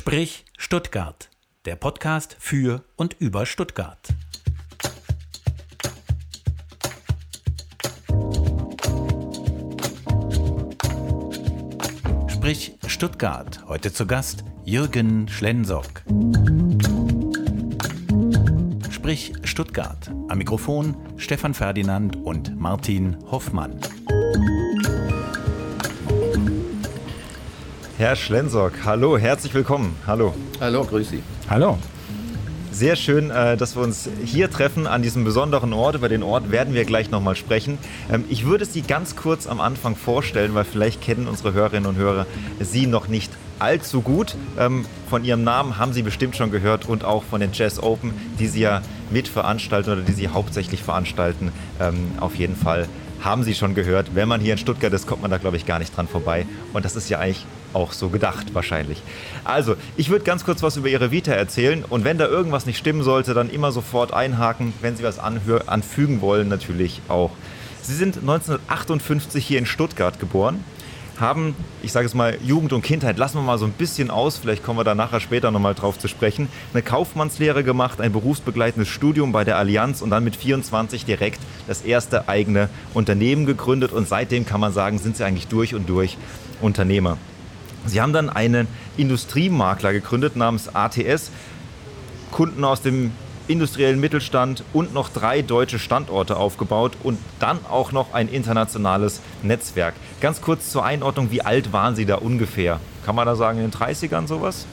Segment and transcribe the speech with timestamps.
[0.00, 1.28] Sprich Stuttgart,
[1.66, 4.08] der Podcast für und über Stuttgart.
[12.28, 16.02] Sprich Stuttgart, heute zu Gast Jürgen Schlensock.
[18.90, 23.78] Sprich Stuttgart, am Mikrofon Stefan Ferdinand und Martin Hoffmann.
[28.00, 29.94] Herr Schlensock, hallo, herzlich willkommen.
[30.06, 30.32] Hallo.
[30.58, 31.22] Hallo, grüß Sie.
[31.50, 31.76] Hallo.
[32.72, 35.96] Sehr schön, äh, dass wir uns hier treffen an diesem besonderen Ort.
[35.96, 37.76] Über den Ort werden wir gleich nochmal sprechen.
[38.10, 41.96] Ähm, ich würde Sie ganz kurz am Anfang vorstellen, weil vielleicht kennen unsere Hörerinnen und
[41.96, 42.24] Hörer
[42.58, 44.34] Sie noch nicht allzu gut.
[44.58, 48.14] Ähm, von Ihrem Namen haben Sie bestimmt schon gehört und auch von den Jazz Open,
[48.38, 51.52] die Sie ja mitveranstalten oder die Sie hauptsächlich veranstalten.
[51.78, 52.88] Ähm, auf jeden Fall
[53.20, 54.14] haben Sie schon gehört.
[54.14, 56.46] Wenn man hier in Stuttgart ist, kommt man da, glaube ich, gar nicht dran vorbei.
[56.72, 59.02] Und das ist ja eigentlich auch so gedacht wahrscheinlich.
[59.44, 62.78] Also, ich würde ganz kurz was über Ihre Vita erzählen und wenn da irgendwas nicht
[62.78, 67.30] stimmen sollte, dann immer sofort einhaken, wenn Sie was anfügen wollen, natürlich auch.
[67.82, 70.62] Sie sind 1958 hier in Stuttgart geboren,
[71.20, 74.38] haben, ich sage es mal, Jugend und Kindheit, lassen wir mal so ein bisschen aus,
[74.38, 78.88] vielleicht kommen wir da nachher später nochmal drauf zu sprechen, eine Kaufmannslehre gemacht, ein berufsbegleitendes
[78.88, 84.08] Studium bei der Allianz und dann mit 24 direkt das erste eigene Unternehmen gegründet und
[84.08, 86.16] seitdem kann man sagen, sind sie eigentlich durch und durch
[86.60, 87.18] Unternehmer.
[87.86, 91.30] Sie haben dann einen Industriemakler gegründet namens ATS,
[92.30, 93.12] Kunden aus dem
[93.48, 99.94] industriellen Mittelstand und noch drei deutsche Standorte aufgebaut und dann auch noch ein internationales Netzwerk.
[100.20, 102.78] Ganz kurz zur Einordnung, wie alt waren Sie da ungefähr?
[103.04, 104.66] Kann man da sagen, in den 30ern sowas?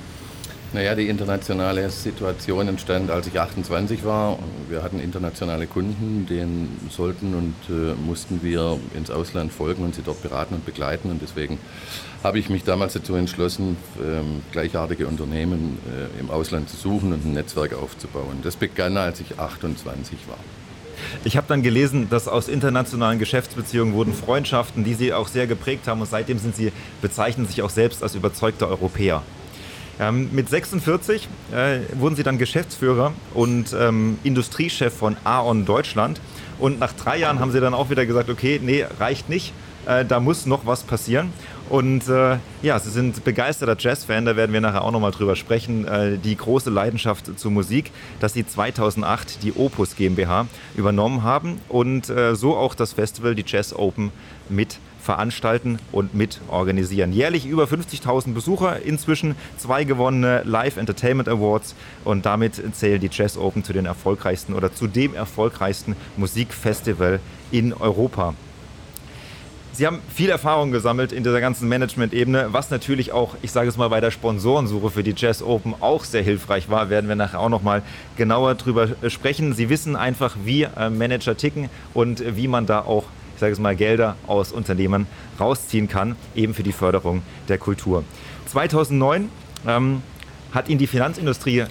[0.73, 4.37] Naja, die internationale Situation entstand, als ich 28 war.
[4.69, 10.01] Wir hatten internationale Kunden, denen sollten und äh, mussten wir ins Ausland folgen und sie
[10.01, 11.09] dort beraten und begleiten.
[11.09, 11.57] Und deswegen
[12.21, 17.25] habe ich mich damals dazu entschlossen, ähm, gleichartige Unternehmen äh, im Ausland zu suchen und
[17.25, 18.39] ein Netzwerk aufzubauen.
[18.43, 20.37] Das begann, als ich 28 war.
[21.23, 25.87] Ich habe dann gelesen, dass aus internationalen Geschäftsbeziehungen wurden Freundschaften, die Sie auch sehr geprägt
[25.87, 29.23] haben und seitdem sind Sie, bezeichnen sich auch selbst als überzeugte Europäer.
[29.99, 36.21] Ähm, mit 46 äh, wurden sie dann Geschäftsführer und ähm, Industriechef von Aon Deutschland.
[36.59, 39.53] Und nach drei Jahren haben sie dann auch wieder gesagt, okay, nee, reicht nicht,
[39.87, 41.31] äh, da muss noch was passieren.
[41.69, 45.85] Und äh, ja, sie sind begeisterter Jazz-Fan, da werden wir nachher auch nochmal drüber sprechen.
[45.85, 52.09] Äh, die große Leidenschaft zur Musik, dass sie 2008 die Opus GmbH übernommen haben und
[52.09, 54.11] äh, so auch das Festival, die Jazz Open,
[54.49, 57.13] mit veranstalten und mit organisieren.
[57.13, 63.37] Jährlich über 50.000 Besucher, inzwischen zwei gewonnene Live Entertainment Awards und damit zählen die Jazz
[63.37, 68.33] Open zu den erfolgreichsten oder zu dem erfolgreichsten Musikfestival in Europa.
[69.71, 73.77] Sie haben viel Erfahrung gesammelt in dieser ganzen Management-Ebene, was natürlich auch, ich sage es
[73.77, 76.89] mal, bei der Sponsorensuche für die Jazz Open auch sehr hilfreich war.
[76.89, 77.81] Werden wir nachher auch noch mal
[78.17, 79.53] genauer drüber sprechen.
[79.53, 83.05] Sie wissen einfach, wie äh, Manager ticken und wie man da auch
[83.37, 85.05] ich sage es mal, Gelder aus Unternehmen
[85.39, 88.03] rausziehen kann, eben für die Förderung der Kultur.
[88.47, 89.29] 2009
[89.67, 90.01] ähm,
[90.53, 91.65] hat Ihnen die Finanzindustrie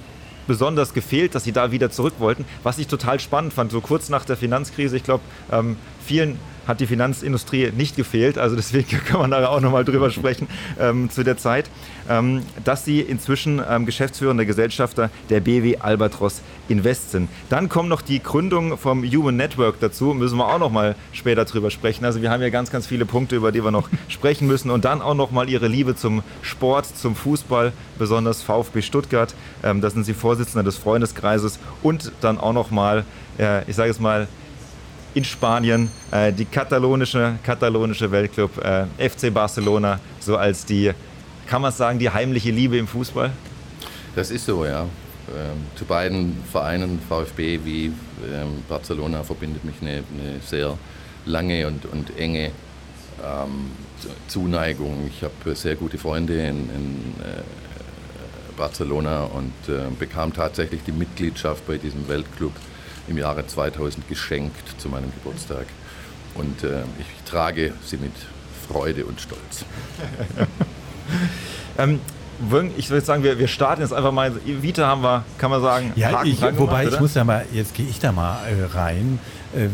[0.46, 4.10] besonders gefehlt, dass Sie da wieder zurück wollten, was ich total spannend fand, so kurz
[4.10, 4.96] nach der Finanzkrise.
[4.96, 8.38] Ich glaube, ähm, vielen hat die Finanzindustrie nicht gefehlt.
[8.38, 10.48] Also deswegen kann man da auch nochmal drüber sprechen
[10.80, 11.70] ähm, zu der Zeit,
[12.08, 17.28] ähm, dass sie inzwischen ähm, geschäftsführender Gesellschafter der BW Albatros Invest sind.
[17.48, 21.70] Dann kommt noch die Gründung vom Human Network dazu, müssen wir auch nochmal später drüber
[21.70, 22.04] sprechen.
[22.04, 24.70] Also wir haben ja ganz, ganz viele Punkte, über die wir noch sprechen müssen.
[24.70, 29.34] Und dann auch nochmal ihre Liebe zum Sport, zum Fußball, besonders VfB Stuttgart.
[29.62, 33.04] Ähm, da sind sie Vorsitzender des Freundeskreises und dann auch nochmal,
[33.38, 34.28] äh, ich sage es mal,
[35.16, 40.92] in Spanien, äh, die katalonische, katalonische Weltclub äh, FC Barcelona, so als die,
[41.46, 43.30] kann man sagen, die heimliche Liebe im Fußball?
[44.14, 44.82] Das ist so, ja.
[44.82, 50.76] Ähm, zu beiden Vereinen, VfB wie ähm, Barcelona, verbindet mich eine, eine, sehr
[51.24, 52.50] lange und, und enge
[53.24, 53.70] ähm,
[54.28, 55.08] Zuneigung.
[55.08, 57.42] Ich habe sehr gute Freunde in, in äh,
[58.54, 62.52] Barcelona und äh, bekam tatsächlich die Mitgliedschaft bei diesem Weltclub
[63.08, 65.66] im Jahre 2000 geschenkt zu meinem Geburtstag.
[66.34, 68.12] Und äh, ich trage sie mit
[68.68, 69.64] Freude und Stolz.
[71.78, 72.00] ähm,
[72.76, 74.32] ich würde sagen, wir, wir starten jetzt einfach mal.
[74.44, 77.46] Vita haben wir, kann man sagen, ja, Haken ich, wobei gemacht, ich muss ja mal,
[77.52, 79.18] jetzt gehe ich da mal äh, rein.
[79.54, 79.68] Äh,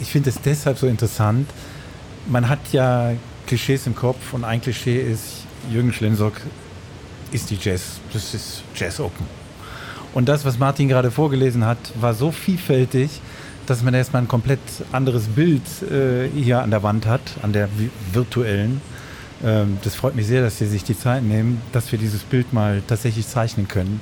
[0.00, 1.48] ich finde es deshalb so interessant.
[2.26, 3.12] Man hat ja
[3.46, 6.34] Klischees im Kopf und ein Klischee ist, Jürgen Schlensock
[7.32, 9.26] ist die Jazz, das ist Jazz Open.
[10.16, 13.20] Und das, was Martin gerade vorgelesen hat, war so vielfältig,
[13.66, 14.60] dass man erstmal ein komplett
[14.90, 17.68] anderes Bild äh, hier an der Wand hat, an der
[18.14, 18.80] virtuellen.
[19.44, 22.54] Ähm, das freut mich sehr, dass Sie sich die Zeit nehmen, dass wir dieses Bild
[22.54, 24.00] mal tatsächlich zeichnen können.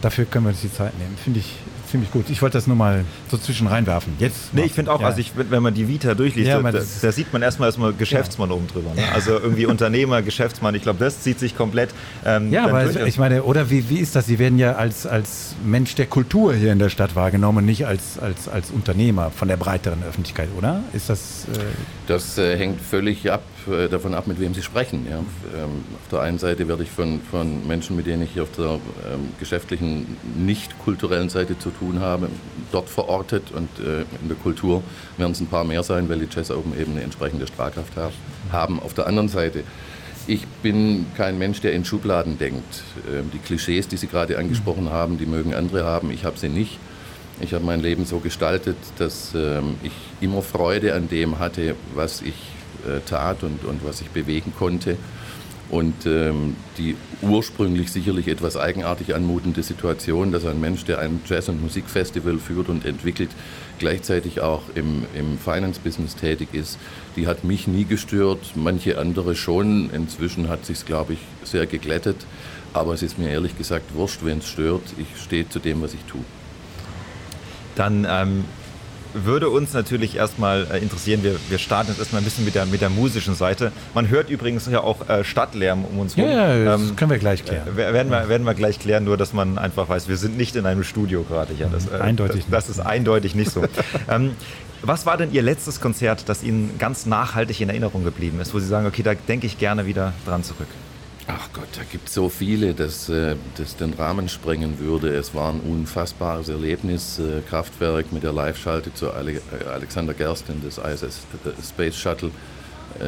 [0.00, 1.16] Dafür können wir uns die Zeit nehmen.
[1.16, 1.54] Finde ich
[1.92, 2.28] ziemlich gut.
[2.30, 4.14] Ich wollte das nur mal so zwischen reinwerfen.
[4.18, 4.52] Jetzt.
[4.52, 5.06] Nee, ich finde auch, ja.
[5.06, 8.48] also ich, wenn man die Vita durchliest, ja, da, da, sieht man erstmal erstmal Geschäftsmann
[8.48, 8.56] ja.
[8.56, 8.94] oben drüber.
[8.94, 9.02] Ne?
[9.12, 11.90] Also irgendwie Unternehmer, Geschäftsmann, ich glaube, das zieht sich komplett.
[12.24, 13.06] Ähm, ja, aber durch.
[13.06, 14.26] ich meine, oder wie, wie ist das?
[14.26, 18.18] Sie werden ja als, als Mensch der Kultur hier in der Stadt wahrgenommen, nicht als,
[18.18, 20.82] als, als Unternehmer von der breiteren Öffentlichkeit, oder?
[20.92, 21.46] Ist das.
[21.52, 21.58] Äh
[22.06, 23.42] das äh, hängt völlig ab
[23.90, 25.06] davon ab, mit wem Sie sprechen.
[25.08, 25.18] Ja.
[25.18, 28.74] Ähm, auf der einen Seite werde ich von, von Menschen, mit denen ich auf der
[28.74, 32.28] ähm, geschäftlichen, nicht kulturellen Seite zu tun habe,
[32.70, 34.82] dort verortet und äh, in der Kultur
[35.16, 37.92] werden es ein paar mehr sein, weil die Jazz Open eben eine entsprechende Strahlkraft
[38.50, 38.80] haben.
[38.80, 39.64] Auf der anderen Seite,
[40.26, 42.82] ich bin kein Mensch, der in Schubladen denkt.
[43.12, 46.48] Ähm, die Klischees, die Sie gerade angesprochen haben, die mögen andere haben, ich habe sie
[46.48, 46.78] nicht.
[47.40, 52.22] Ich habe mein Leben so gestaltet, dass ähm, ich immer Freude an dem hatte, was
[52.22, 52.51] ich äh,
[53.06, 54.96] tat und, und was ich bewegen konnte.
[55.72, 61.48] Und ähm, die ursprünglich sicherlich etwas eigenartig anmutende Situation, dass ein Mensch, der ein Jazz-
[61.48, 63.30] und Musikfestival führt und entwickelt,
[63.78, 66.78] gleichzeitig auch im, im Finance-Business tätig ist,
[67.16, 69.88] die hat mich nie gestört, manche andere schon.
[69.94, 72.16] Inzwischen hat sich glaube ich, sehr geglättet.
[72.74, 74.82] Aber es ist mir ehrlich gesagt wurscht, wenn es stört.
[74.98, 76.20] Ich stehe zu dem, was ich tue.
[77.76, 78.44] Dann ähm,
[79.14, 82.66] würde uns natürlich erstmal äh, interessieren, wir, wir starten jetzt erstmal ein bisschen mit der,
[82.66, 83.72] mit der musischen Seite.
[83.94, 86.30] Man hört übrigens ja auch äh, Stadtlärm um uns herum.
[86.30, 87.66] Ja, ja, das ähm, können wir gleich klären.
[87.68, 90.56] Äh, werden, wir, werden wir gleich klären, nur dass man einfach weiß, wir sind nicht
[90.56, 91.54] in einem Studio gerade.
[91.54, 93.64] Ja, das, eindeutig das, das ist eindeutig nicht so.
[94.10, 94.32] ähm,
[94.82, 98.58] was war denn Ihr letztes Konzert, das Ihnen ganz nachhaltig in Erinnerung geblieben ist, wo
[98.58, 100.66] Sie sagen, okay, da denke ich gerne wieder dran zurück?
[101.28, 105.14] Ach Gott, da gibt es so viele, dass äh, das den Rahmen sprengen würde.
[105.14, 107.20] Es war ein unfassbares Erlebnis.
[107.20, 109.40] Äh, Kraftwerk mit der Live-Schalte zu äh,
[109.72, 111.20] Alexander Gersten, das ISS
[111.68, 112.30] Space Shuttle,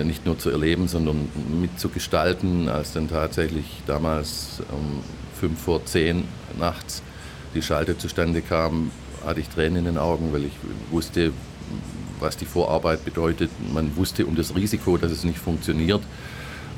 [0.02, 1.28] nicht nur zu erleben, sondern
[1.60, 5.02] mitzugestalten, als dann tatsächlich damals um
[5.38, 6.24] fünf vor zehn
[6.58, 7.02] nachts
[7.54, 8.90] die Schalte zustande kam,
[9.26, 10.54] hatte ich Tränen in den Augen, weil ich
[10.90, 11.32] wusste,
[12.18, 13.50] was die Vorarbeit bedeutet.
[13.74, 16.00] Man wusste um das Risiko, dass es nicht funktioniert.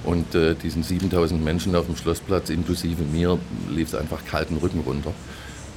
[0.06, 3.38] Und äh, diesen 7000 Menschen auf dem Schlossplatz, inklusive mir,
[3.69, 5.12] lief es einfach kalten Rücken runter.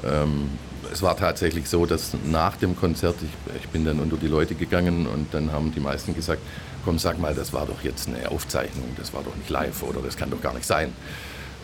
[0.06, 0.52] Ähm,
[0.94, 4.54] es war tatsächlich so, dass nach dem Konzert, ich, ich, bin dann unter die Leute
[4.54, 6.42] gegangen und dann haben die meisten gesagt,
[6.86, 10.00] komm, sag mal, das war doch jetzt eine Aufzeichnung, das war doch nicht live oder
[10.00, 10.94] das kann doch gar nicht sein.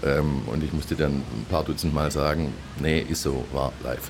[0.03, 4.09] Ähm, und ich musste dann ein paar Dutzend Mal sagen, nee, ist so, war live.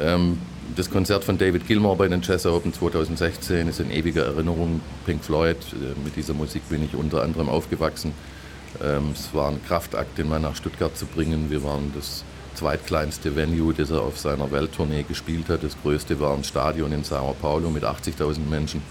[0.00, 0.38] Ähm,
[0.76, 4.80] das Konzert von David Gilmour bei den Jazz Open 2016 ist in ewiger Erinnerung.
[5.04, 8.12] Pink Floyd, äh, mit dieser Musik bin ich unter anderem aufgewachsen.
[8.82, 11.50] Ähm, es war ein Kraftakt, den mal nach Stuttgart zu bringen.
[11.50, 12.24] Wir waren das
[12.54, 15.62] zweitkleinste Venue, das er auf seiner Welttournee gespielt hat.
[15.62, 18.82] Das größte war ein Stadion in Sao Paulo mit 80.000 Menschen.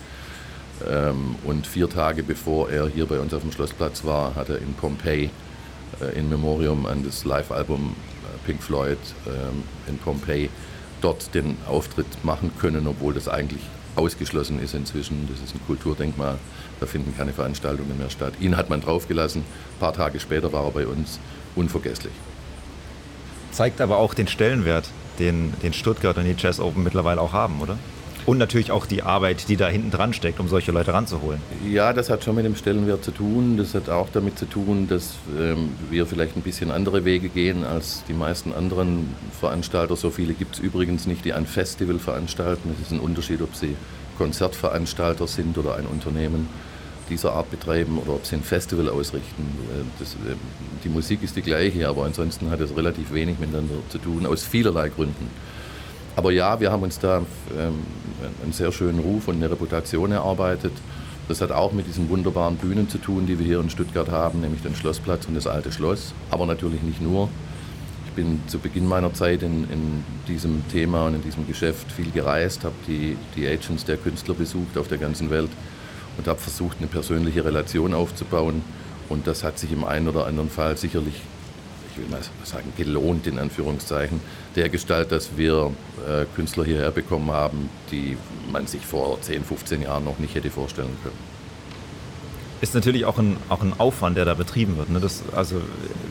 [0.88, 4.57] Ähm, und vier Tage bevor er hier bei uns auf dem Schlossplatz war, hat er
[4.57, 5.30] in Pompeii
[6.00, 10.50] äh, in Memoriam an das Live-Album äh, Pink Floyd ähm, in Pompeii
[11.01, 13.62] dort den Auftritt machen können, obwohl das eigentlich
[13.95, 15.27] ausgeschlossen ist inzwischen.
[15.30, 16.38] Das ist ein Kulturdenkmal,
[16.80, 18.33] da finden keine Veranstaltungen mehr statt.
[18.39, 21.19] Ihn hat man draufgelassen, ein paar Tage später war er bei uns,
[21.56, 22.13] unvergesslich.
[23.51, 24.89] Zeigt aber auch den Stellenwert,
[25.19, 27.77] den, den Stuttgart und die Jazz Open mittlerweile auch haben, oder?
[28.25, 31.41] Und natürlich auch die Arbeit, die da hinten dran steckt, um solche Leute ranzuholen.
[31.69, 33.57] Ja, das hat schon mit dem Stellenwert zu tun.
[33.57, 37.63] Das hat auch damit zu tun, dass ähm, wir vielleicht ein bisschen andere Wege gehen
[37.63, 39.96] als die meisten anderen Veranstalter.
[39.96, 42.74] So viele gibt es übrigens nicht, die ein Festival veranstalten.
[42.75, 43.75] Es ist ein Unterschied, ob sie
[44.17, 46.48] Konzertveranstalter sind oder ein Unternehmen
[47.10, 49.43] dieser Art betreiben oder ob sie ein Festival ausrichten.
[49.43, 50.36] Äh, das, äh,
[50.84, 54.43] die Musik ist die gleiche, aber ansonsten hat es relativ wenig miteinander zu tun, aus
[54.43, 55.27] vielerlei Gründen.
[56.15, 57.20] Aber ja, wir haben uns da
[57.58, 57.80] ähm,
[58.44, 60.74] einen sehr schönen Ruf und eine Reputation erarbeitet.
[61.27, 64.41] Das hat auch mit diesen wunderbaren Bühnen zu tun, die wir hier in Stuttgart haben,
[64.41, 66.13] nämlich den Schlossplatz und das alte Schloss.
[66.30, 67.30] Aber natürlich nicht nur.
[68.08, 72.12] Ich bin zu Beginn meiner Zeit in, in diesem Thema und in diesem Geschäft viel
[72.12, 75.50] gereist, habe die, die Agents der Künstler besucht auf der ganzen Welt
[76.18, 78.63] und habe versucht, eine persönliche Relation aufzubauen.
[79.08, 81.22] Und das hat sich im einen oder anderen Fall sicherlich
[81.91, 84.22] ich will mal sagen, gelohnt in Anführungszeichen,
[84.55, 85.72] der Gestalt, dass wir
[86.08, 88.17] äh, Künstler hierher bekommen haben, die
[88.51, 91.31] man sich vor 10, 15 Jahren noch nicht hätte vorstellen können.
[92.62, 94.89] Ist natürlich auch ein, auch ein Aufwand, der da betrieben wird.
[94.91, 95.00] Ne?
[95.00, 95.62] Das, also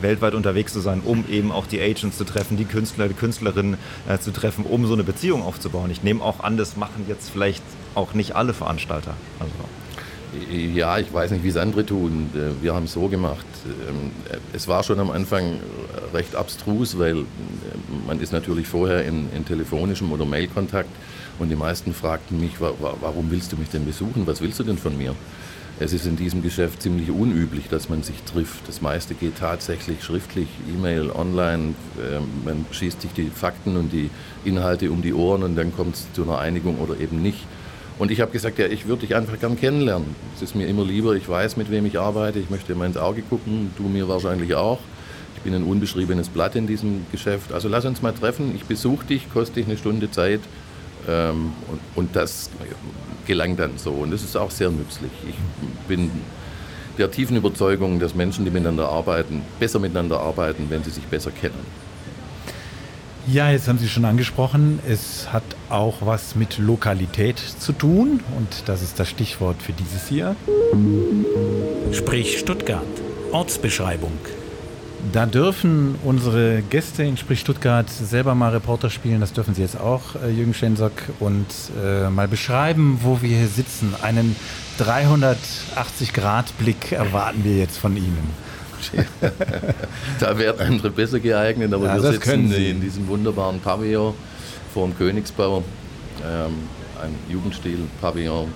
[0.01, 3.77] weltweit unterwegs zu sein, um eben auch die Agents zu treffen, die Künstler, die Künstlerinnen
[4.09, 5.89] äh, zu treffen, um so eine Beziehung aufzubauen.
[5.91, 7.63] Ich nehme auch an, das machen jetzt vielleicht
[7.95, 9.13] auch nicht alle Veranstalter.
[9.39, 9.53] Also.
[10.73, 12.29] Ja, ich weiß nicht, wie es andere tun.
[12.33, 13.45] Äh, wir haben es so gemacht.
[13.65, 14.11] Ähm,
[14.53, 15.59] es war schon am Anfang
[16.13, 17.23] recht abstrus, weil äh,
[18.07, 20.89] man ist natürlich vorher in, in telefonischem oder Mailkontakt
[21.37, 24.25] und die meisten fragten mich, warum willst du mich denn besuchen?
[24.27, 25.15] Was willst du denn von mir?
[25.79, 28.67] Es ist in diesem Geschäft ziemlich unüblich, dass man sich trifft.
[28.67, 31.73] Das meiste geht tatsächlich schriftlich, E-Mail, online.
[31.99, 34.09] Ähm, man schießt sich die Fakten und die
[34.45, 37.45] Inhalte um die Ohren und dann kommt es zu einer Einigung oder eben nicht.
[38.01, 40.15] Und ich habe gesagt, ja, ich würde dich einfach gern kennenlernen.
[40.35, 42.97] Es ist mir immer lieber, ich weiß, mit wem ich arbeite, ich möchte immer ins
[42.97, 44.79] Auge gucken, du mir wahrscheinlich auch.
[45.35, 47.53] Ich bin ein unbeschriebenes Blatt in diesem Geschäft.
[47.53, 50.39] Also lass uns mal treffen, ich besuche dich, koste dich eine Stunde Zeit.
[51.07, 52.49] Ähm, und, und das
[53.27, 53.91] gelang dann so.
[53.91, 55.11] Und das ist auch sehr nützlich.
[55.29, 55.35] Ich
[55.87, 56.09] bin
[56.97, 61.29] der tiefen Überzeugung, dass Menschen, die miteinander arbeiten, besser miteinander arbeiten, wenn sie sich besser
[61.29, 61.90] kennen.
[63.27, 68.63] Ja, jetzt haben Sie schon angesprochen, es hat auch was mit Lokalität zu tun und
[68.65, 70.35] das ist das Stichwort für dieses hier.
[71.91, 72.81] Sprich Stuttgart.
[73.31, 74.17] Ortsbeschreibung.
[75.13, 79.19] Da dürfen unsere Gäste in Sprich Stuttgart selber mal Reporter spielen.
[79.19, 81.47] Das dürfen sie jetzt auch, äh, Jürgen Schensock, und
[81.83, 83.95] äh, mal beschreiben, wo wir hier sitzen.
[84.01, 84.35] Einen
[84.79, 88.50] 380-Grad-Blick erwarten wir jetzt von Ihnen.
[90.19, 94.13] da wären andere besser geeignet, aber ja, wir sitzen in diesem wunderbaren Pavillon
[94.73, 95.63] vor dem Königsbau.
[96.25, 96.53] Ähm,
[97.01, 98.47] ein Jugendstil-Pavillon,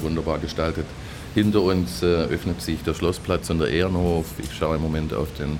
[0.00, 0.86] wunderbar gestaltet.
[1.34, 4.26] Hinter uns äh, öffnet sich der Schlossplatz und der Ehrenhof.
[4.38, 5.58] Ich schaue im Moment auf den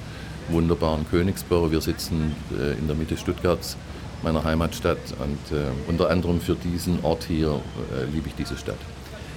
[0.49, 1.71] wunderbaren Königsbau.
[1.71, 3.77] Wir sitzen äh, in der Mitte Stuttgarts,
[4.23, 4.99] meiner Heimatstadt.
[5.19, 7.61] Und äh, unter anderem für diesen Ort hier
[7.93, 8.79] äh, liebe ich diese Stadt.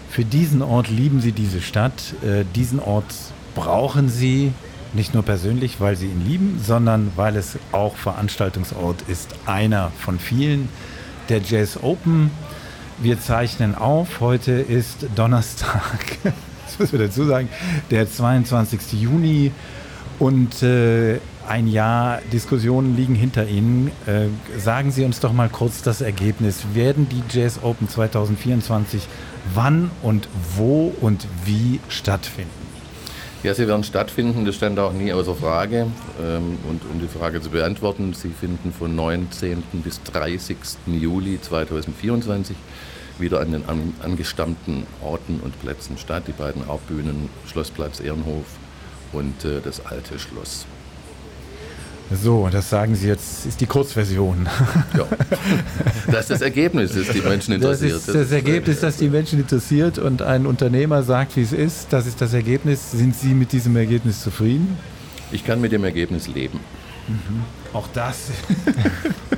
[0.10, 2.14] Für diesen Ort lieben Sie diese Stadt.
[2.22, 3.14] Äh, diesen Ort
[3.56, 4.52] brauchen Sie
[4.96, 9.36] nicht nur persönlich, weil Sie ihn lieben, sondern weil es auch Veranstaltungsort ist.
[9.46, 10.70] Einer von vielen.
[11.30, 12.32] Der Jazz Open.
[13.00, 14.22] Wir zeichnen auf.
[14.22, 16.18] Heute ist Donnerstag.
[16.66, 17.48] Das müssen wir dazu sagen.
[17.92, 18.94] Der 22.
[18.94, 19.52] Juni.
[20.18, 23.92] Und äh, ein Jahr Diskussionen liegen hinter Ihnen.
[24.08, 24.28] Äh,
[24.60, 26.66] sagen Sie uns doch mal kurz das Ergebnis.
[26.74, 29.08] Werden die Jazz Open 2024
[29.54, 32.65] wann und wo und wie stattfinden?
[33.46, 35.86] Ja, sie werden stattfinden, das stand auch nie außer Frage.
[36.20, 39.62] Ähm, und um die Frage zu beantworten, sie finden von 19.
[39.84, 40.58] bis 30.
[40.88, 42.58] Juli 2024
[43.20, 43.64] wieder an den
[44.02, 46.24] angestammten Orten und Plätzen statt.
[46.26, 48.48] Die beiden Hauptbühnen Schlossplatz Ehrenhof
[49.14, 50.66] und äh, das alte Schloss.
[52.12, 54.48] So, das sagen Sie jetzt, ist die Kurzversion.
[54.96, 55.08] Ja.
[56.08, 57.92] Das ist das Ergebnis, das die Menschen interessiert.
[57.92, 61.52] Das ist das, das Ergebnis, das die Menschen interessiert und ein Unternehmer sagt, wie es
[61.52, 61.88] ist.
[61.92, 62.92] Das ist das Ergebnis.
[62.92, 64.78] Sind Sie mit diesem Ergebnis zufrieden?
[65.32, 66.60] Ich kann mit dem Ergebnis leben.
[67.08, 67.44] Mhm.
[67.74, 68.30] Auch das.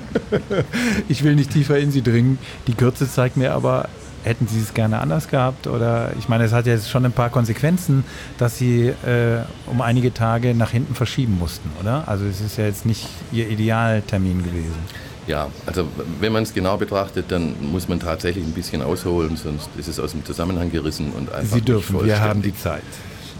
[1.07, 2.37] ich will nicht tiefer in Sie dringen.
[2.67, 3.89] Die Kürze zeigt mir aber,
[4.27, 5.67] hätten Sie es gerne anders gehabt?
[5.67, 8.03] Oder ich meine, es hat ja jetzt schon ein paar Konsequenzen,
[8.37, 12.07] dass Sie äh, um einige Tage nach hinten verschieben mussten, oder?
[12.07, 15.07] Also es ist ja jetzt nicht Ihr Idealtermin gewesen.
[15.27, 15.87] Ja, also
[16.21, 19.99] wenn man es genau betrachtet, dann muss man tatsächlich ein bisschen ausholen, sonst ist es
[19.99, 21.55] aus dem Zusammenhang gerissen und einfach.
[21.55, 22.83] Sie dürfen, wir haben die Zeit.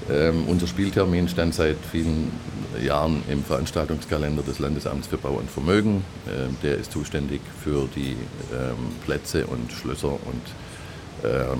[0.10, 2.32] Ähm, unser Spieltermin stand seit vielen
[2.84, 6.04] Jahren im Veranstaltungskalender des Landesamts für Bau und Vermögen.
[6.28, 8.16] Ähm, der ist zuständig für die
[8.54, 8.76] ähm,
[9.06, 10.42] Plätze und Schlösser und
[11.24, 11.60] ähm,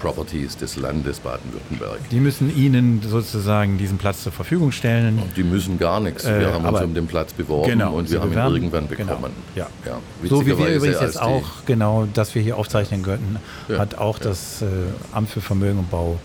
[0.00, 1.98] Properties des Landes Baden-Württemberg.
[2.10, 5.22] Die müssen Ihnen sozusagen diesen Platz zur Verfügung stellen?
[5.36, 6.24] Die müssen gar nichts.
[6.24, 9.14] Wir äh, haben uns um den Platz beworben genau, und wir haben ihn irgendwann genau,
[9.14, 9.32] bekommen.
[9.54, 9.90] Genau, ja.
[9.90, 13.96] Ja, so wie wir übrigens jetzt auch, genau, dass wir hier aufzeichnen könnten, ja, hat
[13.96, 14.66] auch das äh,
[15.12, 16.18] Amt für Vermögen und Bau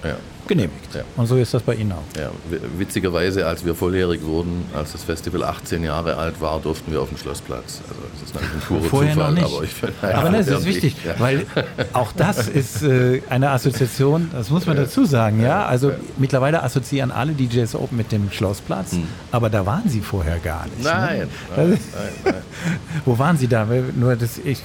[0.51, 0.93] genehmigt.
[0.93, 1.01] Ja.
[1.15, 2.19] Und so ist das bei Ihnen auch.
[2.19, 2.29] Ja,
[2.77, 7.07] witzigerweise, als wir volljährig wurden, als das Festival 18 Jahre alt war, durften wir auf
[7.07, 7.79] den Schlossplatz.
[7.87, 9.55] Also das ist natürlich ein purer Vorher Zufall, noch nicht.
[9.55, 11.15] aber ich finde, Aber das ist wichtig, ja.
[11.19, 11.45] weil
[11.93, 15.65] auch das ist äh, eine Assoziation, das muss man dazu sagen, ja.
[15.65, 19.07] Also mittlerweile assoziieren alle DJs Open mit dem Schlossplatz, hm.
[19.31, 20.83] aber da waren sie vorher gar nicht.
[20.83, 21.27] Nein, ne?
[21.55, 22.33] nein, nein, nein,
[23.05, 23.65] Wo waren sie da?
[23.95, 24.61] Nur das, ich,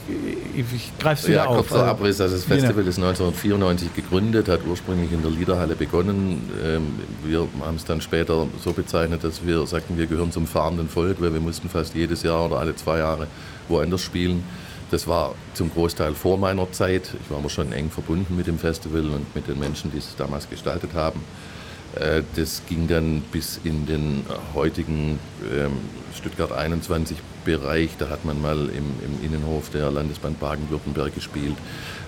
[0.54, 1.68] ich, ich greife es wieder ja, auf.
[1.68, 6.50] Kurzer Abriss, also das Festival ist 1994 gegründet, hat ursprünglich in der Liederhalle begonnen.
[6.64, 10.88] Ähm, wir haben es dann später so bezeichnet, dass wir sagten, wir gehören zum fahrenden
[10.88, 13.26] Volk, weil wir mussten fast jedes Jahr oder alle zwei Jahre
[13.68, 14.42] woanders spielen.
[14.90, 17.10] Das war zum Großteil vor meiner Zeit.
[17.22, 20.14] Ich war aber schon eng verbunden mit dem Festival und mit den Menschen, die es
[20.16, 21.20] damals gestaltet haben.
[21.94, 25.18] Äh, das ging dann bis in den heutigen
[25.52, 25.72] ähm,
[26.14, 27.16] Stuttgart 21
[27.46, 27.90] Bereich.
[27.98, 31.56] Da hat man mal im, im Innenhof der Landesbahn Baden-Württemberg gespielt.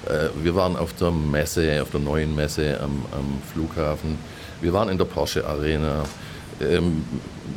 [0.07, 4.19] Äh, wir waren auf der Messe, auf der neuen Messe am, am Flughafen.
[4.61, 6.05] Wir waren in der Porsche Arena.
[6.61, 7.05] Ähm,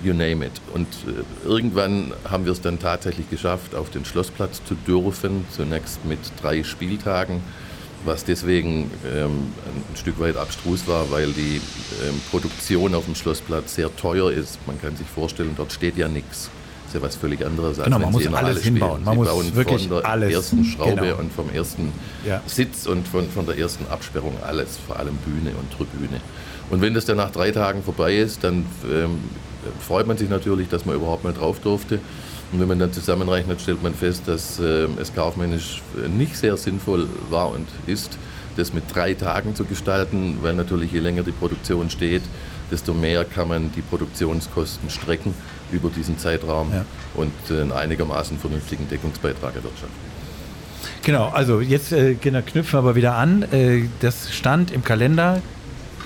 [0.04, 0.54] you name it.
[0.74, 5.46] Und äh, irgendwann haben wir es dann tatsächlich geschafft, auf den Schlossplatz zu dürfen.
[5.52, 7.42] Zunächst mit drei Spieltagen
[8.06, 9.54] was deswegen ähm,
[9.92, 11.62] ein Stück weit abstrus war, weil die
[12.04, 14.60] ähm, Produktion auf dem Schlossplatz sehr teuer ist.
[14.66, 16.50] Man kann sich vorstellen, dort steht ja nichts.
[16.92, 17.80] Ist ja was völlig anderes.
[17.80, 19.04] Als genau, man muss alles, hinbauen.
[19.04, 20.34] Man Sie muss wirklich von der alles.
[20.34, 21.18] ersten Schraube genau.
[21.18, 21.92] und vom ersten
[22.28, 22.42] ja.
[22.46, 26.20] Sitz und von, von der ersten Absperrung alles, vor allem Bühne und Tribüne.
[26.70, 29.20] Und wenn das dann nach drei Tagen vorbei ist, dann ähm,
[29.80, 32.00] freut man sich natürlich, dass man überhaupt mal drauf durfte.
[32.52, 37.08] Und wenn man dann zusammenrechnet, stellt man fest, dass äh, es kaufmännisch nicht sehr sinnvoll
[37.30, 38.18] war und ist,
[38.58, 42.24] das mit drei Tagen zu gestalten, weil natürlich je länger die Produktion steht,
[42.70, 45.34] desto mehr kann man die Produktionskosten strecken
[45.72, 46.86] über diesen Zeitraum ja.
[47.16, 50.12] und äh, einen einigermaßen vernünftigen Deckungsbeitrag erwirtschaften.
[51.04, 53.44] Genau, also jetzt äh, knüpfen wir aber wieder an.
[53.52, 55.42] Äh, das stand im Kalender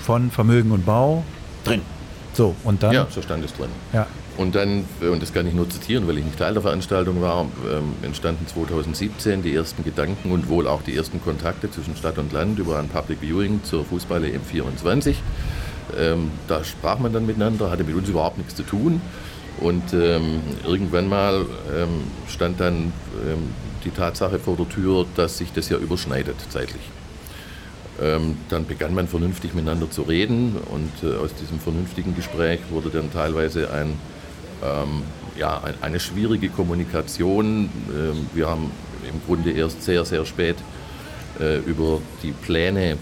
[0.02, 1.24] von Vermögen und Bau
[1.64, 1.82] drin.
[2.32, 2.92] So, und dann?
[2.92, 3.70] Ja, so stand es drin.
[3.92, 4.06] Ja.
[4.36, 7.22] Und dann, äh, und das kann ich nur zitieren, weil ich nicht Teil der Veranstaltung
[7.22, 12.18] war, ähm, entstanden 2017 die ersten Gedanken und wohl auch die ersten Kontakte zwischen Stadt
[12.18, 15.16] und Land über ein Public Viewing zur Fußball-EM 24.
[15.98, 19.00] Ähm, da sprach man dann miteinander, hatte mit uns überhaupt nichts zu tun.
[19.60, 22.92] Und ähm, irgendwann mal ähm, stand dann
[23.26, 23.50] ähm,
[23.84, 26.82] die Tatsache vor der Tür, dass sich das ja überschneidet zeitlich.
[28.00, 32.90] Ähm, dann begann man vernünftig miteinander zu reden und äh, aus diesem vernünftigen Gespräch wurde
[32.90, 33.94] dann teilweise ein,
[34.62, 35.02] ähm,
[35.38, 37.70] ja, ein, eine schwierige Kommunikation.
[37.90, 38.70] Ähm, wir haben
[39.08, 40.56] im Grunde erst sehr, sehr spät
[41.66, 42.96] über die Pläne äh,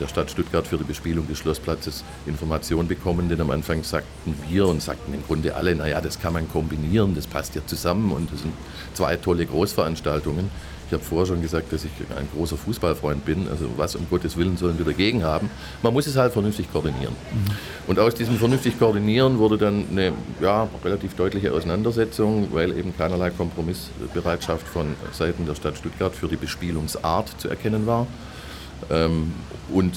[0.00, 4.66] der Stadt Stuttgart für die Bespielung des Schlossplatzes Informationen bekommen, denn am Anfang sagten wir
[4.68, 8.32] und sagten im Grunde alle, naja, das kann man kombinieren, das passt ja zusammen und
[8.32, 8.52] das sind
[8.94, 10.50] zwei tolle Großveranstaltungen.
[10.94, 13.48] Ich habe vorher schon gesagt, dass ich ein großer Fußballfreund bin.
[13.50, 15.50] Also was um Gottes Willen sollen wir dagegen haben?
[15.82, 17.14] Man muss es halt vernünftig koordinieren.
[17.32, 17.88] Mhm.
[17.88, 23.30] Und aus diesem vernünftig koordinieren wurde dann eine ja, relativ deutliche Auseinandersetzung, weil eben keinerlei
[23.30, 28.06] Kompromissbereitschaft von Seiten der Stadt Stuttgart für die Bespielungsart zu erkennen war.
[28.88, 29.32] Ähm,
[29.72, 29.96] und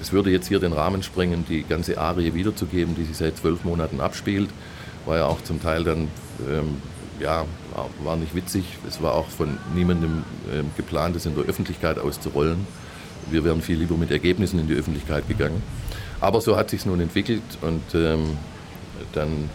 [0.00, 3.64] es würde jetzt hier den Rahmen sprengen, die ganze Arie wiederzugeben, die sich seit zwölf
[3.64, 4.50] Monaten abspielt.
[5.06, 6.06] War ja auch zum Teil dann
[6.48, 6.76] ähm,
[7.20, 7.44] ja,
[8.02, 8.64] war nicht witzig.
[8.86, 12.66] Es war auch von niemandem äh, geplant, das in der Öffentlichkeit auszurollen.
[13.30, 15.62] Wir wären viel lieber mit Ergebnissen in die Öffentlichkeit gegangen.
[16.20, 18.36] Aber so hat sich nun entwickelt und ähm,
[19.12, 19.50] dann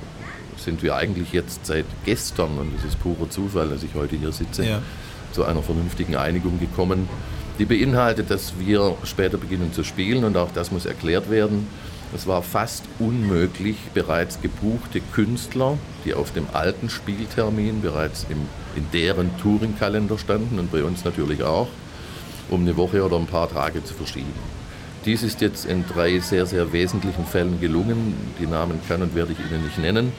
[0.57, 4.31] sind wir eigentlich jetzt seit gestern, und es ist purer Zufall, dass ich heute hier
[4.31, 4.81] sitze, ja.
[5.31, 7.09] zu einer vernünftigen Einigung gekommen,
[7.59, 11.67] die beinhaltet, dass wir später beginnen zu spielen und auch das muss erklärt werden.
[12.15, 18.37] Es war fast unmöglich, bereits gebuchte Künstler, die auf dem alten Spieltermin bereits im,
[18.75, 21.67] in deren Touringkalender standen und bei uns natürlich auch,
[22.49, 24.33] um eine Woche oder ein paar Tage zu verschieben.
[25.05, 28.13] Dies ist jetzt in drei sehr, sehr wesentlichen Fällen gelungen.
[28.39, 30.13] Die Namen kann und werde ich Ihnen nicht nennen.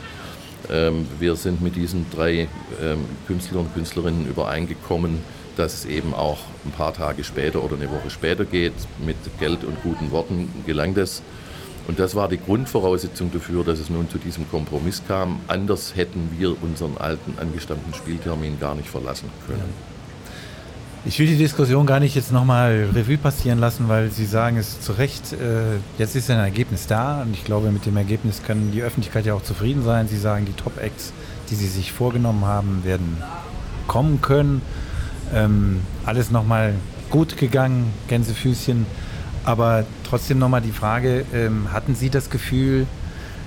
[0.70, 2.48] Ähm, wir sind mit diesen drei
[2.83, 5.20] ähm, Künstlern und Künstlerinnen übereingekommen,
[5.57, 8.74] dass es eben auch ein paar Tage später oder eine Woche später geht.
[9.04, 11.22] Mit Geld und guten Worten gelang das.
[11.87, 15.40] Und das war die Grundvoraussetzung dafür, dass es nun zu diesem Kompromiss kam.
[15.49, 19.94] Anders hätten wir unseren alten angestammten Spieltermin gar nicht verlassen können.
[21.07, 24.81] Ich will die Diskussion gar nicht jetzt nochmal Revue passieren lassen, weil Sie sagen es
[24.81, 28.73] zu Recht, äh, jetzt ist ein Ergebnis da und ich glaube, mit dem Ergebnis kann
[28.73, 30.09] die Öffentlichkeit ja auch zufrieden sein.
[30.09, 31.12] Sie sagen, die Top-Acts,
[31.51, 33.23] die Sie sich vorgenommen haben, werden
[33.87, 34.62] kommen können.
[35.35, 36.73] Ähm, alles nochmal
[37.11, 38.87] gut gegangen, Gänsefüßchen.
[39.44, 42.87] Aber trotzdem nochmal die Frage, ähm, hatten Sie das Gefühl,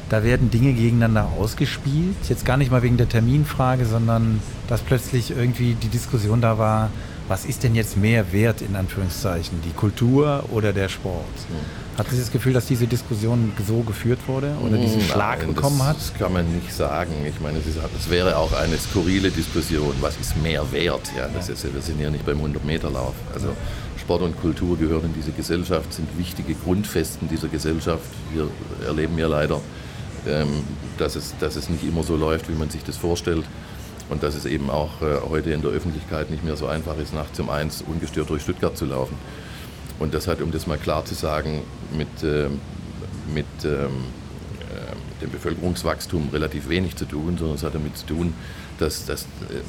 [0.10, 2.16] da werden Dinge gegeneinander ausgespielt?
[2.30, 6.90] Jetzt gar nicht mal wegen der Terminfrage, sondern dass plötzlich irgendwie die Diskussion da war,
[7.28, 11.26] was ist denn jetzt mehr wert in Anführungszeichen, die Kultur oder der Sport?
[11.50, 11.98] Mhm.
[11.98, 15.56] Hat Sie das Gefühl, dass diese Diskussion so geführt wurde oder diesen hm, Schlag Nein,
[15.56, 15.98] bekommen hat?
[15.98, 17.12] Das kann man nicht sagen.
[17.28, 19.96] Ich meine, es wäre auch eine skurrile Diskussion.
[20.00, 21.12] Was ist mehr wert?
[21.18, 23.16] Ja, das ist, wir sind ja nicht beim 100-Meter-Lauf.
[23.34, 23.50] Also
[24.08, 28.06] Sport und Kultur gehören in diese Gesellschaft, sind wichtige Grundfesten dieser Gesellschaft.
[28.32, 28.48] Wir
[28.88, 29.60] erleben ja leider,
[30.26, 30.64] ähm,
[30.98, 33.44] dass es, dass es nicht immer so läuft, wie man sich das vorstellt.
[34.08, 37.14] Und dass es eben auch äh, heute in der Öffentlichkeit nicht mehr so einfach ist,
[37.14, 39.18] nachts um eins ungestört durch Stuttgart zu laufen.
[40.00, 42.62] Und das hat, um das mal klar zu sagen, mit, ähm,
[43.34, 44.06] mit ähm,
[44.72, 48.34] äh, dem Bevölkerungswachstum relativ wenig zu tun, sondern es hat damit zu tun,
[48.80, 49.62] dass, dass äh,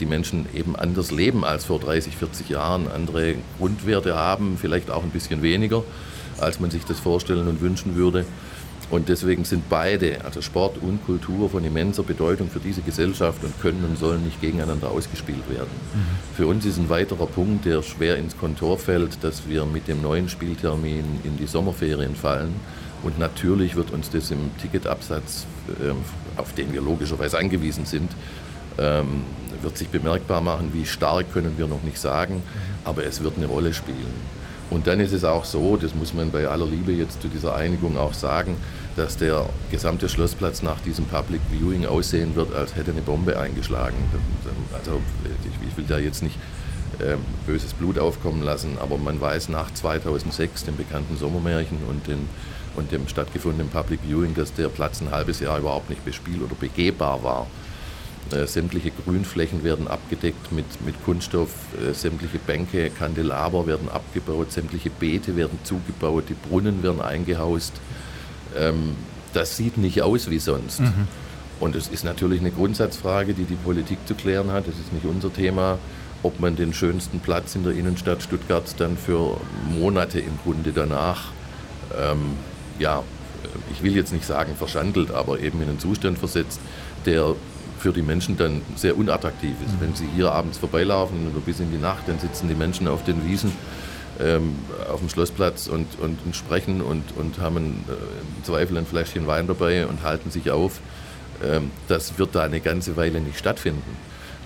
[0.00, 5.02] die Menschen eben anders leben als vor 30, 40 Jahren, andere Grundwerte haben, vielleicht auch
[5.02, 5.82] ein bisschen weniger,
[6.38, 8.24] als man sich das vorstellen und wünschen würde.
[8.90, 13.60] Und deswegen sind beide, also Sport und Kultur, von immenser Bedeutung für diese Gesellschaft und
[13.60, 15.68] können und sollen nicht gegeneinander ausgespielt werden.
[15.92, 16.36] Mhm.
[16.36, 20.00] Für uns ist ein weiterer Punkt, der schwer ins Kontor fällt, dass wir mit dem
[20.00, 22.54] neuen Spieltermin in die Sommerferien fallen.
[23.02, 25.46] Und natürlich wird uns das im Ticketabsatz,
[25.82, 25.96] ähm,
[26.38, 28.10] auf den wir logischerweise angewiesen sind,
[28.78, 29.24] ähm,
[29.62, 30.70] wird sich bemerkbar machen.
[30.72, 32.42] Wie stark können wir noch nicht sagen,
[32.84, 34.38] aber es wird eine Rolle spielen.
[34.70, 37.54] Und dann ist es auch so, das muss man bei aller Liebe jetzt zu dieser
[37.54, 38.56] Einigung auch sagen,
[38.96, 43.96] dass der gesamte Schlossplatz nach diesem Public Viewing aussehen wird, als hätte eine Bombe eingeschlagen.
[44.76, 45.00] Also
[45.66, 46.36] ich, will da jetzt nicht
[46.98, 52.28] äh, böses Blut aufkommen lassen, aber man weiß nach 2006, dem bekannten Sommermärchen und, den,
[52.78, 56.54] und dem stattgefundenen Public Viewing, dass der Platz ein halbes Jahr überhaupt nicht bespielt oder
[56.54, 57.46] begehbar war.
[58.30, 64.90] Äh, sämtliche Grünflächen werden abgedeckt mit, mit Kunststoff, äh, sämtliche Bänke, Kandelaber werden abgebaut, sämtliche
[64.90, 67.72] Beete werden zugebaut, die Brunnen werden eingehaust.
[68.56, 68.94] Ähm,
[69.32, 70.80] das sieht nicht aus wie sonst.
[70.80, 71.08] Mhm.
[71.58, 74.68] Und es ist natürlich eine Grundsatzfrage, die die Politik zu klären hat.
[74.68, 75.78] Das ist nicht unser Thema,
[76.22, 81.32] ob man den schönsten Platz in der Innenstadt Stuttgart dann für Monate im Grunde danach,
[81.98, 82.36] ähm,
[82.78, 83.02] ja,
[83.72, 86.60] ich will jetzt nicht sagen verschandelt, aber eben in einen Zustand versetzt,
[87.06, 87.34] der
[87.78, 89.74] für die Menschen dann sehr unattraktiv ist.
[89.74, 89.80] Mhm.
[89.80, 93.04] Wenn sie hier abends vorbeilaufen oder bis in die Nacht, dann sitzen die Menschen auf
[93.04, 93.52] den Wiesen
[94.20, 94.56] ähm,
[94.90, 97.92] auf dem Schlossplatz und, und, und sprechen und, und haben einen, äh,
[98.36, 100.80] im Zweifel ein Fläschchen Wein dabei und halten sich auf.
[101.44, 103.96] Ähm, das wird da eine ganze Weile nicht stattfinden.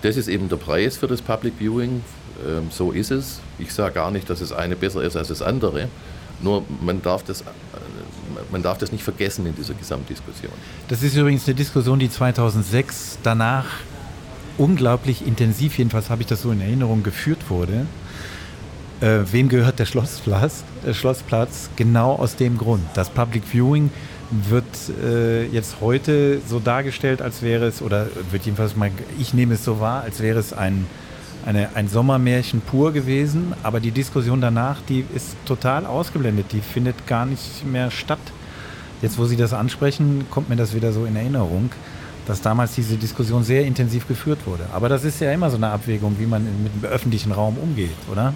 [0.01, 2.03] Das ist eben der Preis für das Public Viewing.
[2.45, 3.39] Ähm, so ist es.
[3.57, 5.87] Ich sage gar nicht, dass das eine besser ist als das andere.
[6.41, 7.43] Nur man darf das
[8.51, 10.53] man darf das nicht vergessen in dieser Gesamtdiskussion.
[10.87, 13.65] Das ist übrigens eine Diskussion, die 2006 danach
[14.57, 17.85] unglaublich intensiv, jedenfalls habe ich das so in Erinnerung, geführt wurde.
[19.01, 20.63] Äh, wem gehört der Schlossplatz?
[20.85, 22.83] Der Schlossplatz genau aus dem Grund.
[22.93, 23.89] Das Public Viewing
[24.49, 24.65] wird
[25.03, 29.65] äh, jetzt heute so dargestellt, als wäre es, oder wird jedenfalls mal, ich nehme es
[29.65, 30.85] so wahr, als wäre es ein
[31.45, 37.07] eine, ein Sommermärchen pur gewesen, aber die Diskussion danach, die ist total ausgeblendet, die findet
[37.07, 38.19] gar nicht mehr statt.
[39.01, 41.71] Jetzt, wo Sie das ansprechen, kommt mir das wieder so in Erinnerung,
[42.25, 44.63] dass damals diese Diskussion sehr intensiv geführt wurde.
[44.73, 47.91] Aber das ist ja immer so eine Abwägung, wie man mit dem öffentlichen Raum umgeht,
[48.09, 48.33] oder?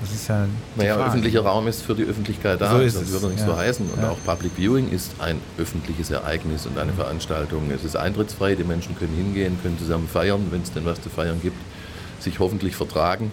[0.00, 0.46] Das ist ja.
[0.76, 2.70] Naja, öffentlicher Raum ist für die Öffentlichkeit da.
[2.70, 3.46] So ist das würde nicht ja.
[3.46, 3.88] so heißen.
[3.90, 4.10] Und ja.
[4.10, 7.70] auch Public Viewing ist ein öffentliches Ereignis und eine Veranstaltung.
[7.74, 11.08] Es ist eintrittsfrei, die Menschen können hingehen, können zusammen feiern, wenn es denn was zu
[11.08, 11.56] feiern gibt
[12.20, 13.30] sich hoffentlich vertragen.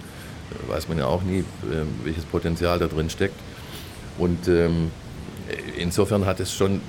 [0.51, 3.39] Äh, weiß man ja auch nie, ähm, welches Potenzial da drin steckt.
[4.17, 4.91] Und ähm,
[5.77, 6.79] insofern hat es schon äh,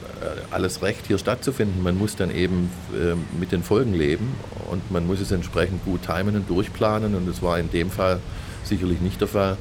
[0.51, 1.83] alles recht, hier stattzufinden.
[1.83, 4.35] Man muss dann eben ähm, mit den Folgen leben
[4.71, 7.15] und man muss es entsprechend gut timen und durchplanen.
[7.15, 8.21] Und das war in dem Fall
[8.65, 9.57] sicherlich nicht der Fall.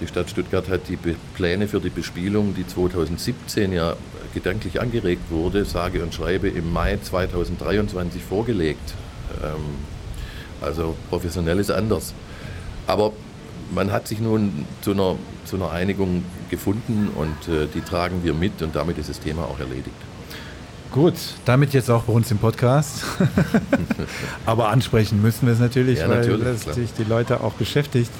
[0.00, 0.96] Die Stadt Stuttgart hat die
[1.34, 3.96] Pläne für die Bespielung, die 2017 ja
[4.32, 8.94] gedanklich angeregt wurde, sage und schreibe im Mai 2023 vorgelegt.
[10.60, 12.14] Also professionell ist anders.
[12.86, 13.12] Aber
[13.72, 18.34] man hat sich nun zu einer, zu einer Einigung gefunden und äh, die tragen wir
[18.34, 19.96] mit und damit ist das Thema auch erledigt.
[20.90, 23.04] Gut, damit jetzt auch bei uns im Podcast.
[24.46, 28.10] Aber ansprechen müssen wir es natürlich, ja, weil natürlich, sich die Leute auch beschäftigt,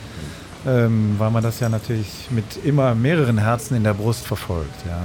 [0.67, 4.85] ähm, weil man das ja natürlich mit immer mehreren Herzen in der Brust verfolgt.
[4.87, 5.05] Ja.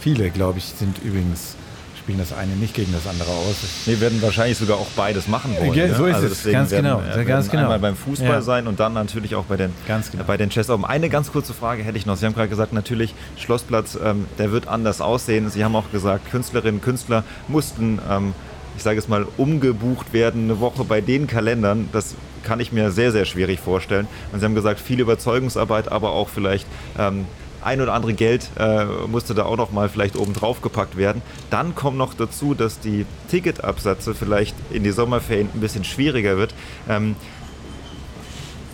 [0.00, 1.56] Viele, glaube ich, sind übrigens
[2.04, 3.56] spielen das eine nicht gegen das andere aus.
[3.86, 5.72] Nee, werden wahrscheinlich sogar auch beides machen wollen.
[5.72, 7.00] Ja, so ist also es, ganz werden, genau.
[7.00, 7.62] Äh, ganz genau.
[7.62, 8.42] Einmal beim Fußball ja.
[8.42, 10.24] sein und dann natürlich auch bei den, ganz genau.
[10.24, 10.84] bei den Chess Open.
[10.84, 12.16] Eine ganz kurze Frage hätte ich noch.
[12.16, 15.48] Sie haben gerade gesagt, natürlich Schlossplatz, ähm, der wird anders aussehen.
[15.48, 18.34] Sie haben auch gesagt, Künstlerinnen und Künstler mussten, ähm,
[18.76, 21.88] ich sage es mal, umgebucht werden, eine Woche bei den Kalendern.
[21.92, 24.06] Das kann ich mir sehr, sehr schwierig vorstellen.
[24.30, 26.66] Und Sie haben gesagt, viel Überzeugungsarbeit, aber auch vielleicht
[26.98, 27.24] ähm,
[27.64, 31.22] ein oder andere Geld äh, musste da auch noch mal vielleicht oben drauf gepackt werden.
[31.50, 36.54] Dann kommt noch dazu, dass die Ticketabsätze vielleicht in die Sommerferien ein bisschen schwieriger wird.
[36.88, 37.16] Ähm,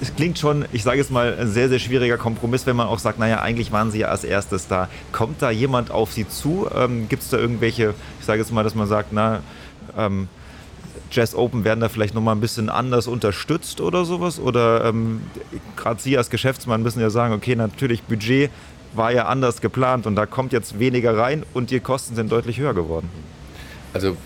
[0.00, 2.98] es klingt schon, ich sage es mal, ein sehr, sehr schwieriger Kompromiss, wenn man auch
[2.98, 4.88] sagt, naja, eigentlich waren sie ja als erstes da.
[5.12, 6.68] Kommt da jemand auf sie zu?
[6.74, 9.40] Ähm, Gibt es da irgendwelche, ich sage es mal, dass man sagt, na,
[9.96, 10.28] ähm,
[11.10, 14.38] Jazz Open werden da vielleicht nochmal ein bisschen anders unterstützt oder sowas?
[14.38, 15.22] Oder ähm,
[15.76, 18.50] gerade Sie als Geschäftsmann müssen ja sagen, okay, natürlich Budget
[18.92, 22.58] war ja anders geplant und da kommt jetzt weniger rein und die Kosten sind deutlich
[22.58, 23.08] höher geworden.
[23.92, 24.16] Also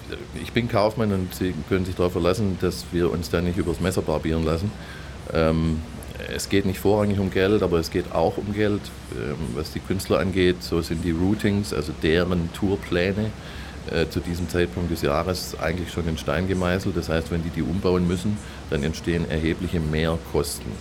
[0.42, 3.80] ich bin Kaufmann und Sie können sich darauf verlassen, dass wir uns da nicht übers
[3.80, 4.70] Messer barbieren lassen.
[5.32, 5.80] Ähm,
[6.34, 8.82] es geht nicht vorrangig um Geld, aber es geht auch um Geld.
[9.12, 13.30] Ähm, was die Künstler angeht, so sind die Routings, also deren Tourpläne
[13.90, 16.96] äh, zu diesem Zeitpunkt des Jahres eigentlich schon in Stein gemeißelt.
[16.96, 18.36] Das heißt, wenn die die umbauen müssen,
[18.70, 20.72] dann entstehen erhebliche Mehrkosten.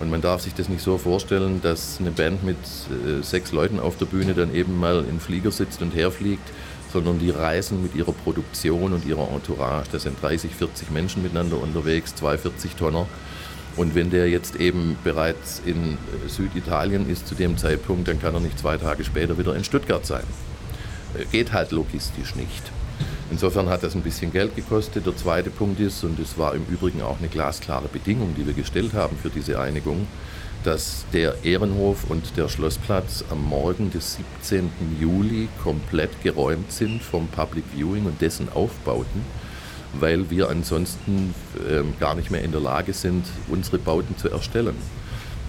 [0.00, 3.78] Und man darf sich das nicht so vorstellen, dass eine Band mit äh, sechs Leuten
[3.78, 6.48] auf der Bühne dann eben mal in Flieger sitzt und herfliegt,
[6.90, 9.90] sondern die reisen mit ihrer Produktion und ihrer Entourage.
[9.92, 13.06] Das sind 30, 40 Menschen miteinander unterwegs, zwei 40 Tonner.
[13.76, 18.34] Und wenn der jetzt eben bereits in äh, Süditalien ist zu dem Zeitpunkt, dann kann
[18.34, 20.24] er nicht zwei Tage später wieder in Stuttgart sein.
[21.14, 22.72] Äh, geht halt logistisch nicht.
[23.30, 25.06] Insofern hat das ein bisschen Geld gekostet.
[25.06, 28.54] Der zweite Punkt ist, und es war im Übrigen auch eine glasklare Bedingung, die wir
[28.54, 30.06] gestellt haben für diese Einigung,
[30.64, 34.70] dass der Ehrenhof und der Schlossplatz am Morgen des 17.
[35.00, 39.24] Juli komplett geräumt sind vom Public Viewing und dessen Aufbauten,
[39.98, 44.76] weil wir ansonsten äh, gar nicht mehr in der Lage sind, unsere Bauten zu erstellen.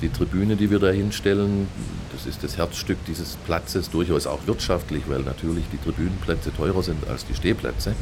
[0.02, 1.68] Die Tribüne, die wir da hinstellen,
[2.12, 7.08] das ist das Herzstück dieses Platzes, durchaus auch wirtschaftlich, weil natürlich die Tribünenplätze teurer sind
[7.08, 7.94] als die Stehplätze,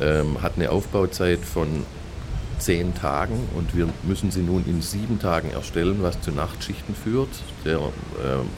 [0.00, 1.84] ähm, hat eine Aufbauzeit von
[2.58, 7.28] zehn Tagen und wir müssen sie nun in sieben Tagen erstellen, was zu Nachtschichten führt.
[7.64, 7.80] Der äh,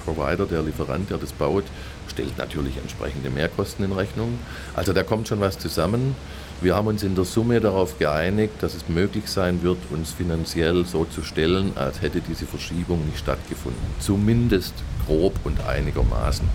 [0.05, 1.65] Provider, der Lieferant, der das baut,
[2.09, 4.39] stellt natürlich entsprechende Mehrkosten in Rechnung.
[4.75, 6.15] Also da kommt schon was zusammen.
[6.63, 10.87] Wir haben uns in der Summe darauf geeinigt, dass es möglich sein wird, uns finanziell
[10.87, 13.81] so zu stellen, als hätte diese Verschiebung nicht stattgefunden.
[14.01, 14.73] Zumindest
[15.07, 16.49] grob und einigermaßen.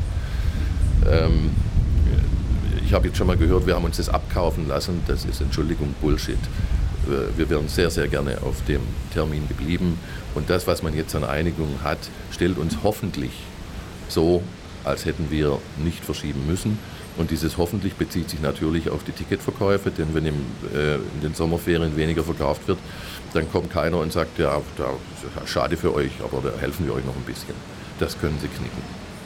[1.10, 1.52] Ähm,
[2.84, 5.02] ich habe jetzt schon mal gehört, wir haben uns das abkaufen lassen.
[5.08, 6.36] Das ist, Entschuldigung, Bullshit.
[7.08, 8.82] Äh, wir wären sehr, sehr gerne auf dem
[9.14, 10.00] Termin geblieben.
[10.34, 12.00] Und das, was man jetzt an Einigung hat,
[12.32, 13.32] stellt uns hoffentlich
[14.08, 14.42] so,
[14.84, 16.80] als hätten wir nicht verschieben müssen.
[17.18, 20.36] Und dieses hoffentlich bezieht sich natürlich auf die Ticketverkäufe, denn wenn im,
[20.74, 22.80] äh, in den Sommerferien weniger verkauft wird,
[23.34, 24.86] dann kommt keiner und sagt, ja, da,
[25.46, 27.54] schade für euch, aber da helfen wir euch noch ein bisschen.
[28.00, 28.82] Das können sie knicken.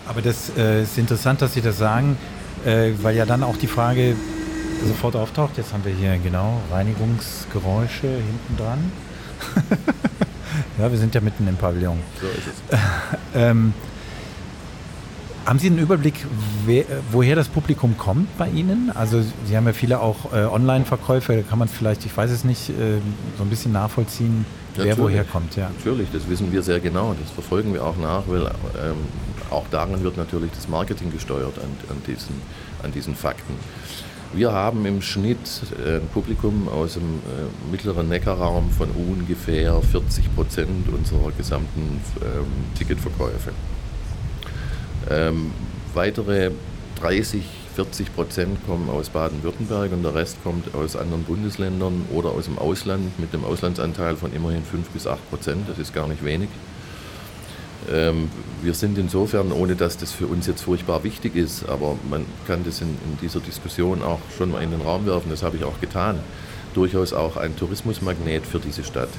[0.07, 2.17] Aber das äh, ist interessant, dass Sie das sagen,
[2.63, 4.15] äh, weil ja dann auch die Frage
[4.85, 5.57] sofort auftaucht.
[5.57, 8.91] Jetzt haben wir hier genau Reinigungsgeräusche hinten dran.
[10.79, 11.99] ja, wir sind ja mitten im Pavillon.
[12.21, 12.79] So ist es.
[13.33, 13.73] ähm,
[15.45, 16.25] haben Sie einen Überblick,
[16.65, 18.91] wer, woher das Publikum kommt bei Ihnen?
[18.93, 22.43] Also Sie haben ja viele auch äh, Online-Verkäufe, da kann man vielleicht, ich weiß es
[22.43, 22.99] nicht, äh,
[23.37, 25.55] so ein bisschen nachvollziehen, wer woher kommt.
[25.55, 25.69] Ja.
[25.77, 28.95] Natürlich, das wissen wir sehr genau, das verfolgen wir auch nach, weil ähm,
[29.51, 32.41] auch daran wird natürlich das Marketing gesteuert an, an, diesen,
[32.81, 33.53] an diesen Fakten.
[34.33, 35.37] Wir haben im Schnitt
[35.85, 42.45] äh, ein Publikum aus dem äh, mittleren Neckarraum von ungefähr 40 Prozent unserer gesamten ähm,
[42.77, 43.51] Ticketverkäufe.
[45.09, 45.51] Ähm,
[45.93, 46.51] weitere
[46.99, 47.43] 30,
[47.75, 52.57] 40 Prozent kommen aus Baden-Württemberg und der Rest kommt aus anderen Bundesländern oder aus dem
[52.57, 55.69] Ausland mit einem Auslandsanteil von immerhin 5 bis 8 Prozent.
[55.69, 56.49] Das ist gar nicht wenig.
[57.91, 58.29] Ähm,
[58.63, 62.63] wir sind insofern, ohne dass das für uns jetzt furchtbar wichtig ist, aber man kann
[62.63, 65.63] das in, in dieser Diskussion auch schon mal in den Raum werfen, das habe ich
[65.63, 66.19] auch getan,
[66.73, 69.09] durchaus auch ein Tourismusmagnet für diese Stadt.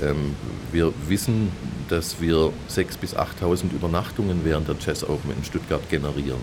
[0.00, 0.34] Ähm,
[0.72, 1.52] wir wissen,
[1.92, 6.40] dass wir 6.000 bis 8.000 Übernachtungen während der Jazz Open in Stuttgart generieren.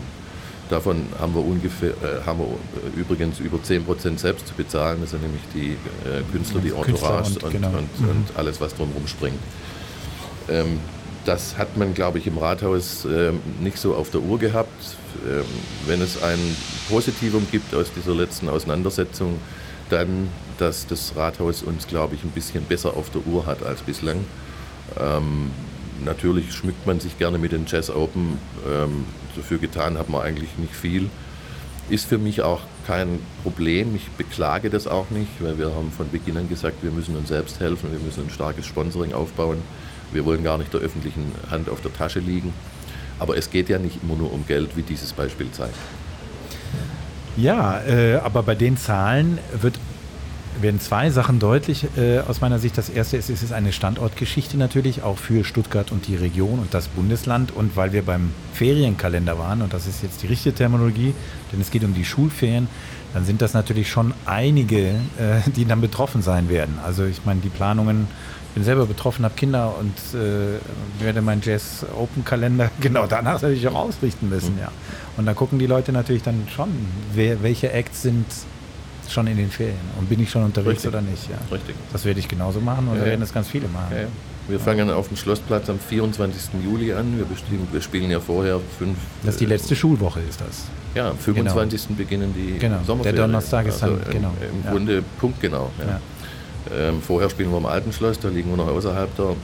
[0.69, 2.47] Davon haben wir, ungefähr, äh, haben wir
[2.95, 4.99] übrigens über 10% selbst zu bezahlen.
[5.01, 5.71] Das sind nämlich die
[6.07, 7.69] äh, Künstler, die Entourage und, und, genau.
[7.69, 8.09] und, mhm.
[8.09, 9.39] und, alles, was drumherum springt.
[10.47, 10.79] Ähm,
[11.25, 14.97] das hat man, glaube ich, im Rathaus äh, nicht so auf der Uhr gehabt.
[15.27, 15.45] Ähm,
[15.87, 16.37] wenn es ein
[16.87, 19.39] Positivum gibt aus dieser letzten Auseinandersetzung,
[19.89, 23.81] dann, dass das Rathaus uns, glaube ich, ein bisschen besser auf der Uhr hat als
[23.81, 24.23] bislang.
[24.99, 25.51] Ähm,
[26.05, 28.37] natürlich schmückt man sich gerne mit den Jazz Open.
[28.67, 31.09] Ähm, dafür getan hat man eigentlich nicht viel.
[31.89, 33.95] Ist für mich auch kein Problem.
[33.95, 37.29] Ich beklage das auch nicht, weil wir haben von Beginn an gesagt, wir müssen uns
[37.29, 39.57] selbst helfen, wir müssen ein starkes Sponsoring aufbauen.
[40.11, 42.53] Wir wollen gar nicht der öffentlichen Hand auf der Tasche liegen.
[43.19, 45.75] Aber es geht ja nicht immer nur um Geld, wie dieses Beispiel zeigt.
[47.37, 49.75] Ja, äh, aber bei den Zahlen wird,
[50.61, 52.77] werden zwei Sachen deutlich äh, aus meiner Sicht.
[52.77, 56.73] Das erste ist, es ist eine Standortgeschichte natürlich, auch für Stuttgart und die Region und
[56.73, 57.51] das Bundesland.
[57.55, 61.13] Und weil wir beim Ferienkalender waren, und das ist jetzt die richtige Terminologie,
[61.51, 62.67] denn es geht um die Schulferien,
[63.13, 66.77] dann sind das natürlich schon einige, äh, die dann betroffen sein werden.
[66.83, 68.07] Also ich meine, die Planungen
[68.55, 73.67] bin selber betroffen, habe Kinder und äh, werde meinen Jazz Open Kalender genau danach natürlich
[73.67, 74.61] auch ausrichten müssen, mhm.
[74.61, 74.71] ja.
[75.17, 76.69] Und da gucken die Leute natürlich dann schon,
[77.13, 78.25] wer, welche Acts sind
[79.11, 80.89] schon in den Ferien und bin ich schon unterwegs Richtig.
[80.89, 81.37] oder nicht, ja.
[81.51, 81.75] Richtig.
[81.91, 83.95] Das werde ich genauso machen und ja, werden das ganz viele machen.
[83.95, 84.07] Ja,
[84.47, 86.63] wir fangen auf dem Schlossplatz am 24.
[86.63, 87.17] Juli an.
[87.17, 88.97] Wir, bestimmen, wir spielen ja vorher fünf.
[89.23, 90.65] Das ist die letzte Schulwoche, ist das?
[90.95, 91.87] Ja, am 25.
[91.87, 91.97] Genau.
[91.97, 92.79] beginnen die genau.
[92.85, 93.15] Sommerferien.
[93.15, 94.33] Der Donnerstag ist dann, also genau.
[94.41, 95.69] Im, im Grunde punktgenau.
[95.79, 95.99] Ja.
[96.75, 99.35] Ähm, vorher spielen wir im Alten Schloss, da liegen wir noch außerhalb der ähm,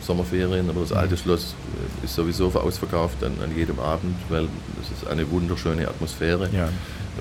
[0.00, 1.18] Sommerferien, aber das alte mhm.
[1.18, 1.54] Schloss
[2.02, 4.48] äh, ist sowieso ausverkauft an, an, jedem Abend, weil
[4.82, 6.48] es ist eine wunderschöne Atmosphäre.
[6.52, 6.68] Ja.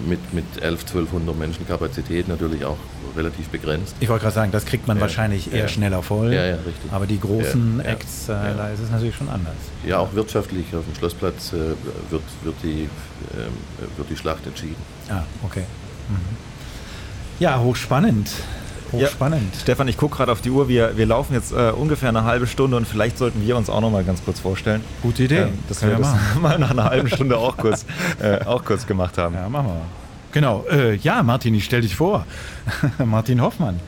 [0.05, 2.77] Mit, mit 11, 1200 Menschen Kapazität natürlich auch
[3.15, 3.95] relativ begrenzt.
[3.99, 5.01] Ich wollte gerade sagen, das kriegt man ja.
[5.01, 5.67] wahrscheinlich eher ja.
[5.67, 6.33] schneller voll.
[6.33, 6.91] Ja, ja, richtig.
[6.91, 9.55] Aber die großen Acts, äh, da ist es natürlich schon anders.
[9.85, 11.57] Ja, auch wirtschaftlich auf dem Schlossplatz äh,
[12.09, 14.75] wird, wird, die, äh, wird die Schlacht entschieden.
[15.09, 15.63] Ah, okay.
[16.09, 16.17] Mhm.
[17.39, 18.29] Ja, hochspannend.
[18.91, 19.53] Hochspannend.
[19.53, 20.67] Ja, Stefan, ich gucke gerade auf die Uhr.
[20.67, 23.81] Wir, wir laufen jetzt äh, ungefähr eine halbe Stunde und vielleicht sollten wir uns auch
[23.81, 24.81] noch mal ganz kurz vorstellen.
[25.01, 25.37] Gute Idee.
[25.43, 26.41] Ähm, dass Können wir das machen.
[26.41, 27.85] mal nach einer halben Stunde auch kurz,
[28.21, 29.35] äh, auch kurz gemacht haben.
[29.35, 29.81] Ja, machen wir.
[30.31, 30.65] Genau.
[30.69, 32.25] Äh, ja, Martin, ich stelle dich vor.
[33.05, 33.79] Martin Hoffmann.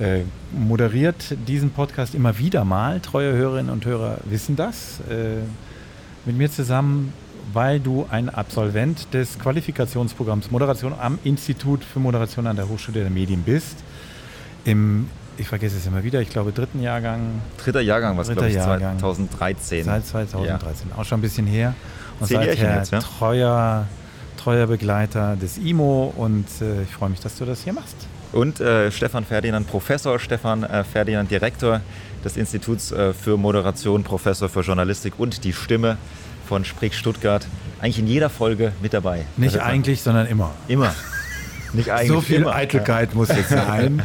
[0.00, 0.20] äh,
[0.52, 3.00] moderiert diesen Podcast immer wieder mal.
[3.00, 5.00] Treue Hörerinnen und Hörer wissen das.
[5.10, 5.42] Äh,
[6.24, 7.12] mit mir zusammen,
[7.52, 13.10] weil du ein Absolvent des Qualifikationsprogramms Moderation am Institut für Moderation an der Hochschule der
[13.10, 13.78] Medien bist.
[14.64, 17.40] Im, ich vergesse es immer wieder, ich glaube dritten Jahrgang.
[17.62, 18.98] Dritter Jahrgang, was glaube ich, Jahrgang.
[18.98, 19.84] 2013.
[19.84, 20.96] Seit 2013, ja.
[20.96, 21.74] auch schon ein bisschen her.
[22.20, 23.00] Und Zehn seither jetzt, ja?
[23.00, 23.86] treuer,
[24.36, 27.96] treuer Begleiter des IMO und äh, ich freue mich, dass du das hier machst.
[28.32, 31.80] Und äh, Stefan Ferdinand, Professor Stefan äh, Ferdinand, Direktor
[32.24, 35.96] des Instituts äh, für Moderation, Professor für Journalistik und die Stimme
[36.46, 37.46] von Sprich Stuttgart.
[37.80, 39.24] Eigentlich in jeder Folge mit dabei.
[39.36, 40.52] Nicht eigentlich, sondern immer.
[40.66, 40.94] Immer.
[41.72, 42.08] Nicht eigentlich.
[42.08, 42.54] So viel immer.
[42.54, 44.02] Eitelkeit muss jetzt sein.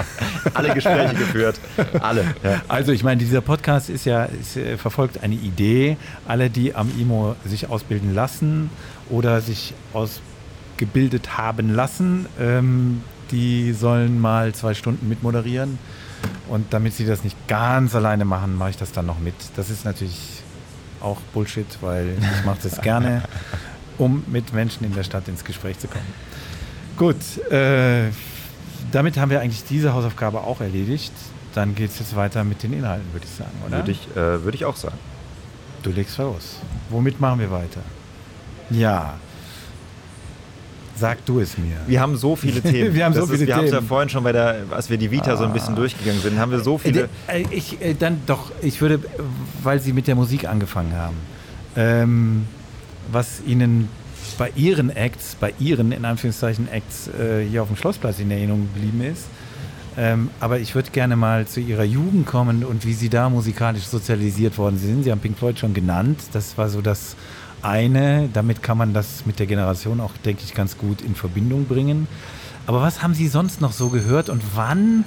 [0.54, 1.60] Alle Gespräche geführt.
[2.00, 2.24] Alle.
[2.42, 2.62] Ja.
[2.68, 5.96] Also ich meine, dieser Podcast ist ja, ist, äh, verfolgt eine Idee.
[6.26, 8.70] Alle, die am IMO sich ausbilden lassen
[9.10, 15.78] oder sich ausgebildet haben lassen, ähm, die sollen mal zwei Stunden mitmoderieren.
[16.48, 19.34] Und damit sie das nicht ganz alleine machen, mache ich das dann noch mit.
[19.56, 20.42] Das ist natürlich
[21.00, 23.22] auch Bullshit, weil ich mache das gerne,
[23.98, 26.06] um mit Menschen in der Stadt ins Gespräch zu kommen.
[26.96, 27.16] Gut,
[27.50, 28.10] äh,
[28.92, 31.12] damit haben wir eigentlich diese Hausaufgabe auch erledigt.
[31.54, 33.78] Dann geht es jetzt weiter mit den Inhalten, würde ich sagen, oder?
[33.78, 34.98] Würde ich, äh, würde ich auch sagen.
[35.82, 36.56] Du legst los.
[36.90, 37.80] Womit machen wir weiter?
[38.70, 39.14] Ja.
[40.96, 41.76] Sag du es mir.
[41.86, 42.94] Wir haben so viele Themen.
[42.94, 43.88] Wir haben so Das viele ist, wir haben es ja Themen.
[43.88, 46.60] vorhin schon bei der, als wir die Vita so ein bisschen durchgegangen sind, haben wir
[46.60, 47.08] so viele.
[47.26, 48.98] Äh, Ich, äh, dann doch, ich würde, äh,
[49.62, 51.16] weil Sie mit der Musik angefangen haben,
[51.76, 52.46] ähm,
[53.10, 53.88] was Ihnen
[54.34, 58.68] bei Ihren Acts, bei Ihren in Anführungszeichen Acts äh, hier auf dem Schlossplatz in Erinnerung
[58.72, 59.26] geblieben ist.
[59.96, 63.84] Ähm, aber ich würde gerne mal zu Ihrer Jugend kommen und wie Sie da musikalisch
[63.84, 65.04] sozialisiert worden sind.
[65.04, 66.18] Sie haben Pink Floyd schon genannt.
[66.32, 67.16] Das war so das
[67.62, 68.28] eine.
[68.32, 72.08] Damit kann man das mit der Generation auch, denke ich, ganz gut in Verbindung bringen.
[72.66, 75.04] Aber was haben Sie sonst noch so gehört und wann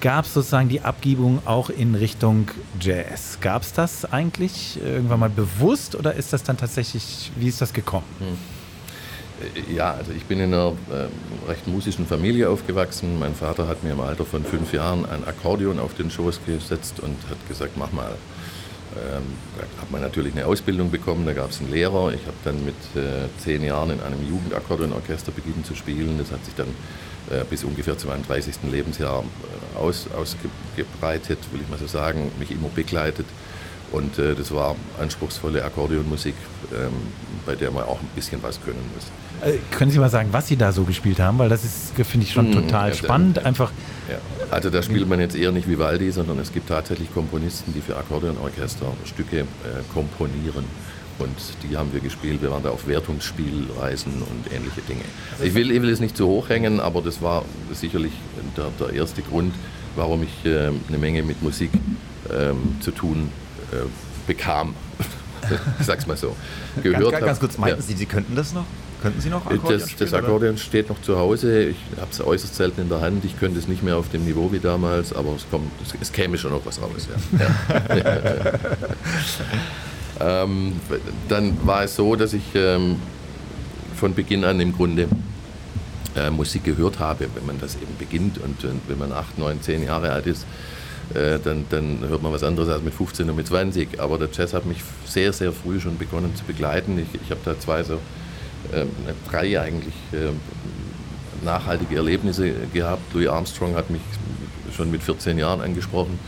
[0.00, 2.48] gab es sozusagen die Abgebung auch in Richtung
[2.80, 3.38] Jazz?
[3.40, 7.72] Gab es das eigentlich irgendwann mal bewusst oder ist das dann tatsächlich, wie ist das
[7.72, 8.06] gekommen?
[8.20, 13.18] Äh, Ja, also ich bin in einer äh, recht musischen Familie aufgewachsen.
[13.18, 17.00] Mein Vater hat mir im Alter von fünf Jahren ein Akkordeon auf den Schoß gesetzt
[17.00, 18.12] und hat gesagt, mach mal.
[18.96, 19.24] Ähm,
[19.58, 22.12] da hat man natürlich eine Ausbildung bekommen, da gab es einen Lehrer.
[22.12, 26.16] Ich habe dann mit äh, zehn Jahren in einem Jugendakkordeonorchester beginnen zu spielen.
[26.16, 26.68] Das hat sich dann
[27.50, 28.56] bis ungefähr zu meinem 30.
[28.70, 33.26] Lebensjahr äh, aus, ausgebreitet, will ich mal so sagen, mich immer begleitet.
[33.92, 36.34] Und äh, das war anspruchsvolle Akkordeonmusik,
[36.72, 36.92] ähm,
[37.46, 39.04] bei der man auch ein bisschen was können muss.
[39.48, 41.38] Äh, können Sie mal sagen, was Sie da so gespielt haben?
[41.38, 43.36] Weil das ist, finde ich, schon Hm, total ja, spannend.
[43.36, 43.44] ja.
[43.44, 43.70] Einfach,
[44.10, 44.16] Ja.
[44.50, 47.96] Also da spielt man jetzt eher nicht Vivaldi, sondern es gibt tatsächlich Komponisten, die für
[47.96, 49.44] Akkordeonorchester Stücke äh,
[49.92, 50.64] komponieren.
[51.18, 52.42] Und die haben wir gespielt.
[52.42, 55.04] Wir waren da auf Wertungsspielreisen und ähnliche Dinge.
[55.42, 58.12] Ich will, ich will es nicht zu hoch hängen, aber das war sicherlich
[58.56, 59.54] der, der erste Grund,
[59.94, 61.70] warum ich äh, eine Menge mit Musik
[62.32, 63.30] ähm, zu tun
[63.72, 63.76] äh,
[64.26, 64.74] bekam.
[65.78, 66.34] ich sag's mal so.
[66.82, 67.86] Ganz, ganz, ganz kurz, meinten Ja.
[67.86, 68.64] Sie, Sie könnten das noch?
[69.02, 70.22] Könnten Sie noch Akkordeon Das, spielen, das oder?
[70.22, 71.64] Akkordeon steht noch zu Hause.
[71.64, 73.24] Ich habe es äußerst selten in der Hand.
[73.24, 76.10] Ich könnte es nicht mehr auf dem Niveau wie damals, aber es, kommt, es, es
[76.10, 77.06] käme schon noch was raus.
[77.38, 77.44] Ja.
[77.94, 78.52] Ja.
[80.20, 80.72] Ähm,
[81.28, 82.96] dann war es so, dass ich ähm,
[83.96, 85.08] von Beginn an im Grunde
[86.16, 89.60] äh, Musik gehört habe, wenn man das eben beginnt und, und wenn man 8, 9,
[89.60, 90.46] 10 Jahre alt ist.
[91.14, 94.00] äh, Dann, dann hört man was anderes als mit 15 und mit 20.
[94.00, 96.98] Aber der Jazz hat mich sehr, sehr früh schon begonnen zu begleiten.
[96.98, 97.98] Ich, ich habe da zwei so
[98.72, 98.90] ähm,
[99.30, 100.40] drei eigentlich ähm,
[101.44, 103.12] nachhaltige Erlebnisse gehabt.
[103.12, 104.00] Louis Armstrong hat mich
[104.74, 106.18] schon mit 14 Jahren angesprochen.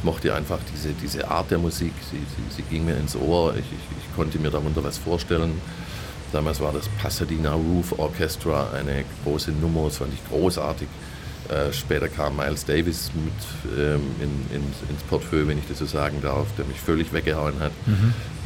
[0.00, 3.52] Ich mochte einfach diese, diese Art der Musik, sie, sie, sie ging mir ins Ohr,
[3.52, 3.64] ich, ich,
[3.98, 5.60] ich konnte mir darunter was vorstellen.
[6.32, 10.88] Damals war das Pasadena Roof Orchestra eine große Nummer, das fand ich großartig.
[11.50, 15.84] Äh, später kam Miles Davis mit ähm, in, in, ins Portfolio, wenn ich das so
[15.84, 17.72] sagen darf, der mich völlig weggehauen hat.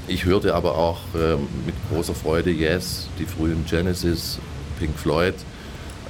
[0.09, 4.41] Ich hörte aber auch ähm, mit großer Freude Yes, die frühen Genesis,
[4.81, 5.37] Pink Floyd.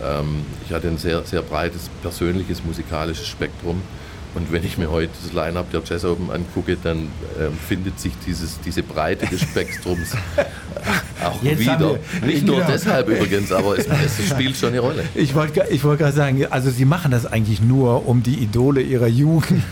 [0.03, 3.83] Ähm, ich hatte ein sehr, sehr breites persönliches musikalisches Spektrum.
[4.35, 7.09] Und wenn ich mir heute das Line-Up der Jazz Open angucke, dann
[7.41, 10.13] ähm, findet sich dieses, diese Breite des Spektrums
[11.25, 11.99] auch Jetzt wieder.
[12.27, 12.69] Nicht nur genau.
[12.71, 15.05] deshalb übrigens, aber es, es spielt schon eine Rolle.
[15.15, 18.83] ich wollte ich wollt gerade sagen, also Sie machen das eigentlich nur, um die Idole
[18.83, 19.63] Ihrer Jugend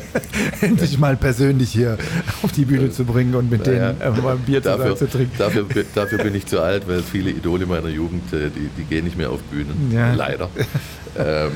[0.60, 1.96] endlich mal persönlich hier
[2.42, 5.08] auf die Bühne zu bringen und mit Naja, denen äh, mal ein Bier Dafür, zu
[5.08, 5.32] trinken.
[5.38, 5.64] dafür,
[5.94, 9.16] dafür bin ich zu alt, weil viele Idole meiner Jugend, äh, die, die gehen nicht
[9.16, 10.12] mehr auf Bühnen, Ja.
[10.14, 10.50] leider.
[11.18, 11.52] ähm,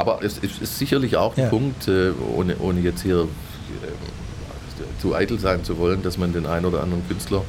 [0.00, 1.48] aber es ist, ist sicherlich auch ein Ja.
[1.50, 6.46] Punkt, äh, ohne, ohne jetzt hier äh, zu eitel sein zu wollen, dass man den
[6.46, 7.42] einen oder anderen Künstler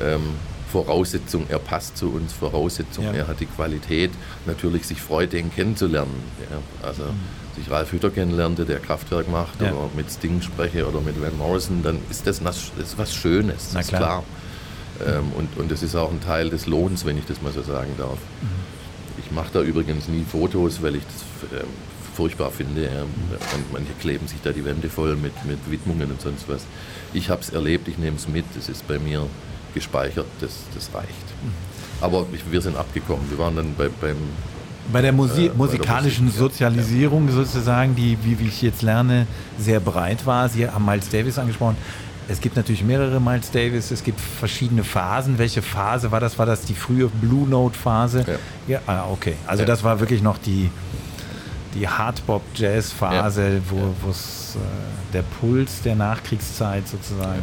[0.00, 0.22] ähm,
[0.70, 3.12] Voraussetzung, er passt zu uns, Voraussetzung, ja.
[3.12, 4.12] er hat die Qualität,
[4.46, 6.14] natürlich sich freut, den kennenzulernen.
[6.48, 6.86] Ja.
[6.86, 7.56] Also mhm.
[7.56, 9.72] sich Ralf Hütter kennenlernte, der Kraftwerk macht, ja.
[9.72, 13.70] oder mit Sting spreche oder mit Van Morrison, dann ist das, das ist was Schönes,
[13.74, 14.00] Na, ist klar.
[14.00, 15.18] klar.
[15.18, 17.62] Ähm, und, und das ist auch ein Teil des Lohns, wenn ich das mal so
[17.62, 18.18] sagen darf.
[18.42, 18.79] Mhm.
[19.24, 21.66] Ich mache da übrigens nie Fotos, weil ich das ähm,
[22.14, 22.84] furchtbar finde.
[22.84, 23.04] Ja.
[23.72, 26.62] Manche kleben sich da die Wände voll mit, mit Widmungen und sonst was.
[27.12, 29.26] Ich habe es erlebt, ich nehme es mit, es ist bei mir
[29.74, 31.08] gespeichert, das, das reicht.
[32.00, 33.30] Aber wir sind abgekommen.
[33.30, 34.16] Wir waren dann bei, beim
[34.92, 37.34] bei der Musi äh, musikalischen Musik, Sozialisierung ja.
[37.34, 39.26] sozusagen, die, wie, wie, ich jetzt lerne,
[39.58, 40.48] sehr breit war.
[40.48, 41.76] Sie haben Miles Davis angesprochen.
[42.30, 45.36] Es gibt natürlich mehrere Miles Davis, es gibt verschiedene Phasen.
[45.36, 46.38] Welche Phase war das?
[46.38, 48.24] War das die frühe Blue Note Phase?
[48.68, 49.34] Ja, ja ah, okay.
[49.48, 49.66] Also ja.
[49.66, 50.70] das war wirklich noch die,
[51.74, 53.60] die Hardbop-Jazz-Phase, ja.
[53.68, 57.42] wo es äh, der Puls der Nachkriegszeit sozusagen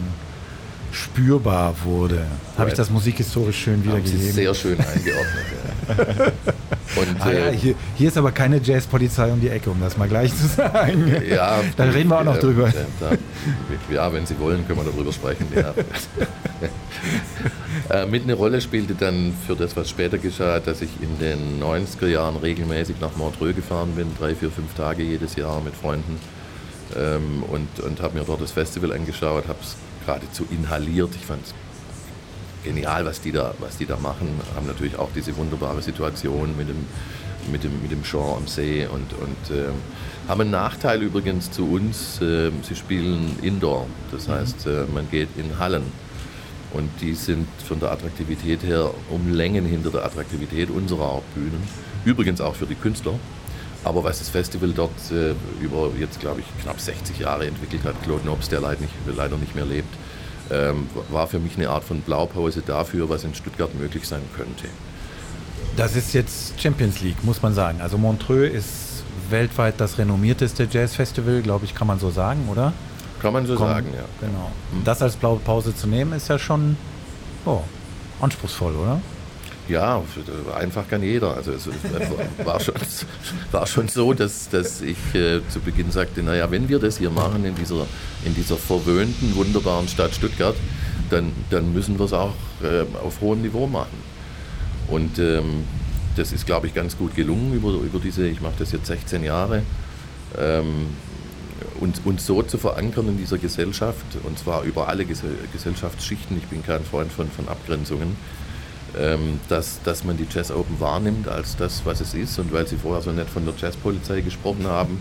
[0.94, 2.26] spürbar wurde.
[2.58, 4.32] Habe ich das musikhistorisch schön wiedergegeben?
[4.32, 6.34] Sehr schön eingeordnet.
[6.96, 9.98] Und, ah, ja, äh, hier, hier, ist aber keine Jazzpolizei um die Ecke, um das
[9.98, 11.22] mal gleich zu sagen.
[11.30, 12.72] Ja, da reden wir auch noch drüber.
[13.00, 13.12] Da,
[13.94, 15.48] ja, wenn Sie wollen, können wir darüber sprechen.
[15.56, 15.74] Ja.
[18.02, 21.62] äh, mit eine Rolle spielte dann für das, was später geschah, dass ich in den
[21.62, 26.20] 90er Jahren regelmäßig nach Montreux gefahren bin, drei, vier, fünf Tage jedes Jahr mit Freunden
[26.96, 31.10] ähm, und, und habe mir dort das Festival angeschaut, habe es geradezu inhaliert.
[31.16, 31.54] Ich fand es
[32.68, 34.28] genial, was die, da, was die da machen.
[34.56, 36.86] Haben natürlich auch diese wunderbare Situation mit dem,
[37.52, 39.70] mit dem, mit dem Jean am See und, und äh,
[40.28, 42.22] haben einen Nachteil übrigens zu uns.
[42.22, 44.32] Äh, sie spielen Indoor, das mhm.
[44.34, 45.84] heißt, äh, man geht in Hallen.
[46.74, 51.64] Und die sind von der Attraktivität her um Längen hinter der Attraktivität unserer Hauptbühnen.
[52.04, 53.14] Übrigens auch für die Künstler.
[53.86, 58.04] Aber was das Festival dort äh, über jetzt, glaube ich, knapp 60 Jahre entwickelt hat,
[58.04, 59.94] Claude Nobs, der leider nicht, leider nicht mehr lebt,
[60.52, 64.68] ähm, war für mich eine Art von Blaupause dafür, was in Stuttgart möglich sein könnte.
[65.76, 67.82] Das ist jetzt Champions League, muss man sagen.
[67.82, 72.74] Also Montreux ist weltweit das renommierteste Jazzfestival, glaube ich, kann man so sagen, oder?
[73.22, 74.04] Kann man so Komm, sagen, ja.
[74.22, 74.52] Genau.
[74.84, 76.78] Das als Blaupause zu nehmen, ist ja schon
[77.46, 77.62] oh,
[78.22, 79.02] anspruchsvoll, oder?
[79.70, 80.02] Ja,
[80.58, 81.36] einfach kann jeder.
[81.36, 81.68] Also es
[82.46, 82.76] war schon,
[83.52, 87.10] war schon so, dass, dass ich äh, zu Beginn sagte, naja, wenn wir das hier
[87.10, 87.86] machen in dieser,
[88.24, 90.56] in dieser verwöhnten, wunderbaren Stadt Stuttgart,
[91.10, 93.98] dann, dann müssen wir es auch äh, auf hohem Niveau machen.
[94.88, 95.66] Und ähm,
[96.16, 99.24] das ist, glaube ich, ganz gut gelungen über, über diese, ich mache das jetzt 16
[99.24, 99.64] Jahre,
[100.38, 100.88] ähm,
[101.80, 106.38] und, und so zu verankern in dieser Gesellschaft, und zwar über alle Gesellschaftsschichten.
[106.38, 108.16] Ich bin kein Freund von, von Abgrenzungen
[109.00, 112.40] ähm, dass, dass man die Jazz Open wahrnimmt als das, was es ist.
[112.40, 115.00] Und weil Sie vorher so nett von der Jazzpolizei gesprochen haben,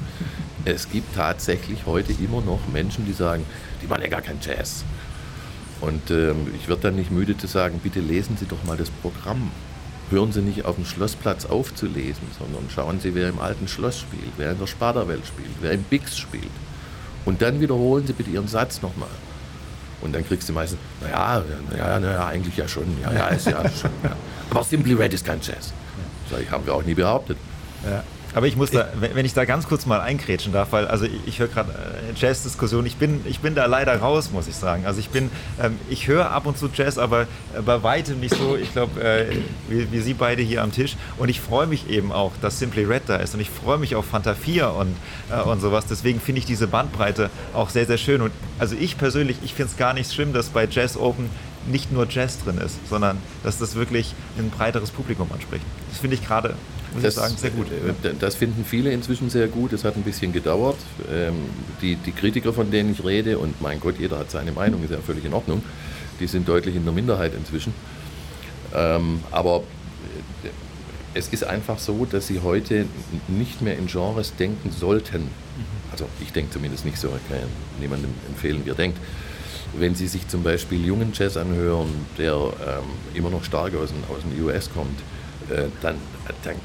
[0.65, 3.45] es gibt tatsächlich heute immer noch Menschen, die sagen,
[3.83, 4.85] die machen ja gar kein Jazz.
[5.81, 8.91] Und ähm, ich werde dann nicht müde zu sagen, bitte lesen Sie doch mal das
[8.91, 9.51] Programm.
[10.11, 14.33] Hören Sie nicht auf dem Schlossplatz aufzulesen, sondern schauen Sie, wer im alten Schloss spielt,
[14.37, 16.45] wer in der Sparta-Welt spielt, wer im Bix spielt.
[17.25, 19.09] Und dann wiederholen Sie bitte Ihren Satz nochmal.
[20.01, 23.63] Und dann kriegst du meistens, naja, naja, naja, eigentlich ja schon, ja, ja, ist ja
[23.69, 23.91] schon.
[24.03, 24.11] Ja.
[24.51, 25.73] Aber Simply Red ist kein Jazz.
[26.31, 27.39] Sag ich, haben wir auch nie behauptet.
[27.85, 28.03] Ja.
[28.37, 31.12] Aber ich muss da, wenn ich da ganz kurz mal einkrätschen darf, weil also ich,
[31.24, 34.84] ich höre gerade äh, Jazz-Diskussion, ich bin, ich bin da leider raus, muss ich sagen.
[34.84, 38.34] Also ich bin, ähm, ich höre ab und zu Jazz, aber äh, bei weitem nicht
[38.34, 39.37] so, ich glaube, äh,
[39.70, 40.97] wie, wie, Sie beide hier am Tisch.
[41.16, 43.95] Und ich freue mich eben auch, dass Simply Red da ist und ich freue mich
[43.95, 44.95] auf Fanta 4 und,
[45.30, 45.87] äh, und sowas.
[45.87, 48.20] Deswegen finde ich diese Bandbreite auch sehr, sehr schön.
[48.20, 51.30] Und also ich persönlich, ich finde es gar nicht schlimm, dass bei Jazz Open
[51.66, 55.64] nicht nur Jazz drin ist, sondern dass das wirklich ein breiteres Publikum anspricht.
[55.89, 56.55] Das finde ich gerade
[56.97, 57.67] muss das, ich sagen, sehr gut.
[57.71, 59.73] Äh, das finden viele inzwischen sehr gut.
[59.73, 60.77] Es hat ein bisschen gedauert.
[61.13, 61.35] Ähm,
[61.81, 64.91] die, die Kritiker, von denen ich rede, und mein Gott, jeder hat seine Meinung, ist
[64.91, 65.63] ja völlig in Ordnung,
[66.21, 67.73] die sind deutlich in der Minderheit inzwischen.
[68.75, 69.63] Ähm, aber
[70.45, 70.49] äh,
[71.15, 72.87] es ist einfach so, dass sie heute
[73.29, 75.23] nicht mehr in Genres denken sollten.
[75.23, 75.31] Mhm.
[75.93, 77.47] Also ich denke zumindest nicht so, ich kann ja
[77.81, 78.99] niemandem empfehlen, wie er denkt.
[79.79, 82.85] Wenn Sie sich zum Beispiel jungen Jazz anhören, der ähm,
[83.15, 85.01] immer noch stark aus dem, aus dem US kommt,
[85.51, 85.97] äh, dann,
[86.45, 86.57] dann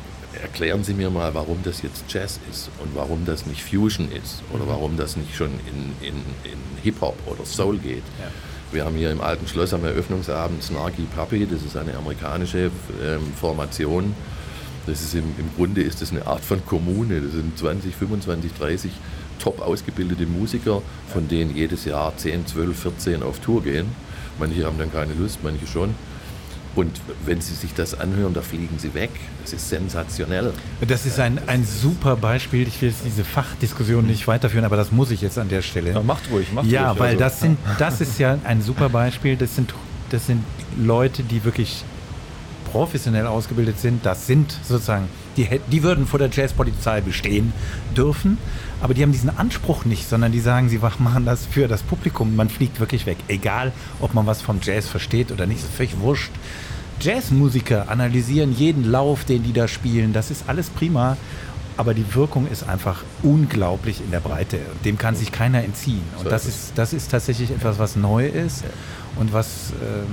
[0.42, 4.42] erklären Sie mir mal, warum das jetzt Jazz ist und warum das nicht Fusion ist
[4.54, 4.70] oder mhm.
[4.70, 8.04] warum das nicht schon in, in, in Hip-Hop oder Soul geht.
[8.20, 8.28] Ja.
[8.72, 12.72] Wir haben hier im Alten Schloss am Eröffnungsabend Snarky Puppy, das ist eine amerikanische
[13.04, 14.16] ähm, Formation.
[14.88, 17.22] Das ist im, im Grunde ist das eine Art von Kommune.
[17.22, 18.92] Das sind 20, 25, 30
[19.40, 23.88] top ausgebildete Musiker, von denen jedes Jahr 10, 12, 14 auf Tour gehen.
[24.40, 25.94] Manche haben dann keine Lust, manche schon.
[26.76, 29.10] Und wenn Sie sich das anhören, da fliegen Sie weg.
[29.42, 30.54] Das ist sensationell.
[30.88, 32.68] Das ist ein, ein super Beispiel.
[32.68, 35.92] Ich will jetzt diese Fachdiskussion nicht weiterführen, aber das muss ich jetzt an der Stelle.
[35.92, 36.98] Ja, macht ruhig, macht ja, ruhig.
[36.98, 37.20] Ja, weil also.
[37.20, 39.36] das, sind, das ist ja ein super Beispiel.
[39.36, 39.74] Das sind
[40.12, 40.44] das sind
[40.78, 41.84] Leute, die wirklich
[42.72, 44.06] professionell ausgebildet sind.
[44.06, 45.08] Das sind sozusagen,
[45.38, 47.54] die, die würden vor der Jazzpolizei bestehen
[47.96, 48.38] dürfen,
[48.82, 52.36] aber die haben diesen Anspruch nicht, sondern die sagen, sie machen das für das Publikum.
[52.36, 53.18] Man fliegt wirklich weg.
[53.28, 56.32] Egal, ob man was vom Jazz versteht oder nicht, ist völlig wurscht.
[57.00, 60.14] Jazzmusiker analysieren jeden Lauf, den die da spielen.
[60.14, 61.18] Das ist alles prima
[61.78, 64.60] aber die Wirkung ist einfach unglaublich in der Breite.
[64.86, 66.04] Dem kann sich keiner entziehen.
[66.20, 68.64] Und das ist, das ist tatsächlich etwas, was neu ist
[69.16, 70.06] und was ähm,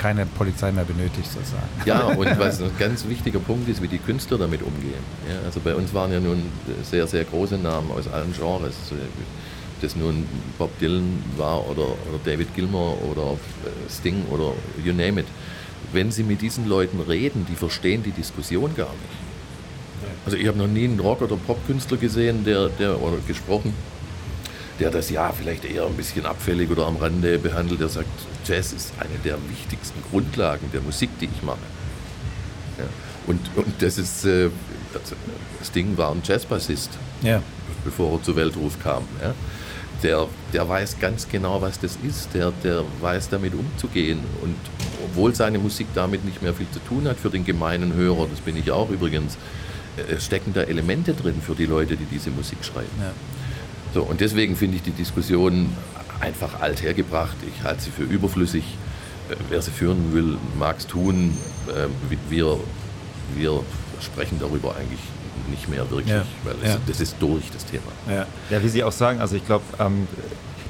[0.00, 1.68] keine Polizei mehr benötigt, sozusagen.
[1.84, 5.04] Ja, und was ein ganz wichtiger Punkt ist, wie die Künstler damit umgehen.
[5.28, 6.42] Ja, also bei uns waren ja nun
[6.82, 8.74] sehr, sehr große Namen aus allen Genres.
[8.90, 10.26] Ob das nun
[10.58, 15.26] Bob Dylan war oder, oder David Gilmour oder äh, Sting oder you name it.
[15.92, 19.20] Wenn Sie mit diesen Leuten reden, die verstehen die Diskussion gar nicht.
[20.24, 23.74] Also ich habe noch nie einen Rock- oder Popkünstler gesehen, der, der oder gesprochen,
[24.80, 28.08] der das ja vielleicht eher ein bisschen abfällig oder am Rande behandelt, der sagt,
[28.46, 31.58] Jazz ist eine der wichtigsten Grundlagen der Musik, die ich mache.
[32.78, 32.84] Ja.
[33.26, 34.48] Und, und das ist, äh,
[35.58, 36.90] das Ding war ein Jazzbassist,
[37.22, 37.42] ja.
[37.84, 39.04] bevor er zur Weltruf kam.
[39.22, 39.34] Ja.
[40.02, 44.20] Der, der weiß ganz genau, was das ist, der, der weiß damit umzugehen.
[44.40, 44.56] Und
[45.04, 48.40] obwohl seine Musik damit nicht mehr viel zu tun hat für den gemeinen Hörer, das
[48.40, 49.36] bin ich auch übrigens,
[49.98, 52.88] äh, stecken da Elemente drin für die Leute, die diese Musik schreiben.
[52.98, 53.12] Ja.
[53.94, 55.70] So, und deswegen finde ich die Diskussion
[56.20, 57.36] einfach althergebracht.
[57.46, 58.64] Ich halte sie für überflüssig.
[59.30, 61.36] Äh, wer sie führen will, mag es tun.
[61.68, 61.88] Äh,
[62.28, 62.58] wir,
[63.34, 63.62] wir
[64.00, 65.00] sprechen darüber eigentlich
[65.48, 66.24] nicht mehr wirklich, ja.
[66.44, 66.78] weil es, ja.
[66.86, 67.90] das ist durch, das Thema.
[68.08, 70.06] Ja, ja wie Sie auch sagen, also ich glaube, ähm,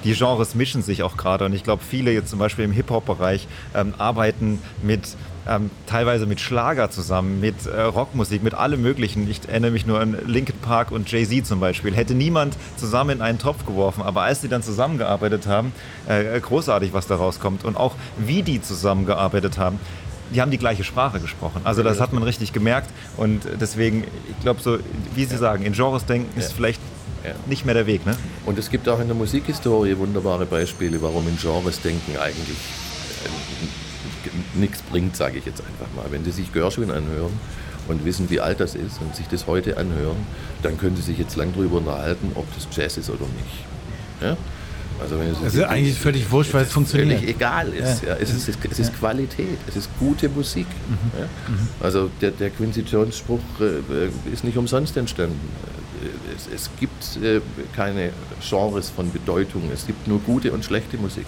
[0.04, 3.46] die Genres mischen sich auch gerade und ich glaube, viele jetzt zum Beispiel im Hip-Hop-Bereich
[3.74, 5.02] ähm, arbeiten mit
[5.50, 9.28] ähm, teilweise mit Schlager zusammen, mit äh, Rockmusik, mit allem Möglichen.
[9.28, 11.94] Ich erinnere mich nur an Linkin Park und Jay-Z zum Beispiel.
[11.94, 15.72] Hätte niemand zusammen in einen Topf geworfen, aber als sie dann zusammengearbeitet haben,
[16.06, 17.64] äh, großartig, was da rauskommt.
[17.64, 19.80] Und auch wie die zusammengearbeitet haben,
[20.32, 21.62] die haben die gleiche Sprache gesprochen.
[21.64, 24.78] Also das hat man richtig gemerkt und deswegen, ich glaube so,
[25.16, 26.80] wie Sie sagen, in Genres denken ist vielleicht
[27.24, 27.32] ja.
[27.46, 28.06] nicht mehr der Weg.
[28.06, 28.16] Ne?
[28.46, 32.56] Und es gibt auch in der Musikhistorie wunderbare Beispiele, warum in Genres denken eigentlich
[34.54, 36.10] nichts bringt, sage ich jetzt einfach mal.
[36.10, 37.32] Wenn Sie sich Gershwin anhören
[37.88, 40.16] und wissen, wie alt das ist und sich das heute anhören,
[40.62, 43.64] dann können Sie sich jetzt lang darüber unterhalten, ob das Jazz ist oder nicht.
[44.20, 44.36] Ja?
[45.00, 47.20] Also wenn es ist eigentlich völlig wurscht, weil es funktioniert.
[47.20, 48.02] Völlig egal ist.
[48.02, 48.10] Ja.
[48.10, 48.16] ja.
[48.20, 50.66] Es, ist, es ist Qualität, es ist gute Musik.
[50.66, 51.18] Mhm.
[51.18, 51.24] Ja.
[51.24, 51.68] Mhm.
[51.80, 55.40] Also der, der, Quincy Jones Spruch äh, ist nicht umsonst entstanden.
[56.36, 57.40] Es, es gibt äh,
[57.74, 58.10] keine
[58.46, 61.26] Genres von Bedeutung, es gibt nur gute und schlechte Musik.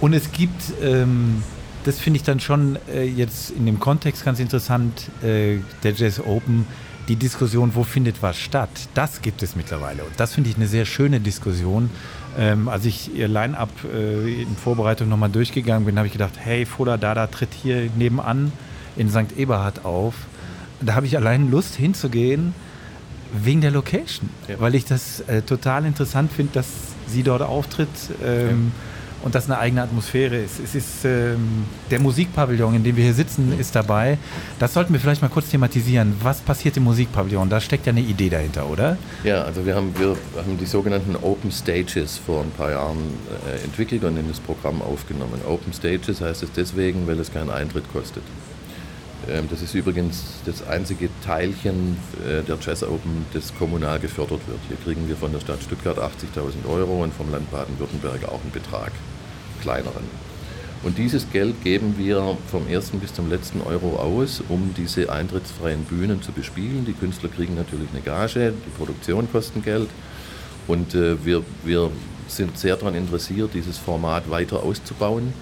[0.00, 1.42] Und es gibt ähm,
[1.84, 6.20] das finde ich dann schon äh, jetzt in dem Kontext ganz interessant, äh, der Jazz
[6.20, 6.66] Open,
[7.08, 10.04] die Diskussion, wo findet was statt, das gibt es mittlerweile.
[10.04, 11.90] Und das finde ich eine sehr schöne Diskussion.
[12.38, 16.66] Ähm, als ich ihr Line-Up äh, in Vorbereitung nochmal durchgegangen bin, habe ich gedacht, hey,
[16.66, 18.52] Foda Dada tritt hier nebenan
[18.96, 19.36] in St.
[19.36, 20.14] Eberhard auf.
[20.80, 22.54] Da habe ich allein Lust hinzugehen,
[23.32, 24.56] wegen der Location, ja.
[24.60, 26.66] weil ich das äh, total interessant finde, dass
[27.06, 27.88] sie dort auftritt.
[28.24, 28.90] Ähm, ja
[29.22, 30.60] und das eine eigene Atmosphäre ist.
[30.60, 34.18] Es ist ähm, der Musikpavillon, in dem wir hier sitzen, ist dabei.
[34.58, 36.14] Das sollten wir vielleicht mal kurz thematisieren.
[36.22, 37.48] Was passiert im Musikpavillon?
[37.48, 38.96] Da steckt ja eine Idee dahinter, oder?
[39.24, 42.98] Ja, also wir haben, wir haben die sogenannten Open Stages vor ein paar Jahren
[43.46, 45.40] äh, entwickelt und in das Programm aufgenommen.
[45.46, 48.22] Open Stages heißt es deswegen, weil es keinen Eintritt kostet.
[49.28, 51.96] Ähm, das ist übrigens das einzige Teilchen
[52.26, 54.58] äh, der Jazz Open, das kommunal gefördert wird.
[54.68, 58.52] Hier kriegen wir von der Stadt Stuttgart 80.000 Euro und vom Land Baden-Württemberg auch einen
[58.52, 58.92] Betrag
[59.60, 60.04] kleineren.
[60.82, 65.84] Und dieses Geld geben wir vom ersten bis zum letzten Euro aus, um diese eintrittsfreien
[65.84, 66.86] Bühnen zu bespielen.
[66.86, 69.90] Die Künstler kriegen natürlich eine Gage, die Produktion kostet Geld.
[70.66, 71.90] Und äh, wir, wir
[72.28, 75.34] sind sehr daran interessiert, dieses Format weiter auszubauen.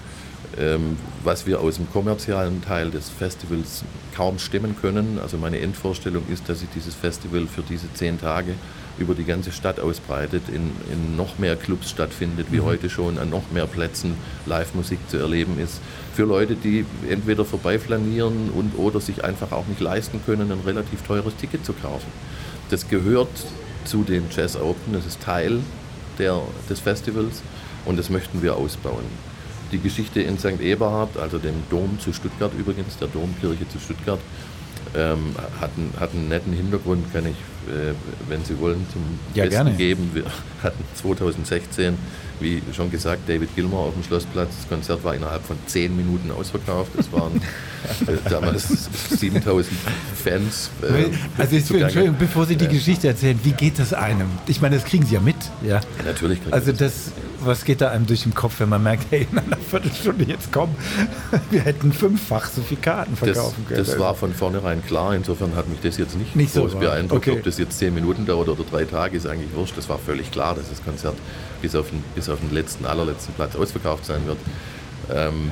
[0.59, 3.83] Ähm, was wir aus dem kommerziellen Teil des Festivals
[4.13, 5.17] kaum stemmen können.
[5.21, 8.55] Also meine Endvorstellung ist, dass sich dieses Festival für diese zehn Tage
[8.97, 12.65] über die ganze Stadt ausbreitet, in, in noch mehr Clubs stattfindet, wie mhm.
[12.65, 14.15] heute schon, an noch mehr Plätzen
[14.47, 15.79] Live-Musik zu erleben ist.
[16.13, 21.03] Für Leute, die entweder vorbeiflanieren und oder sich einfach auch nicht leisten können, ein relativ
[21.03, 22.11] teures Ticket zu kaufen.
[22.69, 23.29] Das gehört
[23.85, 25.61] zu den Jazz Open, das ist Teil
[26.17, 27.41] der, des Festivals
[27.85, 29.05] und das möchten wir ausbauen.
[29.71, 30.61] Die Geschichte in St.
[30.61, 34.19] Eberhard, also dem Dom zu Stuttgart übrigens, der Domkirche zu Stuttgart,
[34.95, 37.35] ähm, hat, einen, hat einen netten Hintergrund, kann ich
[37.69, 37.93] äh,
[38.27, 39.03] wenn Sie wollen, zum
[39.33, 39.77] ja, Besten gerne.
[39.77, 40.09] geben.
[40.13, 40.23] Wir
[40.63, 41.97] hatten 2016,
[42.39, 44.49] wie schon gesagt, David Gilmour auf dem Schlossplatz.
[44.57, 46.91] Das Konzert war innerhalb von zehn Minuten ausverkauft.
[46.97, 47.35] Es waren
[48.07, 49.75] äh, damals 7000
[50.23, 50.69] Fans.
[50.81, 52.71] Äh, also jetzt, Entschuldigung, bevor Sie die ja.
[52.71, 54.27] Geschichte erzählen, wie geht das einem?
[54.47, 55.35] Ich meine, das kriegen Sie ja mit.
[55.61, 56.39] Ja, ja natürlich.
[56.51, 57.11] Also das,
[57.41, 60.51] was geht da einem durch den Kopf, wenn man merkt, hey, in einer Viertelstunde jetzt
[60.51, 60.75] kommen,
[61.51, 63.85] wir hätten fünffach so viele Karten verkaufen das, können.
[63.87, 65.15] Das war von vornherein klar.
[65.15, 67.27] Insofern hat mich das jetzt nicht, nicht so beeindruckt.
[67.27, 67.37] Okay.
[67.37, 69.77] Ob das jetzt zehn Minuten dauert oder drei Tage, ist eigentlich wurscht.
[69.77, 71.15] Das war völlig klar, dass das Konzert
[71.61, 74.37] bis auf den, bis auf den letzten, allerletzten Platz ausverkauft sein wird.
[75.11, 75.51] Ähm,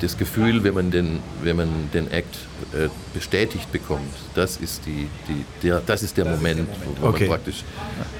[0.00, 2.36] das Gefühl, wenn man den, wenn man den Act
[2.72, 6.68] äh, bestätigt bekommt, das ist, die, die, der, das ist der Moment,
[7.00, 7.24] wo okay.
[7.24, 7.64] man praktisch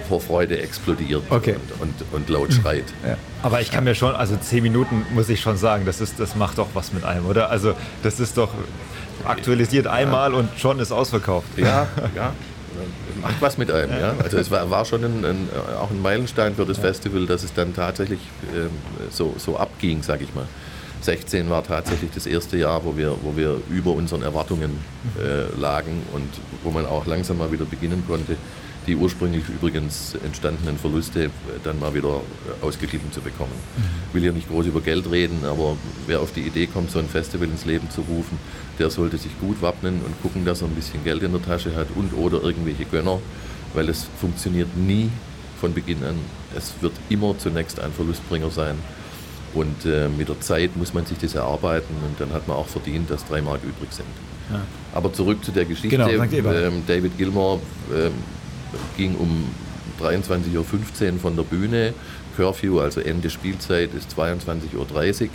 [0.09, 1.57] vor Freude explodiert okay.
[1.78, 2.84] und, und, und, laut schreit.
[3.07, 3.16] Ja.
[3.43, 6.34] Aber ich kann mir schon, also zehn Minuten muss ich schon sagen, das, ist, das
[6.34, 7.51] macht doch was mit einem, oder?
[7.51, 8.51] Also das ist doch
[9.24, 10.38] aktualisiert einmal ja.
[10.38, 11.49] und schon ist ausverkauft.
[11.57, 11.86] Ja,
[12.16, 12.32] ja
[13.20, 13.93] macht was mit einem.
[13.99, 14.14] Ja?
[14.22, 15.49] Also es war, war schon ein, ein,
[15.81, 18.20] auch ein Meilenstein für das Festival, dass es dann tatsächlich
[18.55, 18.70] ähm,
[19.11, 20.47] so, so abging, sag ich mal.
[21.03, 24.78] 16 war tatsächlich das erste Jahr, wo wir, wo wir über unseren Erwartungen
[25.18, 26.28] äh, lagen und
[26.62, 28.37] wo man auch langsam mal wieder beginnen konnte,
[28.87, 31.31] die ursprünglich übrigens entstandenen Verluste äh,
[31.62, 33.53] dann mal wieder äh, ausgeglichen zu bekommen.
[34.09, 35.76] Ich will hier nicht groß über Geld reden, aber
[36.07, 38.39] wer auf die Idee kommt, so ein Festival ins Leben zu rufen,
[38.78, 41.74] der sollte sich gut wappnen und gucken, dass er ein bisschen Geld in der Tasche
[41.76, 43.18] hat und oder irgendwelche Gönner,
[43.74, 45.11] weil es funktioniert nie
[45.61, 46.16] von Beginn an.
[46.57, 48.76] Es wird immer zunächst ein Verlustbringer sein.
[49.53, 52.68] Und äh, mit der Zeit muss man sich das erarbeiten und dann hat man auch
[52.68, 54.07] verdient, dass drei Mark übrig sind.
[54.51, 54.61] Ja.
[54.95, 55.97] Aber zurück zu der Geschichte.
[55.97, 57.61] Genau, ähm, David Gilmore
[57.93, 58.12] ähm,
[58.97, 59.47] ging um
[60.01, 60.57] 23.15
[61.14, 61.95] Uhr von der Bühne.
[62.37, 65.29] Curfew, also Ende Spielzeit, ist 22.30 Uhr.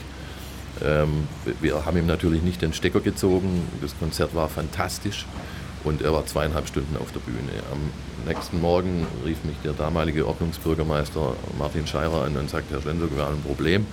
[0.84, 1.28] Ähm,
[1.62, 3.64] wir haben ihm natürlich nicht den Stecker gezogen.
[3.82, 5.26] Das Konzert war fantastisch
[5.84, 7.52] und er war zweieinhalb Stunden auf der Bühne.
[7.72, 7.80] Am
[8.28, 13.24] nächsten Morgen rief mich der damalige Ordnungsbürgermeister Martin Scheirer an und sagte, Herr Schlenzer, wir
[13.24, 13.86] haben ein Problem.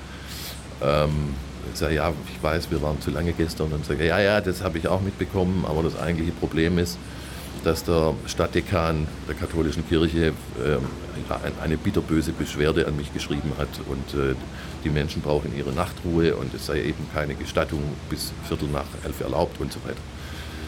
[0.83, 1.35] Ähm,
[1.73, 3.73] ich sage, ja, ich weiß, wir waren zu lange gestern.
[3.73, 6.99] Und sage, ja, ja, das habe ich auch mitbekommen, aber das eigentliche Problem ist,
[7.65, 10.33] dass der Stadtdekan der katholischen Kirche äh,
[11.63, 14.35] eine bitterböse Beschwerde an mich geschrieben hat und äh,
[14.85, 19.21] die Menschen brauchen ihre Nachtruhe und es sei eben keine Gestattung bis Viertel nach elf
[19.21, 19.97] erlaubt und so weiter.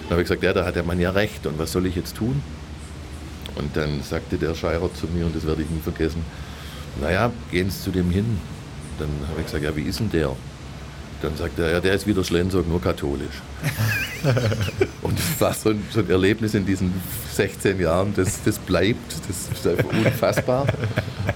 [0.03, 1.97] Dann habe ich gesagt, ja, da hat der Mann ja recht und was soll ich
[1.97, 2.43] jetzt tun?
[3.57, 6.25] Und dann sagte der Scheirer zu mir, und das werde ich nie vergessen,
[7.01, 8.39] naja, gehen Sie zu dem hin.
[8.99, 10.35] Dann habe ich gesagt, ja, wie ist denn der?
[11.25, 13.41] Dann sagt er, ja, der ist wieder Schlensog, nur katholisch.
[15.03, 16.93] und das war so ein, so ein, Erlebnis in diesen
[17.33, 20.67] 16 Jahren, das, das bleibt, das ist einfach unfassbar.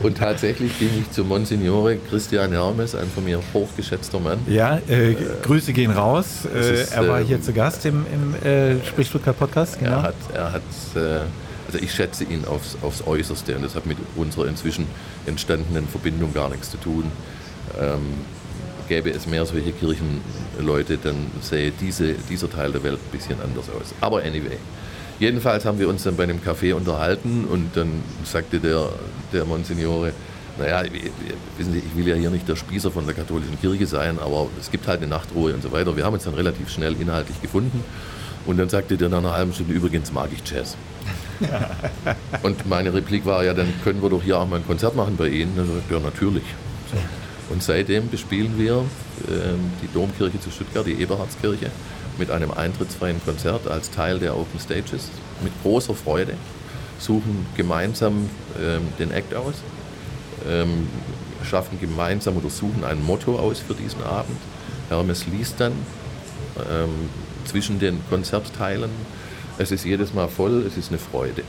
[0.00, 4.38] Und tatsächlich ging ich zu Monsignore Christian Hermes, ein von mir hochgeschätzter Mann.
[4.46, 6.46] Ja, äh, äh, Grüße gehen raus.
[6.54, 9.78] Äh, ist, er war hier ähm, zu Gast im, im äh, Sprich Stuttgart Podcast.
[9.78, 9.92] Genau.
[9.92, 10.62] Er hat, er hat
[10.96, 11.20] äh,
[11.66, 14.86] also ich schätze ihn aufs, aufs Äußerste und das hat mit unserer inzwischen
[15.26, 17.10] entstandenen Verbindung gar nichts zu tun.
[17.80, 18.00] Ähm,
[18.88, 23.68] gäbe es mehr solche Kirchenleute, dann sähe diese, dieser Teil der Welt ein bisschen anders
[23.70, 23.94] aus.
[24.00, 24.58] Aber anyway.
[25.20, 28.88] Jedenfalls haben wir uns dann bei einem Café unterhalten und dann sagte der,
[29.32, 30.12] der Monsignore,
[30.58, 30.82] naja,
[31.56, 34.48] wissen Sie, ich will ja hier nicht der Spießer von der katholischen Kirche sein, aber
[34.60, 35.96] es gibt halt eine Nachtruhe und so weiter.
[35.96, 37.82] Wir haben uns dann relativ schnell inhaltlich gefunden
[38.46, 40.76] und dann sagte der nach einer halben Stunde, übrigens mag ich Jazz.
[42.42, 45.16] und meine Replik war, ja, dann können wir doch hier auch mal ein Konzert machen
[45.16, 45.56] bei Ihnen.
[45.56, 46.44] Er sagte, ja, natürlich.
[46.92, 46.96] So.
[47.50, 48.84] Und seitdem bespielen wir
[49.28, 51.70] ähm, die Domkirche zu Stuttgart, die Eberhardskirche,
[52.18, 55.08] mit einem eintrittsfreien Konzert als Teil der Open Stages.
[55.42, 56.34] Mit großer Freude.
[56.98, 58.28] Suchen gemeinsam
[58.60, 59.54] ähm, den Act aus.
[60.48, 60.88] Ähm,
[61.44, 64.36] schaffen gemeinsam oder suchen ein Motto aus für diesen Abend.
[64.88, 65.72] Hermes liest dann
[67.44, 68.90] zwischen den Konzertteilen.
[69.58, 71.42] Es ist jedes Mal voll, es ist eine Freude.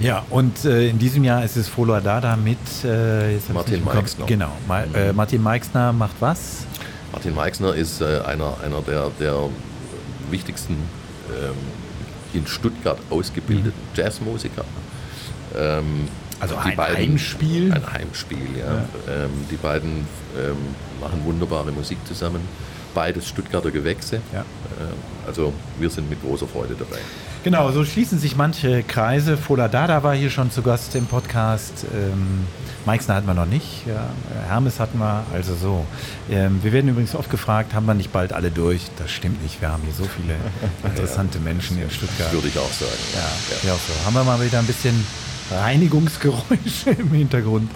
[0.00, 4.26] Ja, und äh, in diesem Jahr ist es Folo Dada mit äh, Martin Meixner.
[4.26, 4.94] Genau, Ma mhm.
[4.94, 6.66] äh, Martin Meixner macht was?
[7.12, 9.48] Martin Meixner ist äh, einer, einer der, der
[10.30, 10.74] wichtigsten
[11.30, 11.54] ähm,
[12.32, 13.96] in Stuttgart ausgebildeten mhm.
[13.96, 14.64] Jazzmusiker.
[15.56, 17.72] Ähm, also ein beiden, Heimspiel?
[17.72, 18.66] Ein Heimspiel, ja.
[18.66, 19.24] ja.
[19.24, 20.06] Ähm, die beiden
[20.38, 20.56] ähm,
[21.00, 22.40] machen wunderbare Musik zusammen
[22.94, 24.20] beides Stuttgarter Gewächse.
[24.32, 24.40] Ja.
[24.40, 26.98] Äh, also wir sind mit großer Freude dabei.
[27.44, 29.36] Genau, so schließen sich manche Kreise.
[29.36, 31.86] Fola Dada war hier schon zu Gast im Podcast.
[31.94, 32.46] Ähm,
[32.84, 33.86] Meixner hatten wir noch nicht.
[33.86, 34.08] Ja.
[34.48, 35.86] Hermes hatten wir, also so.
[36.30, 38.82] Ähm, wir werden übrigens oft gefragt, haben wir nicht bald alle durch?
[38.98, 40.34] Das stimmt nicht, wir haben hier so viele
[40.84, 42.32] interessante ja, Menschen in Stuttgart.
[42.32, 42.90] Würde ich auch sagen.
[43.14, 43.74] Ja, ja.
[43.74, 44.06] auch so.
[44.06, 45.06] Haben wir mal wieder ein bisschen
[45.50, 47.70] Reinigungsgeräusche im Hintergrund.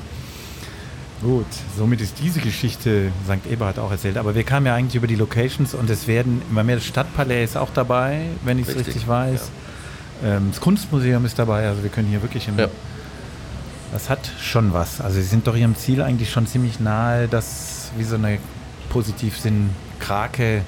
[1.23, 1.47] Gut,
[1.79, 3.51] somit ist diese Geschichte St.
[3.51, 4.17] Eberhard auch erzählt.
[4.17, 7.45] Aber wir kamen ja eigentlich über die Locations und es werden immer mehr das Stadtpalais
[7.45, 8.89] ist auch dabei, wenn ich es richtig.
[8.89, 9.09] richtig.
[9.09, 9.51] weiß.
[10.25, 12.67] Ähm, das Kunstmuseum ist dabei, also wir können hier wirklich im, ja.
[13.93, 15.01] Das hat schon was.
[15.01, 18.39] Also sie sind doch ihrem Ziel eigentlich schon ziemlich nahe, dass wie so eine
[18.89, 19.71] Positivsinn
[20.01, 20.63] Krake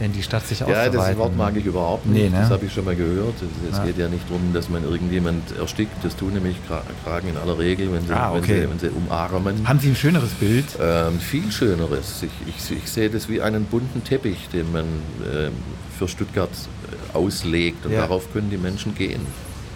[0.00, 0.98] in die Stadt sich auszuweiten.
[0.98, 2.24] Ja, das Wort mag ich überhaupt nicht.
[2.24, 2.40] Nee, ne?
[2.40, 3.34] Das habe ich schon mal gehört.
[3.70, 3.84] Es, ja.
[3.84, 6.04] geht ja nicht darum, dass man irgendjemand erstickt.
[6.04, 6.56] Das tun nämlich
[7.04, 8.66] Kragen in aller Regel, wenn sie, ah, okay.
[8.68, 9.66] wenn sie, wenn sie umarmen.
[9.66, 10.66] Haben Sie ein schöneres Bild?
[10.80, 12.22] Ähm, viel schöneres.
[12.22, 15.50] Ich, ich, ich, sehe das wie einen bunten Teppich, den man äh,
[15.98, 17.86] für Stuttgart äh, auslegt.
[17.86, 18.00] Und ja.
[18.02, 19.26] darauf können die Menschen gehen.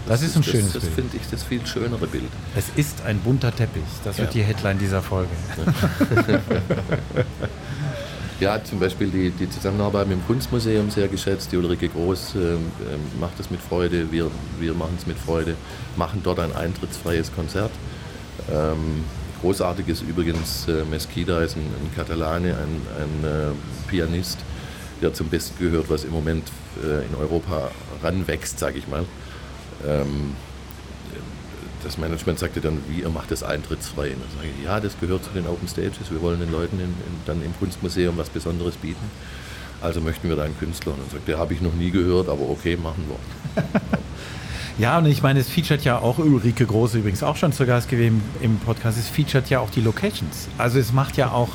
[0.07, 0.97] Das, das ist ein schönes das, das Bild.
[0.97, 2.31] Das finde ich das viel schönere Bild.
[2.57, 3.83] Es ist ein bunter Teppich.
[4.05, 4.25] Das ja.
[4.25, 5.31] wird die Headline dieser Folge.
[8.41, 11.53] Ja, zum Beispiel die, die Zusammenarbeit mit dem Kunstmuseum sehr geschätzt.
[11.53, 12.57] Die Ulrike Groß äh,
[13.21, 15.57] macht das mit Freude, wir, wir machen es mit Freude,
[15.97, 17.71] machen dort ein eintrittsfreies Konzert.
[18.51, 19.05] Ähm,
[19.43, 24.39] großartiges übrigens, äh, Mesquida ist ein, ein Katalane, ein, ein äh, Pianist,
[25.03, 26.49] der zum Besten gehört, was im Moment
[26.83, 27.71] äh, in Europa
[28.03, 29.05] ranwächst, sage ich mal.
[29.87, 30.35] Ähm,
[31.83, 34.09] das Management sagte dann, wie, ihr macht das eintrittsfrei.
[34.11, 36.11] Und dann sage ich, ja, das gehört zu den Open Stages.
[36.11, 36.95] Wir wollen den Leuten in, in,
[37.27, 39.11] dann im Kunstmuseum was Besonderes bieten.
[39.81, 40.93] Also möchten wir da einen Künstler.
[40.93, 43.63] Und dann sagt er, habe ich noch nie gehört, aber okay, machen wir.
[44.79, 47.89] ja, und ich meine, es featuret ja auch Ulrike Groß übrigens auch schon zu Gast
[47.89, 48.99] gewesen im Podcast.
[48.99, 50.49] Es featuret ja auch die Locations.
[50.59, 51.51] Also es macht ja auch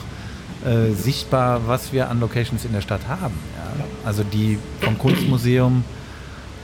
[0.65, 3.35] äh, sichtbar, was wir an Locations in der Stadt haben.
[3.55, 3.85] Ja?
[4.05, 5.83] Also die vom Kunstmuseum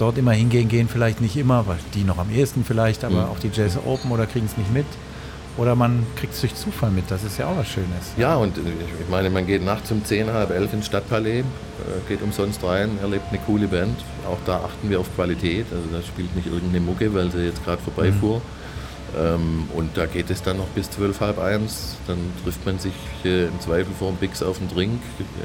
[0.02, 3.32] dort immer hingehen, gehen vielleicht nicht immer, weil die noch am ehesten vielleicht, aber mhm.
[3.32, 4.86] auch die Jazz Open oder kriegen es nicht mit.
[5.58, 8.14] Oder man kriegt es durch Zufall mit, das ist ja auch was Schönes.
[8.18, 11.44] Ja, und ich meine, man geht nachts um 10, halb elf ins Stadtpalais, äh,
[12.08, 14.00] geht umsonst rein, erlebt eine coole Band.
[14.26, 15.66] Auch da achten wir auf Qualität.
[15.72, 18.38] Also da spielt nicht irgendeine Mucke, weil sie jetzt gerade vorbeifuhr.
[18.38, 18.42] Mhm.
[19.20, 21.98] Ähm, und da geht es dann noch bis zwölf, halb eins.
[22.08, 22.94] Dann trifft man sich
[23.26, 25.02] äh, im Zweifel vor dem Bix auf den Drink.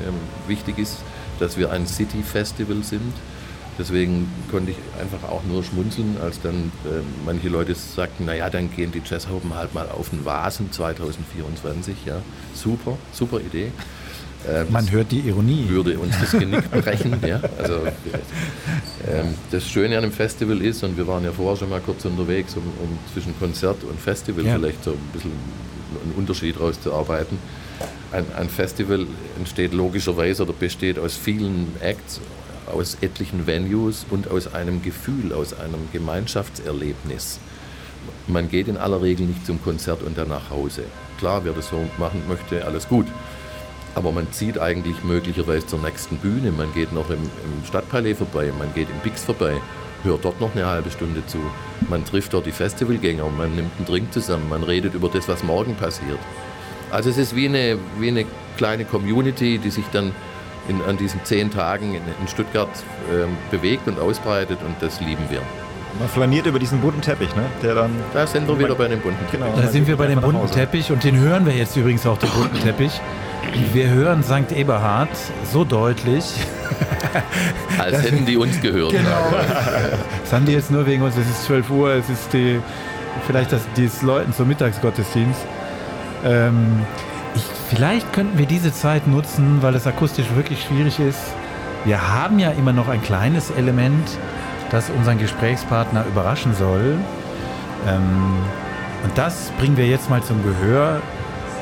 [0.06, 0.14] Ähm,
[0.46, 0.98] wichtig ist,
[1.40, 3.12] dass wir ein City-Festival sind.
[3.78, 8.70] Deswegen konnte ich einfach auch nur schmunzeln, als dann äh, manche Leute sagten, naja, dann
[8.74, 11.94] gehen die Jazzhauben halt mal auf den Vasen 2024.
[12.06, 12.22] Ja,
[12.54, 13.72] super, super Idee.
[14.48, 15.68] Äh, Man hört die Ironie.
[15.68, 17.18] Würde uns das Genick brechen.
[17.26, 17.80] ja, also,
[19.08, 22.04] ähm, das Schöne an einem Festival ist, und wir waren ja vorher schon mal kurz
[22.04, 24.54] unterwegs, um, um zwischen Konzert und Festival ja.
[24.54, 25.32] vielleicht so ein bisschen
[26.02, 27.38] einen Unterschied rauszuarbeiten.
[28.12, 29.06] Ein, ein Festival
[29.36, 32.20] entsteht logischerweise oder besteht aus vielen Acts
[32.66, 37.38] aus etlichen Venues und aus einem Gefühl, aus einem Gemeinschaftserlebnis.
[38.26, 40.82] Man geht in aller Regel nicht zum Konzert und dann nach Hause.
[41.18, 43.06] Klar, wer das so machen möchte, alles gut.
[43.94, 46.52] Aber man zieht eigentlich möglicherweise zur nächsten Bühne.
[46.52, 49.54] Man geht noch im, im Stadtpalais vorbei, man geht im Bix vorbei,
[50.02, 51.38] hört dort noch eine halbe Stunde zu.
[51.88, 55.42] Man trifft dort die Festivalgänger, man nimmt einen Drink zusammen, man redet über das, was
[55.42, 56.18] morgen passiert.
[56.90, 60.12] Also es ist wie eine, wie eine kleine Community, die sich dann
[60.68, 62.68] in, an diesen zehn Tagen in, in Stuttgart
[63.10, 65.40] äh, bewegt und ausbreitet und das lieben wir.
[65.98, 67.44] Man flaniert über diesen bunten Teppich, ne?
[67.62, 69.40] Der dann da sind wir wieder bei dem bunten Teppich.
[69.46, 72.18] Genau, da sind wir bei dem bunten Teppich und den hören wir jetzt übrigens auch,
[72.18, 73.00] den bunten Teppich.
[73.72, 74.52] Wir hören St.
[74.52, 75.08] Eberhard
[75.50, 76.24] so deutlich.
[77.78, 78.90] Als hätten die uns gehört.
[78.90, 79.34] Genau.
[80.22, 81.16] Das haben die jetzt nur wegen uns.
[81.16, 82.60] Es ist 12 Uhr, es ist die,
[83.26, 85.40] vielleicht das, dieses Leuten zum Mittagsgottesdienst.
[86.24, 86.84] Ähm,
[87.36, 91.20] ich, vielleicht könnten wir diese Zeit nutzen, weil es akustisch wirklich schwierig ist.
[91.84, 94.08] Wir haben ja immer noch ein kleines Element,
[94.70, 96.98] das unseren Gesprächspartner überraschen soll.
[97.86, 98.34] Ähm,
[99.04, 101.00] und das bringen wir jetzt mal zum Gehör.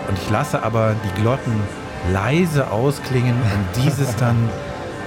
[0.09, 1.61] Und ich lasse aber die Glocken
[2.13, 4.49] leise ausklingen, um dieses dann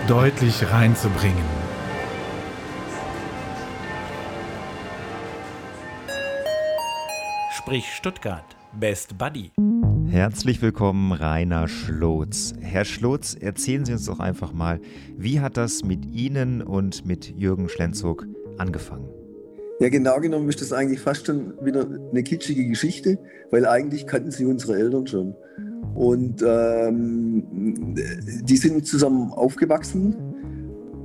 [0.08, 1.46] deutlich reinzubringen.
[7.56, 9.52] Sprich Stuttgart, Best Buddy.
[10.10, 12.54] Herzlich willkommen, Rainer Schlotz.
[12.62, 14.80] Herr Schlotz, erzählen Sie uns doch einfach mal,
[15.18, 18.26] wie hat das mit Ihnen und mit Jürgen Schlenzog
[18.58, 19.10] angefangen?
[19.82, 23.20] Ja, genau genommen ist das eigentlich fast schon wieder eine kitschige Geschichte,
[23.52, 25.36] weil eigentlich kannten sie unsere Eltern schon.
[25.94, 27.94] Und ähm,
[28.44, 30.16] die sind zusammen aufgewachsen.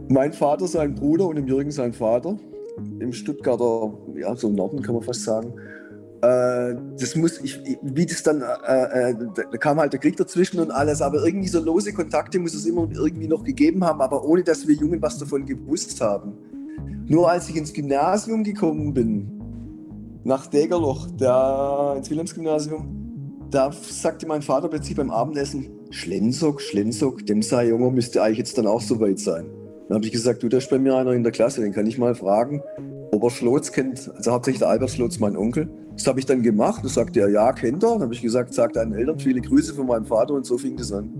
[0.08, 2.38] Mein Vater, sein Bruder und im Jürgen sein Vater.
[3.00, 5.52] Im Stuttgarter, ja, so im Norden kann man fast sagen.
[6.22, 10.60] Äh, das muss, ich, wie das dann, äh, äh, da kam halt der Krieg dazwischen
[10.60, 14.24] und alles, aber irgendwie so lose Kontakte muss es immer irgendwie noch gegeben haben, aber
[14.24, 16.34] ohne dass wir Jungen was davon gewusst haben.
[17.08, 19.42] Nur als ich ins Gymnasium gekommen bin,
[20.22, 27.42] nach Degerloch, da ins Wilhelmsgymnasium, da sagte mein Vater plötzlich beim Abendessen, Schlenzog, Schlenzog, dem
[27.42, 29.46] sei Junge müsste eigentlich jetzt dann auch so weit sein.
[29.88, 31.86] Dann habe ich gesagt, du, da ist bei mir einer in der Klasse, den kann
[31.86, 32.62] ich mal fragen.
[33.10, 35.68] Ober Schlotz kennt, also hauptsächlich der Albert Schlotz, mein Onkel.
[35.96, 36.82] Das habe ich dann gemacht.
[36.84, 37.90] Da sagte er, ja, kennt er.
[37.90, 40.76] Dann habe ich gesagt, sagt deinen Eltern viele Grüße von meinem Vater und so fing
[40.76, 41.10] das an.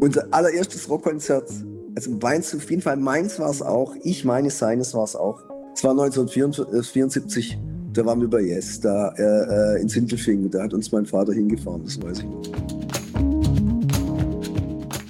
[0.00, 1.50] Unser allererstes Rockkonzert
[1.96, 3.94] Also meins, auf jeden Fall meins war es auch.
[4.02, 5.42] Ich meine, seines war es auch.
[5.74, 7.58] Es war 1974,
[7.92, 10.50] da waren wir bei Yes, da äh, äh in Sindelfingen.
[10.50, 12.42] Da hat uns mein Vater hingefahren, das weiß ich noch.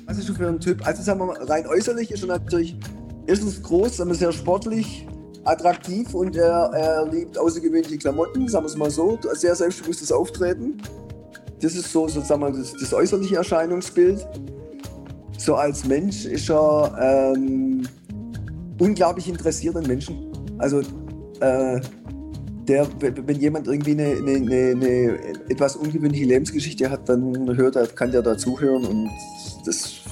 [0.06, 0.86] Was ist du für ein Typ?
[0.86, 2.78] Also sagen wir mal, rein äußerlich ist er natürlich
[3.26, 5.06] erstens groß, aber sehr sportlich,
[5.44, 9.18] attraktiv und er, er liebt außergewöhnliche Klamotten, sagen wir es mal so.
[9.34, 10.78] Sehr selbstbewusstes Auftreten.
[11.60, 14.26] Das ist so sozusagen das, das äußerliche Erscheinungsbild.
[15.38, 17.86] So als Mensch ist er ähm,
[18.78, 20.32] unglaublich interessiert an Menschen.
[20.58, 20.80] Also
[21.40, 21.80] äh,
[22.68, 25.18] der, wenn jemand irgendwie eine, eine, eine,
[25.48, 29.10] etwas ungewöhnliche Lebensgeschichte hat, dann hört er, kann der da zuhören und
[29.66, 30.03] das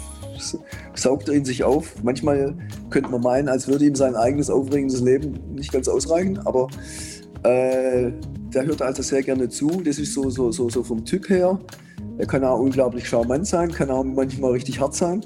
[0.95, 1.95] saugt er in sich auf.
[2.03, 2.55] Manchmal
[2.91, 6.69] könnte man meinen, als würde ihm sein eigenes aufregendes Leben nicht ganz ausreichen, aber
[7.45, 8.13] äh,
[8.55, 9.69] der hört also sehr gerne zu.
[9.85, 11.59] Das ist so, so, so, so vom Typ her.
[12.19, 15.25] Er kann auch unglaublich charmant sein, kann auch manchmal richtig hart sein.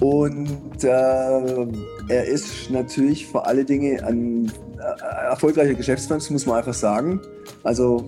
[0.00, 4.46] Und äh, er ist natürlich vor alle Dinge ein
[4.78, 7.20] äh, erfolgreicher Geschäftsmann, das muss man einfach sagen.
[7.64, 8.04] Also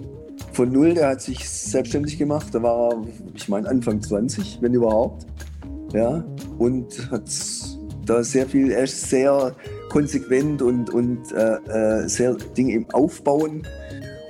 [0.52, 2.48] von null, der hat sich selbstständig gemacht.
[2.52, 3.02] Da war er,
[3.34, 5.26] ich meine, Anfang 20, wenn überhaupt.
[5.92, 6.24] Ja,
[6.58, 7.30] und hat
[8.06, 9.54] da sehr viel, er ist sehr
[9.88, 11.56] konsequent und, und äh,
[12.02, 13.66] äh sehr Dinge im Aufbauen.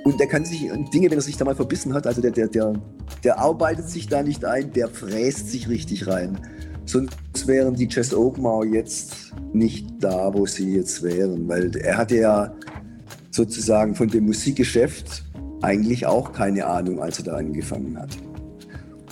[0.03, 0.61] Und der kann sich,
[0.93, 2.73] Dinge, wenn er sich da mal verbissen hat, also der, der, der,
[3.23, 6.39] der arbeitet sich da nicht ein, der fräst sich richtig rein.
[6.85, 12.17] Sonst wären die Jazz Oakmar jetzt nicht da, wo sie jetzt wären, weil er hatte
[12.17, 12.53] ja
[13.29, 15.23] sozusagen von dem Musikgeschäft
[15.61, 18.09] eigentlich auch keine Ahnung, als er da angefangen hat.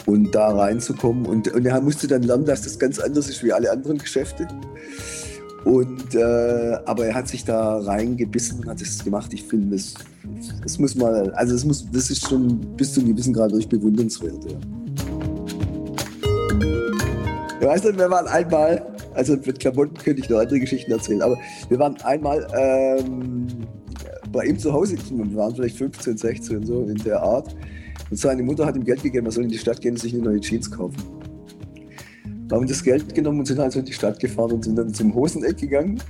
[0.06, 3.54] Und da reinzukommen und, und er musste dann lernen, dass das ganz anders ist wie
[3.54, 4.47] alle anderen Geschäfte.
[5.66, 9.34] Und, äh, aber er hat sich da reingebissen und hat es gemacht.
[9.34, 9.93] Ich finde, das,
[10.64, 13.68] das muss mal, also das, muss, das ist schon bis zu einem gewissen Grad durch
[13.68, 14.45] bewundernswert.
[14.45, 14.58] Ja.
[17.60, 21.22] Ich weiß nicht, wir waren einmal, also mit Klamotten könnte ich noch andere Geschichten erzählen,
[21.22, 21.38] aber
[21.68, 23.47] wir waren einmal ähm,
[24.32, 27.54] bei ihm zu Hause, wir waren vielleicht 15, 16, so in der Art.
[28.10, 30.14] Und seine Mutter hat ihm Geld gegeben, er soll in die Stadt gehen und sich
[30.14, 30.97] eine neue Jeans kaufen.
[32.47, 34.91] Wir haben das Geld genommen und sind also in die Stadt gefahren und sind dann
[34.93, 36.02] zum Hoseneck gegangen.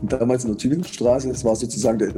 [0.00, 2.12] Und damals in der Tübingenstraße, das war sozusagen der,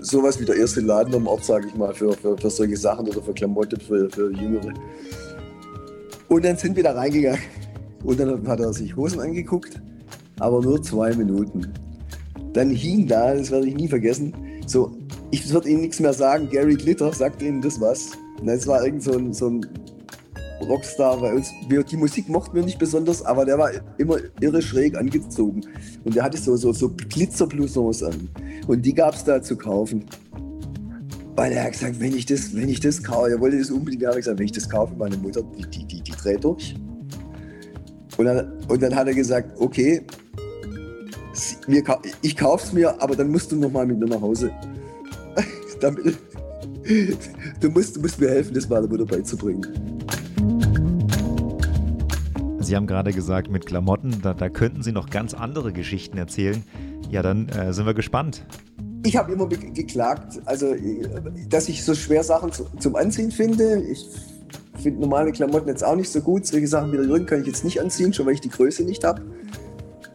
[0.00, 3.08] sowas wie der erste Laden am Ort, sage ich mal, für, für, für solche Sachen
[3.08, 4.72] oder für Klamotten für, für Jüngere.
[6.28, 7.40] Und dann sind wir da reingegangen.
[8.04, 9.80] Und dann hat er sich Hosen angeguckt,
[10.38, 11.72] aber nur zwei Minuten.
[12.52, 14.34] Dann hing da, das werde ich nie vergessen,
[14.66, 14.96] so,
[15.32, 18.10] ich würde Ihnen nichts mehr sagen, Gary Glitter sagt Ihnen das was.
[18.44, 19.66] Das war irgend so ein, so ein
[20.60, 21.50] Rockstar bei uns.
[21.90, 25.62] Die Musik mochten wir nicht besonders, aber der war immer irre schräg angezogen.
[26.04, 28.28] Und der hatte so, so, so Glitzerblousons an.
[28.66, 30.04] Und die gab es da zu kaufen.
[31.34, 34.02] Weil er hat gesagt, wenn ich das, wenn ich das kaufe, er wollte das unbedingt,
[34.02, 36.74] er hat gesagt, wenn ich das kaufe, meine Mutter, die, die, die, die dreht durch.
[38.18, 40.02] Und dann, und dann hat er gesagt, okay,
[42.20, 44.52] ich kauf's mir, aber dann musst du noch mal mit mir nach Hause.
[45.82, 46.16] Damit,
[47.60, 49.66] du, musst, du musst mir helfen, das meiner Mutter beizubringen.
[52.60, 56.62] Sie haben gerade gesagt, mit Klamotten, da, da könnten Sie noch ganz andere Geschichten erzählen.
[57.10, 58.46] Ja, dann äh, sind wir gespannt.
[59.04, 60.72] Ich habe immer geklagt, also
[61.48, 63.82] dass ich so schwer Sachen zu, zum Anziehen finde.
[63.82, 64.06] Ich
[64.80, 66.46] finde normale Klamotten jetzt auch nicht so gut.
[66.46, 68.84] Solche Sachen wie der Jürgen kann ich jetzt nicht anziehen, schon weil ich die Größe
[68.84, 69.22] nicht habe.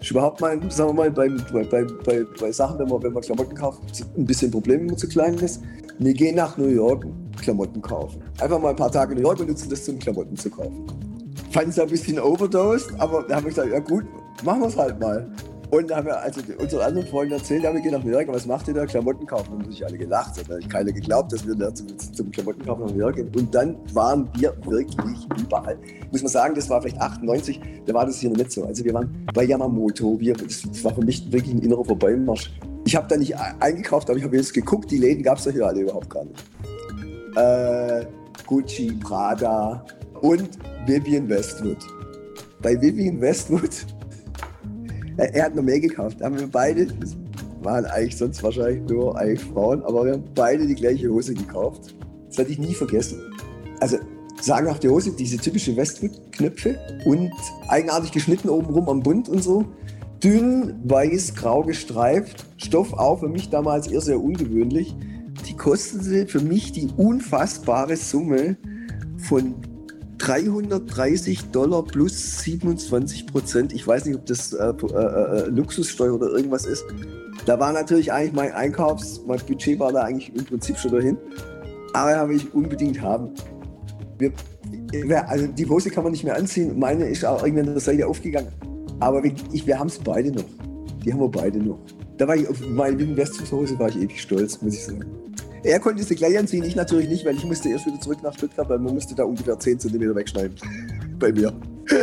[0.07, 3.21] Ist überhaupt mal, sagen wir mal, bei, bei, bei, bei Sachen, wenn man, wenn man
[3.21, 3.81] Klamotten kauft,
[4.15, 5.61] ein bisschen Problem, wenn man zu klein ist.
[5.99, 7.05] Wir gehen nach New York
[7.35, 8.21] Klamotten kaufen.
[8.39, 10.87] Einfach mal ein paar Tage in New York und nutzen das zum Klamotten zu kaufen.
[11.51, 14.05] Fand es ein bisschen overdosed, aber da habe ich gesagt, ja gut,
[14.45, 15.29] machen wir es halt mal.
[15.70, 18.70] Und haben wir also unseren anderen Freunden erzählt, ja, wir gehen nach York, was macht
[18.70, 18.86] ihr da?
[18.86, 19.53] Klamotten kaufen.
[19.53, 20.32] Und haben sich alle gelacht.
[20.47, 23.30] Da hat keiner geglaubt, dass wir da zum, zum Klamotten kaufen nach York gehen.
[23.36, 25.78] Und dann waren wir wirklich überall.
[26.11, 28.63] Muss man sagen, das war vielleicht 98, da war das hier noch nicht so.
[28.63, 32.57] Also wir waren bei Yamamoto, wir, das war für mich wirklich ein innerer Vorbeimarsch.
[32.86, 35.51] Ich habe da nicht eingekauft, aber ich habe jetzt geguckt, die Läden gab es da
[35.51, 36.45] hier alle überhaupt gar nicht.
[37.36, 38.05] Äh,
[38.45, 39.84] Gucci, Prada
[40.22, 40.49] und
[40.86, 41.78] Vivian Westwood.
[42.61, 43.86] Bei Vivian Westwood
[45.18, 46.18] er hat noch mehr gekauft.
[46.20, 47.15] Da haben wir beide, das
[47.61, 51.95] waren eigentlich sonst wahrscheinlich nur eigentlich Frauen, aber wir haben beide die gleiche Hose gekauft.
[52.28, 53.20] Das werde ich nie vergessen.
[53.80, 53.97] Also
[54.41, 57.32] sagen auch die Hose, diese typische Westwood-Knöpfe und
[57.68, 59.65] eigenartig geschnitten obenrum am Bund und so.
[60.24, 64.95] Dünn, weiß, grau gestreift, Stoff auch für mich damals eher sehr ungewöhnlich.
[65.47, 68.57] Die kostete für mich die unfassbare Summe
[69.18, 69.55] von
[70.18, 73.74] 330 Dollar plus 27 Prozent.
[73.74, 76.84] Ich weiß nicht, ob das äh, äh, äh, Luxussteuer oder irgendwas ist.
[77.45, 81.18] Da war natürlich eigentlich mein Einkaufs-, mein Budget war da eigentlich im Prinzip schon dahin.
[81.93, 83.30] Aber habe ich unbedingt haben.
[84.18, 86.78] Wir, also die Hose kann man nicht mehr anziehen.
[86.78, 88.49] Meine ist auch irgendwann an der Seite aufgegangen.
[88.99, 90.43] Aber wir, wir haben es beide noch.
[91.05, 91.80] Die haben wir beide noch.
[92.18, 95.05] Da war ich auf meine Wilden Westhose war ich ewig stolz, muss ich sagen.
[95.63, 98.33] Er konnte sie gleich anziehen, ich natürlich nicht, weil ich musste erst wieder zurück nach
[98.33, 100.55] Stuttgart, weil man musste da ungefähr 10 cm wegschneiden.
[101.19, 101.53] Bei mir.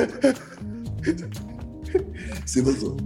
[2.44, 2.96] ist immer so.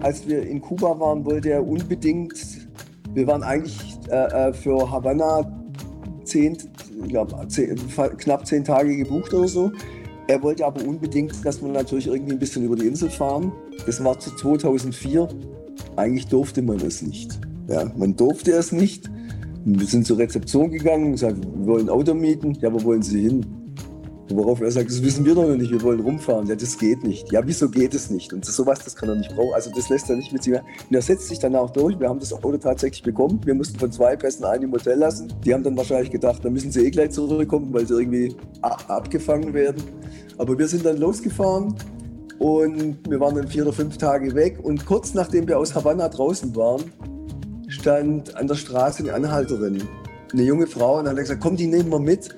[0.00, 2.34] Als wir in Kuba waren, wollte er unbedingt,
[3.14, 5.58] wir waren eigentlich äh, äh für Havanna
[6.24, 6.56] zehn,
[7.08, 7.76] glaub, zehn,
[8.18, 9.72] knapp zehn Tage gebucht oder so.
[10.28, 13.50] Er wollte aber unbedingt, dass wir natürlich irgendwie ein bisschen über die Insel fahren.
[13.86, 15.26] Das war zu 2004.
[15.96, 17.40] Eigentlich durfte man es nicht.
[17.68, 19.10] Ja, man durfte es nicht.
[19.64, 22.56] Wir sind zur Rezeption gegangen und gesagt, wir wollen ein Auto mieten.
[22.60, 23.46] Ja, wo wollen Sie hin?
[24.30, 26.46] Worauf er sagt, das wissen wir doch noch nicht, wir wollen rumfahren.
[26.46, 27.32] Ja, das geht nicht.
[27.32, 28.32] Ja, wieso geht es nicht?
[28.32, 29.54] Und sowas, das kann er nicht brauchen.
[29.54, 30.54] Also das lässt er nicht mit sich.
[30.54, 31.98] Und er setzt sich dann auch durch.
[31.98, 33.40] Wir haben das Auto tatsächlich bekommen.
[33.44, 35.32] Wir mussten von zwei Pässen einen im Hotel lassen.
[35.44, 39.54] Die haben dann wahrscheinlich gedacht, da müssen sie eh gleich zurückkommen, weil sie irgendwie abgefangen
[39.54, 39.82] werden.
[40.36, 41.74] Aber wir sind dann losgefahren
[42.38, 44.58] und wir waren dann vier oder fünf Tage weg.
[44.62, 46.82] Und kurz nachdem wir aus Havanna draußen waren,
[47.88, 49.82] stand an der Straße eine Anhalterin,
[50.30, 52.28] eine junge Frau, und hat gesagt, komm, die nehmen wir mit.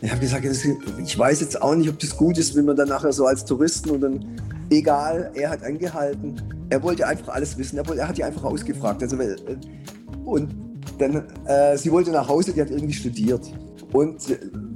[0.00, 2.88] Ich habe gesagt, ich weiß jetzt auch nicht, ob das gut ist, wenn man dann
[2.88, 4.38] nachher so als Touristen und dann,
[4.70, 6.40] egal, er hat angehalten.
[6.70, 7.76] Er wollte einfach alles wissen.
[7.76, 9.02] Er, er hat die einfach ausgefragt.
[9.02, 9.36] Also, äh,
[10.24, 10.54] und
[10.98, 13.42] dann, äh, sie wollte nach Hause, die hat irgendwie studiert.
[13.92, 14.20] Und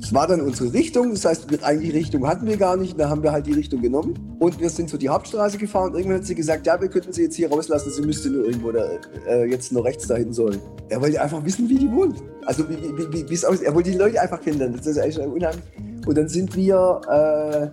[0.00, 1.10] es war dann unsere Richtung.
[1.10, 2.98] Das heißt, eigentlich Richtung hatten wir gar nicht.
[2.98, 4.14] Da haben wir halt die Richtung genommen.
[4.38, 5.94] Und wir sind so die Hauptstraße gefahren.
[5.94, 7.90] Irgendwann hat sie gesagt, ja, wir könnten sie jetzt hier rauslassen.
[7.90, 8.88] Sie müsste nur irgendwo da,
[9.26, 10.58] äh, jetzt nur rechts dahin sollen.
[10.88, 12.22] Er wollte einfach wissen, wie die wohnt.
[12.46, 13.66] Also wie, wie, wie es aussieht.
[13.66, 14.76] Er wollte die Leute einfach kennenlernen.
[14.76, 15.64] Das ist eigentlich unheimlich.
[16.06, 17.00] Und dann sind wir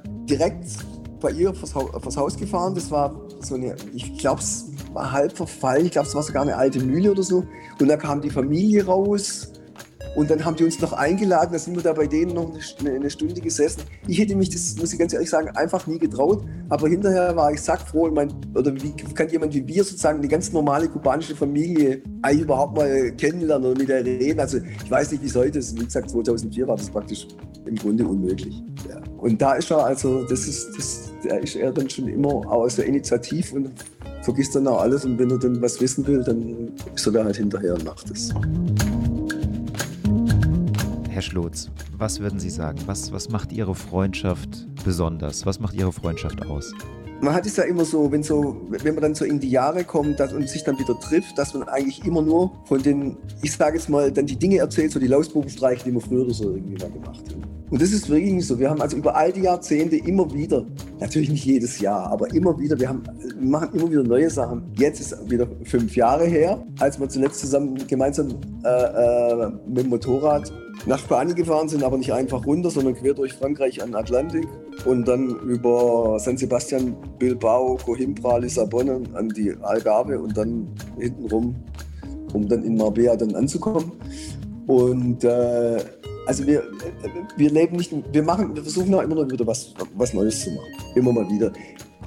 [0.04, 0.66] äh, direkt
[1.20, 2.76] bei ihr vors, vors Haus gefahren.
[2.76, 5.86] Das war so eine, ich glaube, es war halb verfallen.
[5.86, 7.46] Ich glaube, es war sogar eine alte Mühle oder so.
[7.80, 9.52] Und da kam die Familie raus
[10.18, 12.90] und dann haben die uns noch eingeladen, da sind wir da bei denen noch eine,
[12.90, 13.84] eine, Stunde gesessen.
[14.08, 16.44] Ich hätte mich, das muss ich ganz ehrlich sagen, einfach nie getraut.
[16.70, 18.10] Aber hinterher war ich sackfroh.
[18.10, 22.78] Mein, oder wie kann jemand wie wir sozusagen eine ganz normale kubanische Familie eigentlich überhaupt
[22.78, 24.40] mal kennenlernen oder mit der reden?
[24.40, 25.80] Also ich weiß nicht, wie es heute ist.
[25.80, 27.28] Wie gesagt, 2004 war das praktisch
[27.68, 28.64] im Grunde unmöglich.
[28.90, 29.00] Ja.
[29.20, 32.68] Und da ist er also, das ist, das, da ist er dann schon immer auch
[32.68, 33.70] so initiativ und
[34.24, 35.06] vergisst dann auch alles.
[35.06, 38.10] Und wenn er dann was wissen will, dann ist er da halt hinterher und macht
[38.10, 38.34] es.
[41.18, 42.78] Herr Schlotz, was würden Sie sagen?
[42.86, 45.48] Was, was macht Ihre Freundschaft besonders?
[45.48, 46.72] Was macht Ihre Freundschaft aus?
[47.22, 49.84] Man hat es ja immer so, wenn, so, wenn man dann so in die Jahre
[49.84, 53.52] kommt dass, und sich dann wieder trifft, dass man eigentlich immer nur von den, ich
[53.52, 56.78] sage jetzt mal, dann die Dinge erzählt, so die Lausbubenstreiche, die man früher so irgendwie
[56.78, 57.36] mal gemacht hat.
[57.72, 58.60] Und das ist wirklich so.
[58.60, 60.68] Wir haben also über all die Jahrzehnte immer wieder,
[61.00, 63.02] natürlich nicht jedes Jahr, aber immer wieder, wir, haben,
[63.40, 64.72] wir machen immer wieder neue Sachen.
[64.78, 69.90] Jetzt ist wieder fünf Jahre her, als wir zuletzt zusammen gemeinsam äh, äh, mit dem
[69.90, 70.54] Motorrad
[70.86, 74.48] nach Spanien gefahren sind, aber nicht einfach runter, sondern quer durch Frankreich an den Atlantik
[74.86, 81.56] und dann über San Sebastian, Bilbao, Coimbra, Lissabon an die Algarve und dann hintenrum,
[82.34, 83.92] um dann in Marbella dann anzukommen.
[84.68, 85.78] Und äh,
[86.28, 86.64] also wir,
[87.38, 90.68] wir leben nicht, wir machen, wir versuchen auch immer wieder was, was Neues zu machen.
[90.96, 91.52] Immer mal wieder.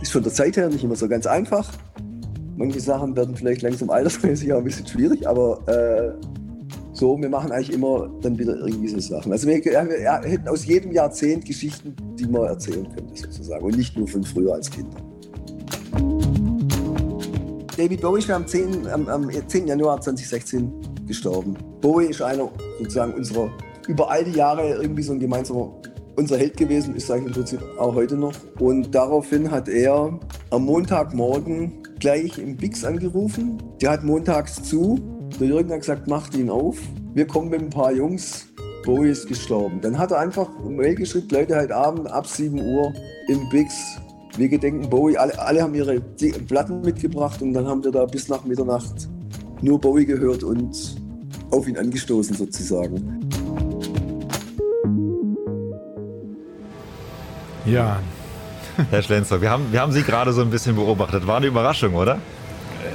[0.00, 1.70] Ist von der Zeit her nicht immer so ganz einfach.
[2.56, 6.39] Manche Sachen werden vielleicht langsam altersmäßig auch ein bisschen schwierig, aber äh,
[7.00, 9.32] so, wir machen eigentlich immer dann wieder irgendwie so Sachen.
[9.32, 13.64] Also wir, wir hätten aus jedem Jahrzehnt Geschichten, die man erzählen könnte, sozusagen.
[13.64, 14.98] Und nicht nur von früher als Kinder.
[17.74, 19.66] David Bowie ist am 10, am, am 10.
[19.66, 20.70] Januar 2016
[21.06, 21.56] gestorben.
[21.80, 23.50] Bowie ist einer sozusagen unserer
[23.88, 25.72] über all die Jahre irgendwie so ein gemeinsamer
[26.16, 28.34] unser Held gewesen, ist eigentlich im Prinzip auch heute noch.
[28.58, 30.20] Und daraufhin hat er
[30.50, 33.56] am Montagmorgen gleich im Bix angerufen.
[33.80, 34.98] Der hat montags zu.
[35.38, 36.76] Der Jürgen hat gesagt, macht ihn auf.
[37.14, 38.46] Wir kommen mit ein paar Jungs.
[38.84, 39.80] Bowie ist gestorben.
[39.80, 42.92] Dann hat er einfach eine Mail geschrieben, Leute, heute Abend ab 7 Uhr
[43.28, 43.74] im Bix.
[44.36, 45.16] Wir gedenken Bowie.
[45.16, 49.08] Alle, alle haben ihre Platten mitgebracht und dann haben wir da bis nach Mitternacht
[49.60, 50.96] nur Bowie gehört und
[51.50, 53.20] auf ihn angestoßen sozusagen.
[57.66, 58.00] Ja.
[58.90, 61.26] Herr Schlenzer, wir haben, wir haben Sie gerade so ein bisschen beobachtet.
[61.26, 62.18] War eine Überraschung, oder?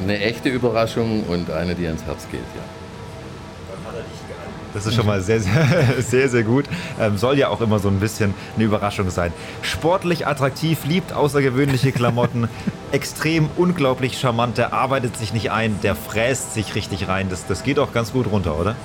[0.02, 2.64] Eine echte Überraschung und eine, die ans Herz geht, ja.
[4.76, 5.54] Das ist schon mal sehr, sehr,
[6.00, 6.66] sehr, sehr gut.
[7.00, 9.32] Ähm, soll ja auch immer so ein bisschen eine Überraschung sein.
[9.62, 12.50] Sportlich attraktiv, liebt außergewöhnliche Klamotten,
[12.92, 17.30] extrem unglaublich charmant, der arbeitet sich nicht ein, der fräst sich richtig rein.
[17.30, 18.76] Das, das geht auch ganz gut runter, oder?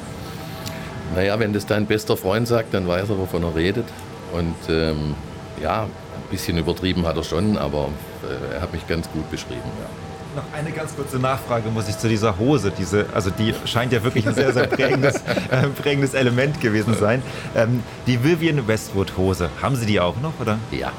[1.16, 3.86] Naja, wenn das dein bester Freund sagt, dann weiß er, wovon er redet.
[4.32, 5.16] Und ähm,
[5.61, 5.90] ja, ein
[6.30, 7.88] bisschen übertrieben hat er schon, aber
[8.22, 9.58] äh, er hat mich ganz gut beschrieben.
[9.80, 10.09] Ja.
[10.37, 12.72] Noch eine ganz kurze Nachfrage muss ich zu dieser Hose.
[12.76, 15.16] Diese, also die scheint ja wirklich ein sehr, sehr prägendes,
[15.51, 17.22] äh, prägendes Element gewesen sein.
[17.57, 20.59] Ähm, die Vivian Westwood Hose, haben Sie die auch noch, oder?
[20.70, 20.93] Ja.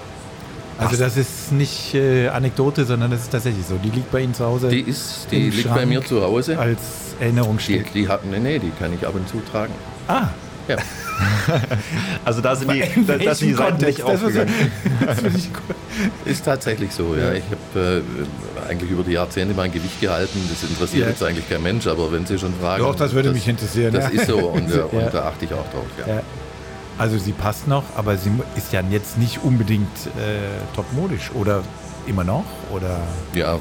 [0.78, 3.76] Also das ist nicht äh, Anekdote, sondern das ist tatsächlich so.
[3.76, 4.70] Die liegt bei Ihnen zu Hause.
[4.70, 6.58] Die, ist, die liegt Schrank bei mir zu Hause.
[6.58, 6.80] Als
[7.20, 7.94] Erinnerungsstück.
[7.94, 9.74] Die, die hat, nee, nee, die kann ich ab und zu tragen.
[10.08, 10.30] Ah.
[10.72, 10.78] Ja.
[12.26, 14.54] also da sind die, da, das sind die Seiten nicht aufgegangen.
[16.26, 17.34] ist tatsächlich so, ja.
[17.34, 17.44] Ich
[17.76, 20.40] habe äh, eigentlich über die Jahrzehnte mein Gewicht gehalten.
[20.50, 21.10] Das interessiert ja.
[21.10, 22.84] jetzt eigentlich kein Mensch, aber wenn Sie schon fragen.
[22.84, 23.94] Doch, das würde das, mich interessieren.
[23.94, 24.22] Das ja.
[24.22, 24.84] ist so und, ja.
[24.86, 25.86] und, da achte ich auch drauf.
[26.08, 26.22] Ja.
[26.98, 31.64] Also sie passt noch, aber sie ist ja jetzt nicht unbedingt äh, topmodisch oder
[32.08, 32.46] immer noch?
[32.72, 33.00] Oder?
[33.34, 33.60] Ja,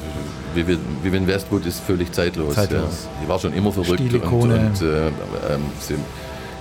[0.55, 2.55] Vivian Westwood ist völlig zeitlos.
[2.55, 3.05] zeitlos.
[3.05, 3.25] Ja.
[3.25, 5.13] Die war schon immer verrückt und, und äh, ähm,
[5.79, 5.95] sie,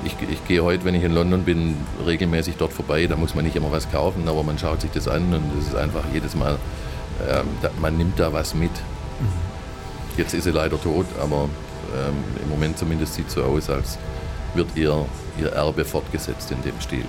[0.03, 1.75] ich, ich, gehe heute, wenn ich in London bin,
[2.05, 3.07] regelmäßig dort vorbei.
[3.07, 5.67] Da muss man nicht immer was kaufen, aber man schaut sich das an und es
[5.67, 6.57] ist einfach jedes Mal,
[7.29, 8.71] ähm, da, man nimmt da was mit.
[8.71, 9.27] Mhm.
[10.17, 11.49] Jetzt ist sie leider tot, aber
[11.95, 13.97] ähm, im Moment zumindest sieht es so aus, als
[14.53, 15.05] wird ihr,
[15.39, 17.05] ihr Erbe fortgesetzt in dem Stil.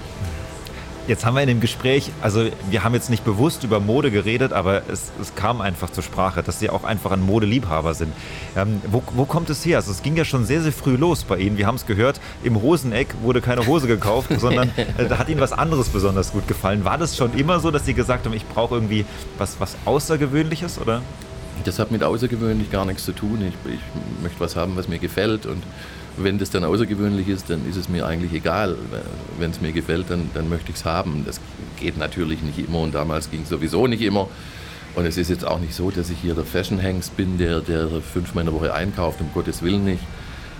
[1.06, 4.52] Jetzt haben wir in dem Gespräch, also wir haben jetzt nicht bewusst über Mode geredet,
[4.52, 8.12] aber es, es kam einfach zur Sprache, dass Sie auch einfach ein Modeliebhaber sind.
[8.56, 9.78] Ähm, wo, wo, kommt es her?
[9.78, 11.56] Also es ging ja schon sehr, sehr früh los bei Ihnen.
[11.56, 15.40] Wir haben es gehört, im Hoseneck wurde keine Hose gekauft, sondern äh, da hat Ihnen
[15.40, 16.84] was anderes besonders gut gefallen.
[16.84, 19.04] War das schon immer so, dass Sie gesagt haben, ich brauche irgendwie
[19.38, 21.02] was, was Außergewöhnliches, oder?
[21.64, 23.42] Das hat mit außergewöhnlich gar nichts zu tun.
[23.42, 23.80] Ich, ich
[24.22, 25.62] möchte was haben, was mir gefällt und
[26.24, 28.76] wenn das dann außergewöhnlich ist, dann ist es mir eigentlich egal.
[29.38, 31.24] Wenn es mir gefällt, dann, dann möchte ich es haben.
[31.26, 31.40] Das
[31.78, 34.28] geht natürlich nicht immer und damals ging es sowieso nicht immer.
[34.96, 37.88] Und es ist jetzt auch nicht so, dass ich hier der Fashion-Hengst bin, der, der
[38.00, 40.02] fünfmal in der Woche einkauft, um Gottes Willen nicht.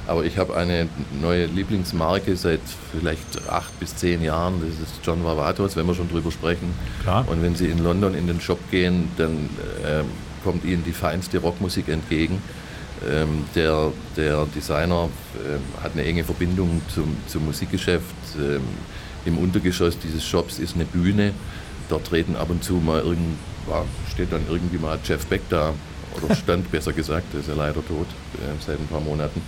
[0.06, 0.88] Aber ich habe eine
[1.20, 4.54] neue Lieblingsmarke seit vielleicht acht bis zehn Jahren.
[4.61, 6.72] Das ist John Vavatos, wenn wir schon drüber sprechen.
[7.02, 7.26] Klar.
[7.28, 9.50] Und wenn Sie in London in den Shop gehen, dann
[9.84, 10.02] äh,
[10.42, 12.42] kommt Ihnen die feinste Rockmusik entgegen.
[13.09, 18.05] Ähm, der, der Designer äh, hat eine enge Verbindung zum, zum Musikgeschäft.
[18.38, 18.62] Ähm,
[19.24, 21.32] Im Untergeschoss dieses Shops ist eine Bühne.
[21.88, 23.38] Dort treten ab und zu mal irgend,
[23.68, 25.72] ja, steht dann irgendwie mal Jeff Beck da,
[26.14, 29.40] oder stand besser gesagt, der ist ja leider tot äh, seit ein paar Monaten.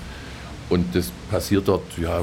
[0.70, 2.22] Und das passiert dort ja,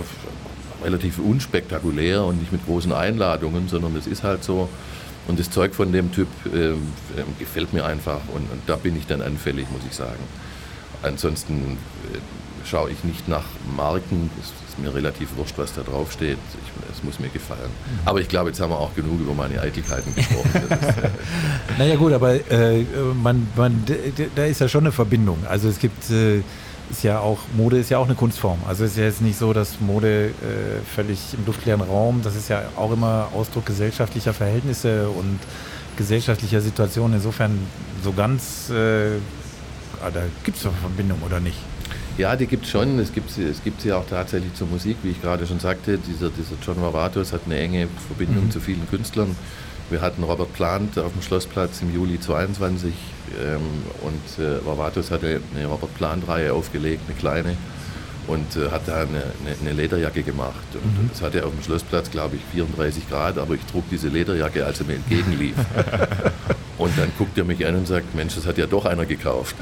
[0.83, 4.67] relativ unspektakulär und nicht mit großen Einladungen, sondern es ist halt so.
[5.27, 6.73] Und das Zeug von dem Typ äh,
[7.37, 10.23] gefällt mir einfach und, und da bin ich dann anfällig, muss ich sagen.
[11.01, 11.77] Ansonsten
[12.13, 12.17] äh,
[12.65, 13.45] schaue ich nicht nach
[13.75, 14.29] Marken.
[14.39, 16.37] Es ist mir relativ wurscht, was da drauf steht.
[16.91, 17.61] es muss mir gefallen.
[17.61, 17.99] Mhm.
[18.05, 20.51] Aber ich glaube, jetzt haben wir auch genug über meine Eitelkeiten gesprochen.
[20.69, 21.09] Ist, äh,
[21.77, 22.83] naja gut, aber äh,
[23.21, 23.83] man, man,
[24.35, 25.39] da ist ja schon eine Verbindung.
[25.49, 26.41] Also es gibt, äh,
[26.89, 28.59] ist ja auch, Mode ist ja auch eine Kunstform.
[28.67, 30.31] Also es ist ja jetzt nicht so, dass Mode äh,
[30.95, 35.39] völlig im luftleeren Raum, das ist ja auch immer Ausdruck gesellschaftlicher Verhältnisse und
[35.97, 37.17] gesellschaftlicher Situationen.
[37.17, 37.59] Insofern
[38.03, 38.71] so ganz
[40.01, 41.57] Ah, da gibt es doch Verbindung, oder nicht?
[42.17, 42.99] Ja, die gibt es schon.
[42.99, 45.97] Es gibt, es gibt sie auch tatsächlich zur Musik, wie ich gerade schon sagte.
[45.97, 48.51] Dieser, dieser John Vavatos hat eine enge Verbindung mhm.
[48.51, 49.35] zu vielen Künstlern.
[49.89, 52.93] Wir hatten Robert Plant auf dem Schlossplatz im Juli 22
[53.41, 53.61] ähm,
[54.01, 57.57] und äh, Vavatos hatte eine Robert Plant-Reihe aufgelegt, eine kleine,
[58.29, 60.53] und äh, hat da eine, eine, eine, Lederjacke gemacht.
[60.73, 61.09] Und mhm.
[61.11, 64.79] das hatte auf dem Schlossplatz, glaube ich, 34 Grad, aber ich trug diese Lederjacke, als
[64.79, 65.55] er mir entgegenlief.
[66.77, 69.53] Und dann guckt er mich an und sagt, Mensch, das hat ja doch einer gekauft.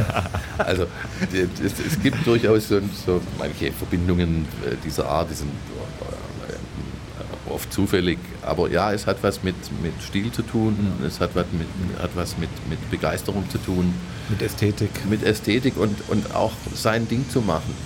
[0.58, 0.88] also
[1.32, 7.72] es, es, gibt durchaus so, so, manche Verbindungen äh, dieser Art, die sind äh, oft
[7.72, 8.18] zufällig.
[8.42, 11.68] Aber ja, es hat was mit, mit Stil zu tun, es hat was, mit,
[12.02, 13.94] hat was mit, mit Begeisterung zu tun.
[14.28, 14.90] Mit Ästhetik.
[15.08, 17.76] Mit Ästhetik und, und auch sein Ding zu machen.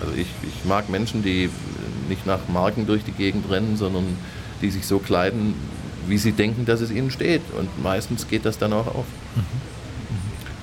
[0.00, 1.50] Also ich, ich mag Menschen, die
[2.08, 4.04] nicht nach Marken durch die Gegend rennen, sondern
[4.62, 5.54] die sich so kleiden,
[6.06, 7.42] wie sie denken, dass es ihnen steht.
[7.58, 9.04] Und meistens geht das dann auch auf.
[9.36, 9.42] Mhm.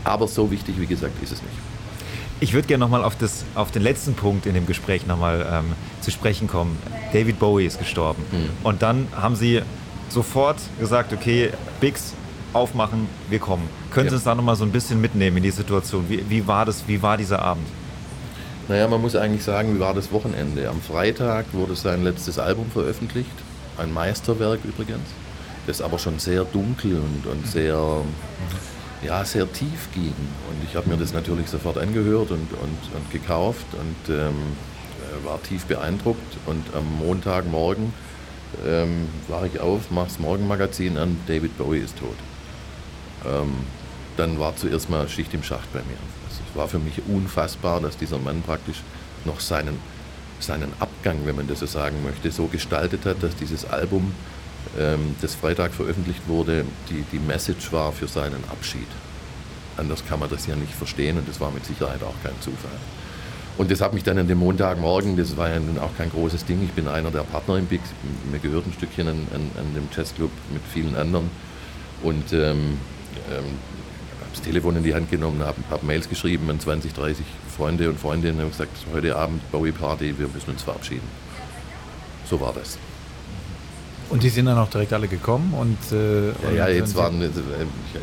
[0.03, 1.53] Aber so wichtig, wie gesagt, ist es nicht.
[2.41, 3.15] Ich würde gerne nochmal auf,
[3.55, 6.77] auf den letzten Punkt in dem Gespräch nochmal ähm, zu sprechen kommen.
[7.13, 8.23] David Bowie ist gestorben.
[8.31, 8.49] Mhm.
[8.63, 9.61] Und dann haben Sie
[10.09, 12.13] sofort gesagt, okay, Bix,
[12.53, 13.67] aufmachen, wir kommen.
[13.91, 14.11] Können ja.
[14.11, 16.05] Sie uns da nochmal so ein bisschen mitnehmen in die Situation?
[16.09, 17.65] Wie, wie, war das, wie war dieser Abend?
[18.67, 20.69] Naja, man muss eigentlich sagen, wie war das Wochenende?
[20.69, 23.29] Am Freitag wurde sein letztes Album veröffentlicht.
[23.77, 25.09] Ein Meisterwerk übrigens
[25.67, 28.01] das aber schon sehr dunkel und, und sehr,
[29.03, 30.13] ja, sehr tief ging.
[30.49, 34.33] Und ich habe mir das natürlich sofort angehört und, und, und gekauft und ähm,
[35.01, 36.37] äh, war tief beeindruckt.
[36.45, 37.93] Und am Montagmorgen
[38.65, 42.15] ähm, war ich auf, mache das Morgenmagazin an, David Bowie ist tot.
[43.25, 43.53] Ähm,
[44.17, 45.97] dann war zuerst mal Schicht im Schacht bei mir.
[46.55, 48.81] War für mich unfassbar, dass dieser Mann praktisch
[49.25, 49.77] noch seinen,
[50.39, 54.13] seinen Abgang, wenn man das so sagen möchte, so gestaltet hat, dass dieses Album
[54.77, 58.87] ähm, das Freitag veröffentlicht wurde, die, die Message war für seinen Abschied.
[59.77, 62.71] Anders kann man das ja nicht verstehen und das war mit Sicherheit auch kein Zufall.
[63.57, 66.43] Und das hat mich dann an dem Montagmorgen, das war ja nun auch kein großes
[66.45, 67.81] Ding, ich bin einer der Partner im Big,
[68.29, 71.29] mir gehört ein Stückchen an, an, an dem Jazzclub mit vielen anderen.
[72.03, 72.77] Und ähm,
[73.31, 73.45] ähm,
[74.35, 77.25] das Telefon in die Hand genommen, habe hab Mails geschrieben an 20, 30
[77.55, 81.07] Freunde und Freundinnen und gesagt, heute Abend Bowie Party, wir müssen uns verabschieden.
[82.29, 82.77] So war das.
[84.09, 85.77] Und die sind dann auch direkt alle gekommen und.
[85.91, 87.21] Äh, ja, ja, jetzt waren.
[87.21, 87.29] Ich,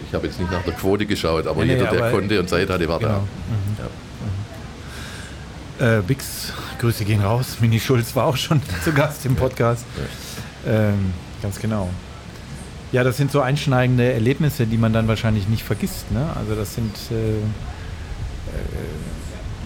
[0.08, 2.48] ich habe jetzt nicht nach der Quote geschaut, aber nee, jeder, der aber konnte und
[2.48, 3.10] Zeit hatte, war genau.
[3.10, 3.18] da.
[3.18, 3.90] Mhm.
[5.78, 5.98] Ja.
[5.98, 7.58] Äh, Bix, Grüße gehen raus.
[7.60, 9.84] Mini Schulz war auch schon zu Gast im Podcast.
[10.66, 11.88] Ähm, ganz genau.
[12.92, 16.12] Ja, das sind so einschneidende Erlebnisse, die man dann wahrscheinlich nicht vergisst.
[16.12, 16.28] Ne?
[16.36, 17.42] Also das sind äh, äh,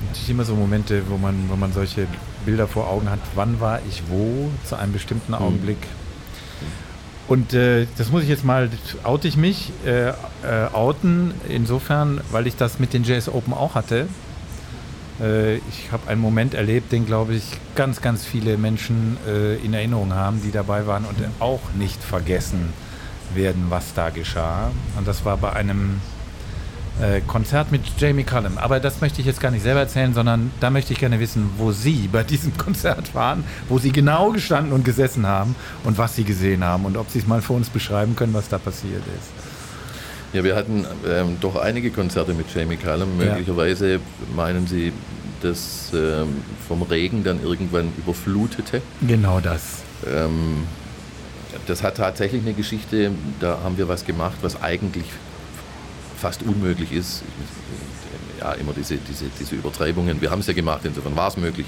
[0.06, 2.06] natürlich immer so Momente, wo man, wo man solche
[2.44, 3.18] Bilder vor Augen hat.
[3.34, 5.38] Wann war ich wo zu einem bestimmten mhm.
[5.38, 5.78] Augenblick?
[7.26, 8.70] Und äh, das muss ich jetzt mal,
[9.02, 10.12] oute ich mich, äh, äh,
[10.72, 14.06] outen, insofern, weil ich das mit den JS Open auch hatte.
[15.20, 17.42] Äh, ich habe einen Moment erlebt, den, glaube ich,
[17.74, 19.16] ganz, ganz viele Menschen
[19.64, 22.72] in Erinnerung haben, die dabei waren und auch nicht vergessen
[23.34, 24.70] werden, was da geschah.
[24.96, 26.00] Und das war bei einem
[27.00, 28.58] äh, Konzert mit Jamie Cullum.
[28.58, 31.50] Aber das möchte ich jetzt gar nicht selber erzählen, sondern da möchte ich gerne wissen,
[31.58, 35.54] wo Sie bei diesem Konzert waren, wo Sie genau gestanden und gesessen haben
[35.84, 38.48] und was Sie gesehen haben und ob Sie es mal für uns beschreiben können, was
[38.48, 39.30] da passiert ist.
[40.32, 43.16] Ja, wir hatten ähm, doch einige Konzerte mit Jamie Cullum.
[43.16, 43.98] Möglicherweise ja.
[44.34, 44.92] meinen Sie,
[45.40, 48.82] dass ähm, vom Regen dann irgendwann überflutete.
[49.06, 49.82] Genau das.
[50.06, 50.64] Ähm,
[51.66, 53.10] das hat tatsächlich eine Geschichte,
[53.40, 55.06] da haben wir was gemacht, was eigentlich
[56.16, 57.22] fast unmöglich ist.
[58.40, 60.20] Ja, immer diese, diese, diese Übertreibungen.
[60.20, 61.66] Wir haben es ja gemacht, insofern war es möglich.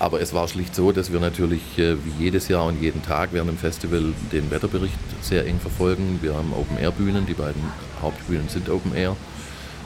[0.00, 3.30] Aber es war schlicht so, dass wir natürlich äh, wie jedes Jahr und jeden Tag
[3.32, 6.20] während dem Festival den Wetterbericht sehr eng verfolgen.
[6.22, 7.62] Wir haben Open-Air-Bühnen, die beiden
[8.00, 9.16] Hauptbühnen sind Open-Air.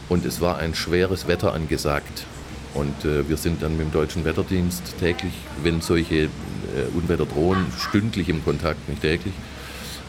[0.09, 2.27] Und es war ein schweres Wetter angesagt.
[2.75, 6.29] Und äh, wir sind dann mit dem Deutschen Wetterdienst täglich, wenn solche äh,
[6.95, 9.35] Unwetter drohen, stündlich im Kontakt, nicht täglich.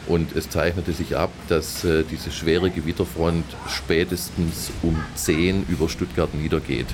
[0.06, 6.34] Und es zeichnete sich ab, dass äh, diese schwere Gewitterfront spätestens um 10 über Stuttgart
[6.34, 6.88] niedergeht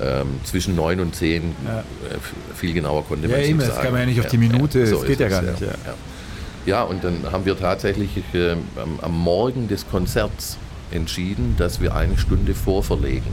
[0.00, 1.54] ähm, zwischen 9 und 10.
[1.64, 1.80] Ja.
[1.80, 1.84] Äh,
[2.54, 3.76] viel genauer konnte man ja, eben, nicht sagen.
[3.76, 5.62] Das kann man ja nicht auf die Minute, ja, so das geht ja gar nicht.
[6.66, 6.82] Ja.
[6.82, 10.58] und dann haben wir tatsächlich äh, am, am, Morgen des Konzerts
[10.90, 13.32] entschieden, dass wir eine Stunde vorverlegen.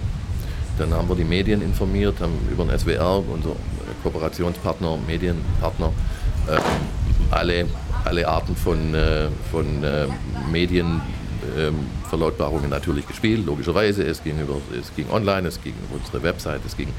[0.78, 3.56] Dann haben wir die Medien informiert, haben über den SWR, unser
[4.02, 5.92] Kooperationspartner, Medienpartner,
[6.48, 6.60] äh,
[7.32, 7.66] alle,
[8.06, 10.08] alle Arten von, äh, von äh,
[10.52, 11.02] Medien
[11.58, 11.76] ähm,
[12.10, 14.04] Verlautbarungen natürlich gespielt, logischerweise.
[14.04, 16.90] Es ging, über, es ging online, es ging über unsere Website, es ging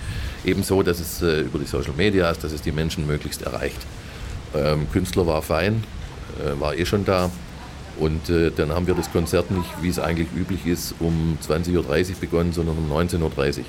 [0.45, 3.81] ebenso, dass es äh, über die Social Media ist, dass es die Menschen möglichst erreicht.
[4.55, 5.85] Ähm, Künstler war fein,
[6.39, 7.31] äh, war eh schon da.
[7.99, 11.77] Und äh, dann haben wir das Konzert nicht, wie es eigentlich üblich ist, um 20.30
[11.77, 13.65] Uhr begonnen, sondern um 19.30 Uhr.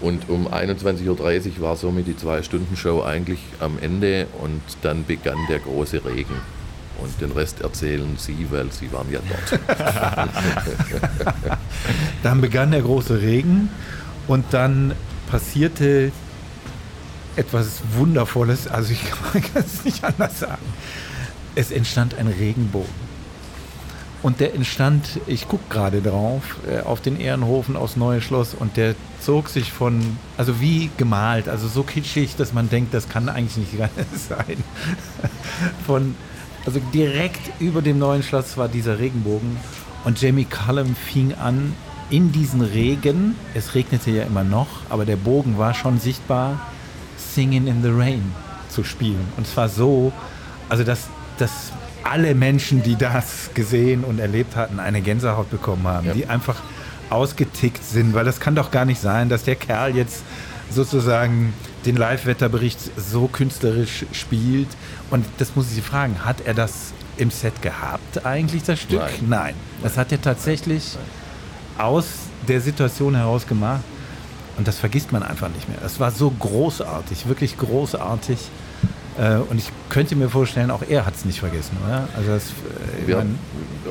[0.00, 5.60] Und um 21.30 Uhr war somit die Zwei-Stunden-Show eigentlich am Ende und dann begann der
[5.60, 6.34] große Regen.
[6.98, 9.60] Und den Rest erzählen Sie, weil Sie waren ja dort.
[12.22, 13.68] dann begann der große Regen
[14.28, 14.94] und dann
[15.30, 16.10] passierte
[17.36, 18.66] etwas Wundervolles.
[18.68, 19.02] Also ich
[19.32, 20.62] kann es nicht anders sagen.
[21.54, 23.05] Es entstand ein Regenbogen.
[24.22, 28.76] Und der entstand, ich gucke gerade drauf, äh, auf den Ehrenhofen aus Neue Schloss und
[28.76, 33.28] der zog sich von, also wie gemalt, also so kitschig, dass man denkt, das kann
[33.28, 33.72] eigentlich nicht
[34.28, 34.64] sein.
[35.86, 36.14] Von
[36.66, 39.56] also direkt über dem neuen Schloss war dieser Regenbogen
[40.04, 41.74] und Jamie Cullum fing an,
[42.10, 46.60] in diesen Regen, es regnete ja immer noch, aber der Bogen war schon sichtbar,
[47.16, 48.32] Singing in the Rain
[48.68, 49.26] zu spielen.
[49.36, 50.12] Und zwar so,
[50.68, 51.72] also dass, dass
[52.10, 56.12] alle Menschen, die das gesehen und erlebt hatten, eine Gänsehaut bekommen haben, ja.
[56.14, 56.62] die einfach
[57.10, 60.22] ausgetickt sind, weil das kann doch gar nicht sein, dass der Kerl jetzt
[60.70, 61.52] sozusagen
[61.84, 64.68] den Live-Wetterbericht so künstlerisch spielt.
[65.10, 69.00] Und das muss ich Sie fragen, hat er das im Set gehabt eigentlich, das Stück?
[69.00, 69.28] Nein.
[69.28, 69.54] Nein.
[69.82, 70.96] Das hat er tatsächlich
[71.78, 72.06] aus
[72.48, 73.82] der Situation heraus gemacht.
[74.56, 75.78] Und das vergisst man einfach nicht mehr.
[75.84, 78.38] Es war so großartig, wirklich großartig.
[79.18, 82.08] Äh, und ich könnte mir vorstellen, auch er hat es nicht vergessen, oder?
[82.16, 83.24] Also das, äh, wir,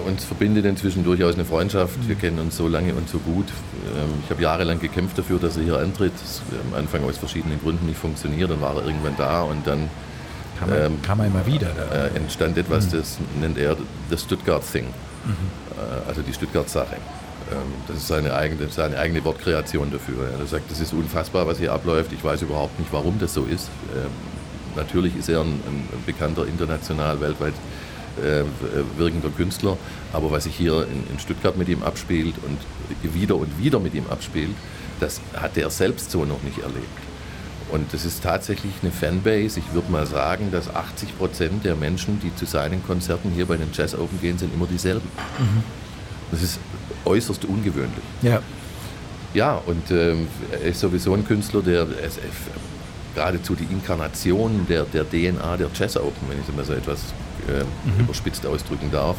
[0.05, 1.97] uns verbindet inzwischen durchaus eine Freundschaft.
[2.03, 2.07] Mhm.
[2.07, 3.47] Wir kennen uns so lange und so gut.
[3.95, 6.13] Ähm, ich habe jahrelang gekämpft dafür, dass er hier antritt.
[6.21, 8.51] Das am Anfang aus verschiedenen Gründen nicht funktioniert.
[8.51, 9.89] Dann war er irgendwann da und dann
[10.59, 11.69] kam er, ähm, kam er immer wieder.
[11.91, 12.97] Äh, entstand etwas, mhm.
[12.97, 13.77] das nennt er
[14.09, 14.85] das Stuttgart Thing.
[15.25, 15.31] Mhm.
[15.31, 16.97] Äh, also die Stuttgart-Sache.
[17.51, 17.57] Ähm,
[17.87, 20.29] das ist seine eigene, seine eigene Wortkreation dafür.
[20.39, 22.11] Er sagt, das ist unfassbar, was hier abläuft.
[22.13, 23.69] Ich weiß überhaupt nicht, warum das so ist.
[24.75, 27.53] Natürlich ist er ein, ein bekannter international, weltweit
[28.23, 28.43] äh,
[28.97, 29.77] wirkender Künstler,
[30.13, 32.59] aber was sich hier in, in, Stuttgart mit ihm abspielt und
[33.13, 34.55] wieder und wieder mit ihm abspielt,
[34.99, 36.85] das hat er selbst so noch nicht erlebt.
[37.71, 39.59] Und das ist tatsächlich eine Fanbase.
[39.59, 43.57] Ich würde mal sagen, dass 80 Prozent der Menschen, die zu seinen Konzerten hier bei
[43.57, 45.09] den Jazz Open gehen, sind immer dieselben.
[45.39, 45.63] Mhm.
[46.31, 46.59] Das ist
[47.05, 48.03] äußerst ungewöhnlich.
[48.21, 48.41] Ja.
[49.33, 52.09] Ja, und ähm, er ist sowieso ein Künstler, der äh,
[53.15, 56.99] geradezu die Inkarnation der, der DNA der Jazz Open, wenn ich es mal so etwas
[57.47, 58.01] äh, mhm.
[58.01, 59.15] überspitzt ausdrücken darf.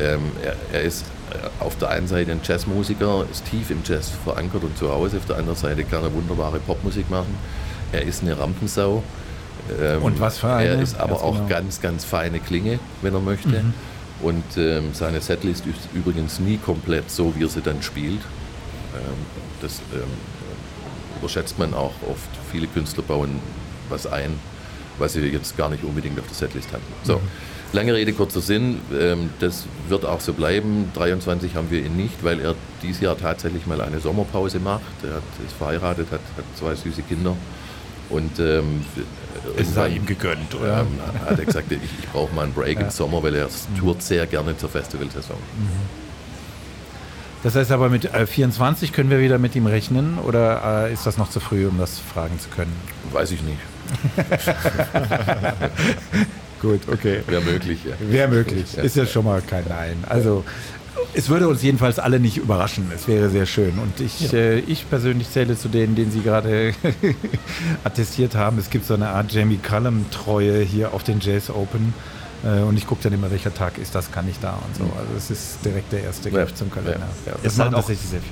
[0.00, 4.10] Ähm, er, er, ist äh, auf der einen Seite ein Jazzmusiker, ist tief im Jazz
[4.24, 7.34] verankert und zu Hause, auf der anderen Seite kann er wunderbare Popmusik machen.
[7.92, 9.02] Er ist eine Rampensau.
[9.80, 10.68] Ähm, und was für eine?
[10.68, 11.48] Er ist aber auch genau.
[11.48, 13.48] ganz, ganz feine Klinge, wenn er möchte.
[13.48, 13.74] Mhm.
[14.22, 18.20] Und ähm, seine Setlist ist übrigens nie komplett so, wie er sie dann spielt.
[18.94, 19.16] Ähm,
[19.62, 20.02] das ähm,
[21.18, 22.28] überschätzt man auch oft.
[22.50, 23.40] Viele Künstler bauen
[23.88, 24.38] was ein,
[24.98, 26.84] was sie jetzt gar nicht unbedingt auf der Setlist hatten.
[27.02, 27.20] So, mhm.
[27.72, 28.80] lange Rede, kurzer Sinn.
[28.98, 30.90] Ähm, das wird auch so bleiben.
[30.94, 34.82] 23 haben wir ihn nicht, weil er dieses Jahr tatsächlich mal eine Sommerpause macht.
[35.02, 37.36] Er hat, ist verheiratet, hat, hat zwei süße Kinder.
[38.08, 38.84] Und ähm,
[39.56, 40.80] es sei ihm gegönnt, oder?
[40.80, 42.86] Ähm, hat er gesagt, ich, ich brauche mal einen Break ja.
[42.86, 43.48] im Sommer, weil er
[43.78, 45.36] tourt sehr gerne zur Festivalsaison.
[45.36, 46.09] Mhm.
[47.42, 51.06] Das heißt aber mit 24 äh, können wir wieder mit ihm rechnen oder äh, ist
[51.06, 52.72] das noch zu früh, um das fragen zu können?
[53.12, 53.58] Weiß ich nicht.
[56.60, 57.22] Gut, okay.
[57.26, 57.94] Wäre möglich, ja.
[58.00, 58.76] Wäre möglich.
[58.76, 60.04] Ist ja schon mal kein Nein.
[60.06, 60.44] Also
[61.14, 62.90] es würde uns jedenfalls alle nicht überraschen.
[62.94, 63.78] Es wäre sehr schön.
[63.78, 64.38] Und ich, ja.
[64.38, 66.74] äh, ich persönlich zähle zu denen, den Sie gerade
[67.84, 68.58] attestiert haben.
[68.58, 71.94] Es gibt so eine Art Jamie Cullum-Treue hier auf den Jazz Open.
[72.44, 74.84] Äh, und ich gucke dann immer, welcher Tag ist das, kann ich da und so.
[74.84, 74.90] Mhm.
[74.98, 77.06] Also es ist direkt der erste Griff ja, zum Kalender.
[77.26, 77.32] Ja.
[77.42, 77.88] Das ist, halt auch,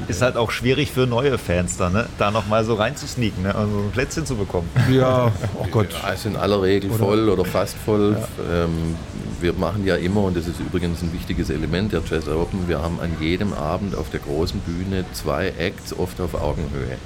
[0.09, 2.07] ist halt auch schwierig für neue Fans da, ne?
[2.19, 3.55] da nochmal so reinzusneaken, ne?
[3.55, 4.69] also ein Plätzchen zu bekommen.
[4.91, 5.89] Ja, oh Gott.
[6.03, 6.99] Ja, ist in aller Regel oder?
[6.99, 8.17] voll oder fast voll.
[8.19, 8.65] Ja.
[8.65, 8.97] Ähm,
[9.41, 12.81] wir machen ja immer, und das ist übrigens ein wichtiges Element der Jazz Open, wir
[12.81, 16.97] haben an jedem Abend auf der großen Bühne zwei Acts, oft auf Augenhöhe.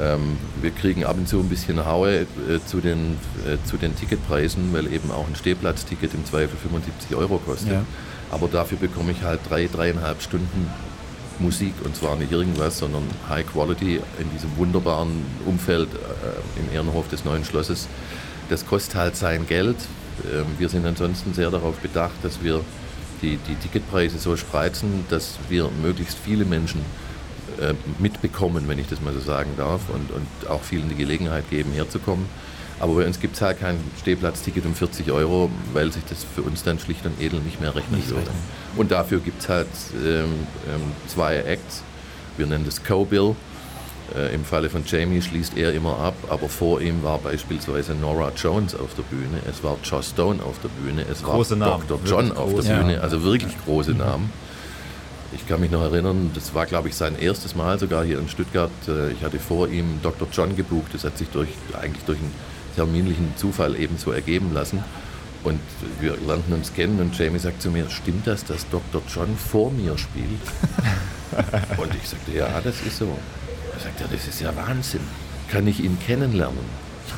[0.00, 2.26] Ähm, wir kriegen ab und zu ein bisschen Haue äh,
[2.66, 3.16] zu, den,
[3.46, 7.72] äh, zu den Ticketpreisen, weil eben auch ein Stehplatzticket im Zweifel 75 Euro kostet.
[7.72, 7.82] Ja.
[8.30, 10.70] Aber dafür bekomme ich halt drei, dreieinhalb Stunden
[11.38, 17.08] Musik und zwar nicht irgendwas, sondern High Quality in diesem wunderbaren Umfeld äh, im Ehrenhof
[17.08, 17.88] des Neuen Schlosses.
[18.50, 19.76] Das kostet halt sein Geld.
[20.32, 22.60] Ähm, wir sind ansonsten sehr darauf bedacht, dass wir
[23.22, 26.80] die, die Ticketpreise so spreizen, dass wir möglichst viele Menschen
[27.60, 31.48] äh, mitbekommen, wenn ich das mal so sagen darf, und, und auch vielen die Gelegenheit
[31.50, 32.26] geben, herzukommen.
[32.80, 36.42] Aber bei uns gibt es halt kein Stehplatzticket um 40 Euro, weil sich das für
[36.42, 38.30] uns dann schlicht und edel nicht mehr rechnen nicht würde.
[38.76, 40.24] Und dafür gibt es halt ähm,
[40.72, 41.82] ähm, zwei Acts.
[42.36, 43.34] Wir nennen das Co-Bill.
[44.16, 48.32] Äh, Im Falle von Jamie schließt er immer ab, aber vor ihm war beispielsweise Nora
[48.34, 51.84] Jones auf der Bühne, es war Joss Stone auf der Bühne, es große war Namen.
[51.88, 52.08] Dr.
[52.08, 54.32] John auf der Bühne, also wirklich große Namen.
[55.32, 58.28] Ich kann mich noch erinnern, das war, glaube ich, sein erstes Mal sogar hier in
[58.28, 58.70] Stuttgart.
[58.86, 60.26] Äh, ich hatte vor ihm Dr.
[60.32, 60.94] John gebucht.
[60.94, 62.32] Das hat sich durch, eigentlich durch einen
[62.74, 64.82] terminlichen Zufall ebenso ergeben lassen.
[65.44, 65.60] Und
[66.00, 69.02] wir lernten uns kennen und Jamie sagt zu mir, stimmt das, dass Dr.
[69.08, 70.40] John vor mir spielt?
[71.76, 73.16] und ich sagte, ja, das ist so.
[73.74, 75.00] Er sagt, ja, das ist ja Wahnsinn.
[75.48, 76.58] Kann ich ihn kennenlernen?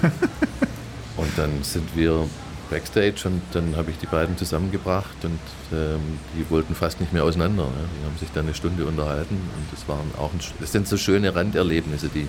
[1.17, 2.27] und dann sind wir
[2.71, 5.41] Backstage und dann habe ich die beiden zusammengebracht und
[5.73, 6.01] ähm,
[6.39, 7.65] die wollten fast nicht mehr auseinander.
[7.65, 7.71] Ne?
[8.01, 10.97] Die haben sich dann eine Stunde unterhalten und das waren auch ein, das sind so
[10.97, 12.29] schöne Randerlebnisse, die,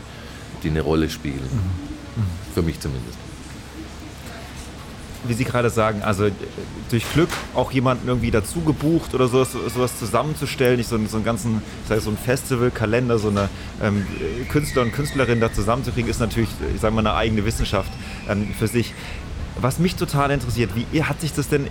[0.64, 1.36] die eine Rolle spielen.
[1.36, 2.24] Mhm.
[2.24, 2.54] Mhm.
[2.54, 3.18] Für mich zumindest.
[5.24, 6.32] Wie Sie gerade sagen, also äh,
[6.90, 11.26] durch Glück auch jemanden irgendwie dazu gebucht oder sowas, sowas zusammenzustellen, nicht so, so einen
[11.26, 13.48] ganzen, ich sage so einen Festivalkalender, so eine
[13.84, 14.08] ähm,
[14.50, 17.92] Künstler und Künstlerin da zusammenzukriegen, ist natürlich, ich sage mal, eine eigene Wissenschaft
[18.28, 18.96] ähm, für sich.
[19.62, 21.68] Was mich total interessiert, wie hat sich das denn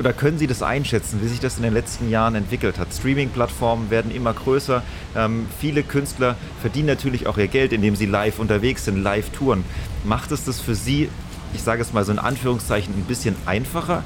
[0.00, 2.92] oder können Sie das einschätzen, wie sich das in den letzten Jahren entwickelt hat?
[2.92, 4.82] Streaming-Plattformen werden immer größer.
[5.14, 9.64] Ähm, viele Künstler verdienen natürlich auch ihr Geld, indem sie live unterwegs sind, live touren.
[10.02, 11.08] Macht es das für Sie,
[11.54, 14.02] ich sage es mal so in Anführungszeichen, ein bisschen einfacher,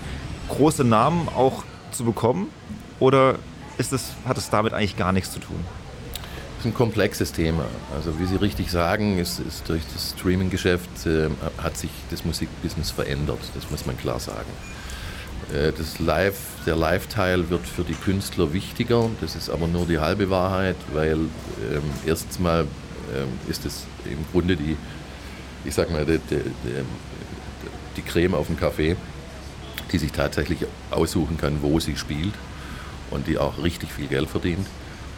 [0.51, 2.48] große Namen auch zu bekommen?
[3.01, 3.36] Oder
[3.78, 5.64] ist das, hat es damit eigentlich gar nichts zu tun?
[6.59, 7.66] Ist ein komplexes Thema.
[7.94, 11.28] Also wie Sie richtig sagen, ist, ist durch das Streaming-Geschäft äh,
[11.62, 13.39] hat sich das Musikbusiness verändert.
[13.55, 14.51] Das muss man klar sagen.
[15.55, 16.36] Äh, das Live,
[16.66, 19.09] der Live-Teil wird für die Künstler wichtiger.
[19.20, 21.18] Das ist aber nur die halbe Wahrheit, weil
[21.72, 22.66] ähm, erstens mal
[23.14, 24.76] ähm, ist es im Grunde die,
[25.64, 26.40] ich sag mal, die, die,
[27.97, 28.97] die Creme auf dem Kaffee,
[29.93, 32.35] die sich tatsächlich aussuchen kann, wo sie spielt
[33.12, 34.66] und die auch richtig viel Geld verdient.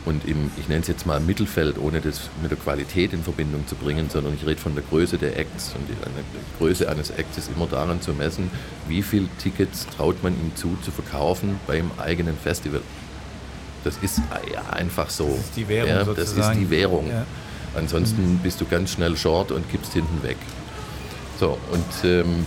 [0.06, 3.66] Und im, ich nenne es jetzt mal Mittelfeld, ohne das mit der Qualität in Verbindung
[3.66, 5.74] zu bringen, sondern ich rede von der Größe der Acts.
[5.74, 8.50] Und die, die Größe eines Acts ist immer daran zu messen,
[8.88, 12.80] wie viele Tickets traut man ihm zu, zu verkaufen beim eigenen Festival.
[13.84, 14.20] Das ist
[14.70, 15.26] einfach so.
[15.26, 15.90] Das ist die Währung.
[15.90, 17.08] Ja, das ist die Währung.
[17.08, 17.26] Ja.
[17.74, 18.38] Ansonsten mhm.
[18.38, 20.36] bist du ganz schnell short und kippst hinten weg.
[21.38, 22.46] So, und ähm,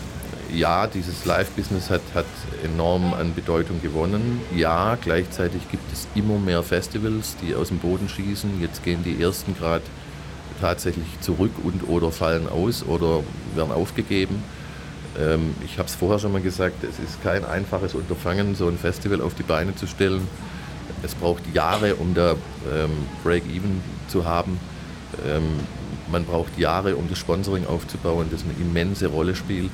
[0.53, 2.25] ja, dieses Live-Business hat, hat
[2.63, 4.41] enorm an Bedeutung gewonnen.
[4.55, 8.61] Ja, gleichzeitig gibt es immer mehr Festivals, die aus dem Boden schießen.
[8.61, 9.83] Jetzt gehen die ersten gerade
[10.61, 13.21] tatsächlich zurück und oder fallen aus oder
[13.55, 14.43] werden aufgegeben.
[15.19, 18.77] Ähm, ich habe es vorher schon mal gesagt, es ist kein einfaches Unterfangen, so ein
[18.77, 20.27] Festival auf die Beine zu stellen.
[21.01, 22.31] Es braucht Jahre, um da
[22.71, 22.91] ähm,
[23.23, 24.59] Break-Even zu haben.
[25.27, 25.43] Ähm,
[26.11, 29.71] man braucht Jahre, um das Sponsoring aufzubauen, das eine immense Rolle spielt.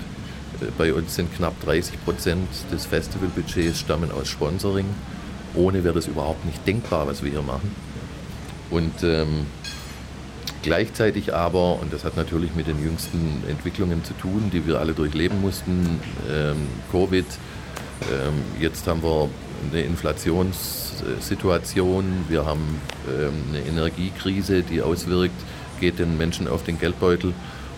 [0.77, 4.85] Bei uns sind knapp 30 Prozent des Festivalbudgets stammen aus Sponsoring.
[5.55, 7.73] Ohne wäre das überhaupt nicht denkbar, was wir hier machen.
[8.69, 9.47] Und ähm,
[10.61, 14.93] gleichzeitig aber, und das hat natürlich mit den jüngsten Entwicklungen zu tun, die wir alle
[14.93, 15.99] durchleben mussten,
[16.31, 17.25] ähm, Covid,
[18.11, 19.29] ähm, jetzt haben wir
[19.71, 25.35] eine Inflationssituation, wir haben ähm, eine Energiekrise, die auswirkt,
[25.79, 27.35] geht den Menschen auf den Geldbeutel.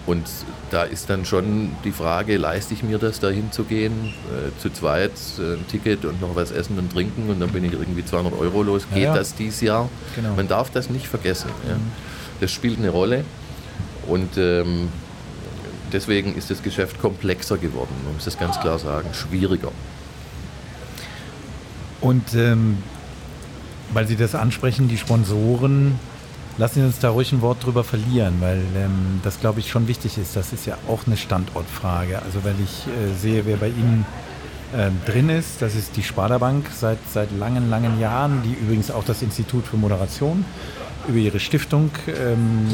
[0.07, 0.27] Und
[0.71, 5.11] da ist dann schon die Frage, leiste ich mir das, da hinzugehen, äh, zu zweit
[5.37, 8.33] äh, ein Ticket und noch was essen und trinken und dann bin ich irgendwie 200
[8.39, 8.87] Euro los.
[8.91, 9.15] Geht ja, ja.
[9.15, 9.89] das dieses Jahr?
[10.15, 10.35] Genau.
[10.35, 11.49] Man darf das nicht vergessen.
[11.63, 11.69] Mhm.
[11.69, 11.75] Ja.
[12.39, 13.23] Das spielt eine Rolle
[14.07, 14.89] und ähm,
[15.93, 19.71] deswegen ist das Geschäft komplexer geworden, man muss das ganz klar sagen, schwieriger.
[21.99, 22.79] Und ähm,
[23.93, 25.99] weil Sie das ansprechen, die Sponsoren,
[26.57, 29.87] Lassen Sie uns da ruhig ein Wort drüber verlieren, weil ähm, das, glaube ich, schon
[29.87, 30.35] wichtig ist.
[30.35, 32.21] Das ist ja auch eine Standortfrage.
[32.21, 34.05] Also, weil ich äh, sehe, wer bei Ihnen
[34.73, 38.91] äh, drin ist, das ist die Sparda Bank seit, seit langen, langen Jahren, die übrigens
[38.91, 40.45] auch das Institut für Moderation
[41.07, 42.67] über ihre Stiftung ähm,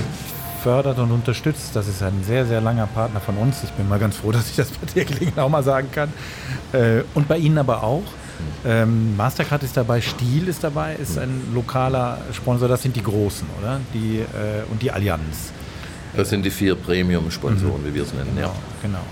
[0.61, 1.75] fördert und unterstützt.
[1.75, 3.63] Das ist ein sehr, sehr langer Partner von uns.
[3.63, 6.11] Ich bin mal ganz froh, dass ich das bei der Gelegenheit auch mal sagen kann.
[6.73, 8.03] Äh, und bei Ihnen aber auch.
[8.65, 12.67] Ähm, Mastercard ist dabei, Stiel ist dabei, ist ein lokaler Sponsor.
[12.67, 13.79] Das sind die Großen, oder?
[13.93, 15.51] Die, äh, und die Allianz.
[16.15, 17.87] Das sind die vier Premium-Sponsoren, mhm.
[17.87, 18.31] wie wir es nennen.
[18.35, 18.53] Genau, ja.
[18.81, 19.03] genau.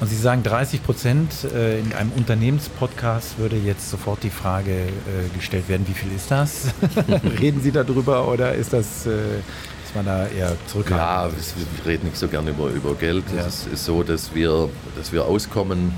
[0.00, 5.36] Und Sie sagen 30 Prozent äh, in einem Unternehmenspodcast würde jetzt sofort die Frage äh,
[5.36, 6.66] gestellt werden, wie viel ist das?
[7.40, 9.40] Reden Sie darüber oder ist das äh,
[9.88, 11.38] ist man da eher zurückhaltend?
[11.38, 13.24] Ja, wir reden nicht so gerne über, über Geld.
[13.34, 13.46] Ja.
[13.46, 15.94] Es ist so, dass wir, dass wir auskommen.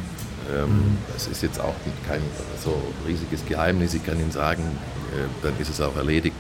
[1.16, 1.74] Es ist jetzt auch
[2.08, 2.20] kein
[2.62, 3.94] so riesiges Geheimnis.
[3.94, 4.62] Ich kann Ihnen sagen,
[5.12, 6.36] äh, dann ist es auch erledigt,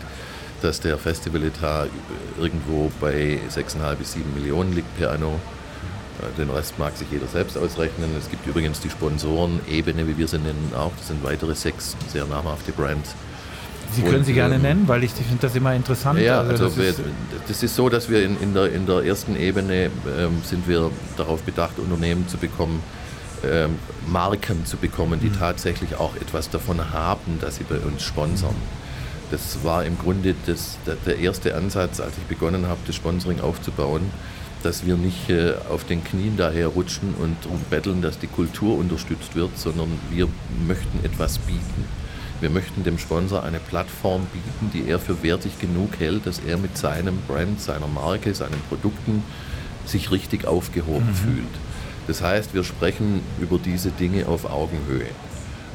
[0.62, 1.88] dass der Festivaletat
[2.38, 5.38] irgendwo bei 6,5 bis 7 Millionen liegt per anno.
[6.20, 8.10] Äh, den Rest mag sich jeder selbst ausrechnen.
[8.18, 10.92] Es gibt übrigens die Sponsoren-Ebene, wie wir sie nennen, auch.
[10.98, 13.14] Das sind weitere sechs sehr namhafte Brands.
[13.92, 16.20] Sie können und, sie gerne ähm, nennen, weil ich finde das immer interessant.
[16.20, 17.00] Ja, also, das, wir, ist,
[17.48, 20.90] das, ist, so, dass wir in, in, der, in der ersten Ebene ähm, sind wir
[21.16, 22.82] darauf bedacht, Unternehmen zu bekommen,
[23.44, 25.38] ähm, Marken zu bekommen, die mhm.
[25.38, 28.54] tatsächlich auch etwas davon haben, dass sie bei uns sponsern.
[29.30, 30.76] Das war im Grunde das,
[31.06, 34.10] der erste Ansatz, als ich begonnen habe, das Sponsoring aufzubauen,
[34.62, 38.76] dass wir nicht äh, auf den Knien daher rutschen und darum betteln, dass die Kultur
[38.76, 40.28] unterstützt wird, sondern wir
[40.66, 41.84] möchten etwas bieten.
[42.40, 46.56] Wir möchten dem Sponsor eine Plattform bieten, die er für wertig genug hält, dass er
[46.56, 49.22] mit seinem Brand, seiner Marke, seinen Produkten
[49.86, 51.14] sich richtig aufgehoben mhm.
[51.14, 51.69] fühlt.
[52.06, 55.06] Das heißt, wir sprechen über diese Dinge auf Augenhöhe.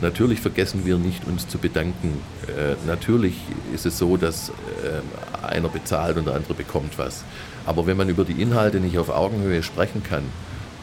[0.01, 2.19] Natürlich vergessen wir nicht, uns zu bedanken.
[2.47, 3.35] Äh, natürlich
[3.73, 7.23] ist es so, dass äh, einer bezahlt und der andere bekommt was.
[7.65, 10.23] Aber wenn man über die Inhalte nicht auf Augenhöhe sprechen kann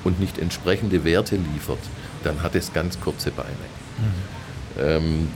[0.05, 1.79] und nicht entsprechende Werte liefert,
[2.25, 3.49] dann hat es ganz kurze Beine.
[3.99, 4.81] Mhm.
[4.81, 5.29] Ähm,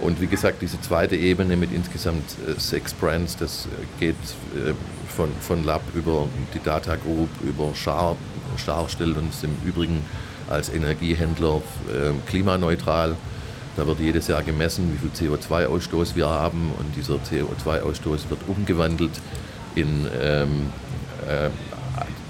[0.00, 3.68] und wie gesagt, diese zweite Ebene mit insgesamt äh, sechs Brands, das
[3.98, 4.16] geht
[4.54, 4.74] äh,
[5.08, 8.16] von, von Lab über die Data Group, über Char,
[8.58, 10.02] Char stellt uns im Übrigen
[10.48, 11.56] als Energiehändler
[11.88, 13.16] äh, klimaneutral.
[13.76, 19.20] Da wird jedes Jahr gemessen, wie viel CO2-Ausstoß wir haben und dieser CO2-Ausstoß wird umgewandelt
[19.74, 20.70] in ähm,
[21.28, 21.50] äh,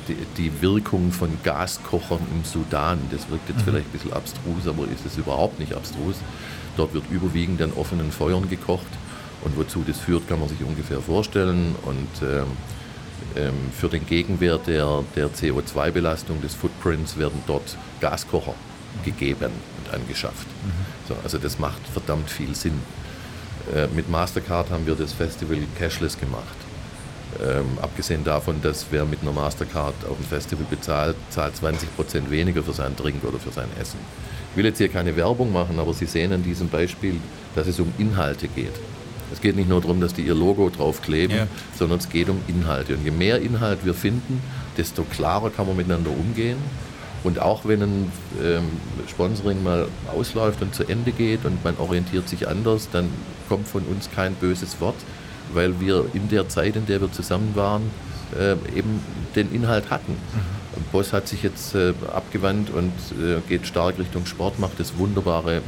[0.08, 2.98] die, die, Wirkung von Gaskochern im Sudan.
[3.10, 3.70] Das wirkt jetzt mhm.
[3.70, 6.16] vielleicht ein bisschen abstrus, aber ist es überhaupt nicht abstrus.
[6.76, 8.86] Dort wird überwiegend an offenen Feuern gekocht
[9.42, 11.74] und wozu das führt, kann man sich ungefähr vorstellen.
[11.84, 12.46] Und ähm, ähm,
[13.72, 18.54] für den Gegenwert der, der CO2-Belastung des Footprints werden dort Gaskocher
[19.04, 20.46] gegeben und angeschafft.
[20.46, 21.08] Mhm.
[21.08, 22.80] So, also das macht verdammt viel Sinn.
[23.74, 26.56] Äh, mit Mastercard haben wir das Festival cashless gemacht.
[27.42, 32.62] Ähm, abgesehen davon, dass wer mit einer Mastercard auf dem Festival bezahlt, zahlt 20% weniger
[32.62, 33.98] für sein Trink oder für sein Essen.
[34.52, 37.16] Ich will jetzt hier keine Werbung machen, aber Sie sehen an diesem Beispiel,
[37.56, 38.74] dass es um Inhalte geht.
[39.34, 41.46] Es geht nicht nur darum, dass die ihr Logo draufkleben, ja.
[41.76, 42.94] sondern es geht um Inhalte.
[42.94, 44.40] Und je mehr Inhalt wir finden,
[44.78, 46.56] desto klarer kann man miteinander umgehen.
[47.24, 48.64] Und auch wenn ein ähm,
[49.08, 53.08] Sponsoring mal ausläuft und zu Ende geht und man orientiert sich anders, dann
[53.48, 54.96] kommt von uns kein böses Wort,
[55.52, 57.90] weil wir in der Zeit, in der wir zusammen waren,
[58.38, 59.00] äh, eben
[59.34, 60.12] den Inhalt hatten.
[60.12, 60.63] Mhm.
[60.92, 65.56] Boss hat sich jetzt äh, abgewandt und äh, geht stark Richtung Sport, macht das wunderbare
[65.56, 65.60] äh,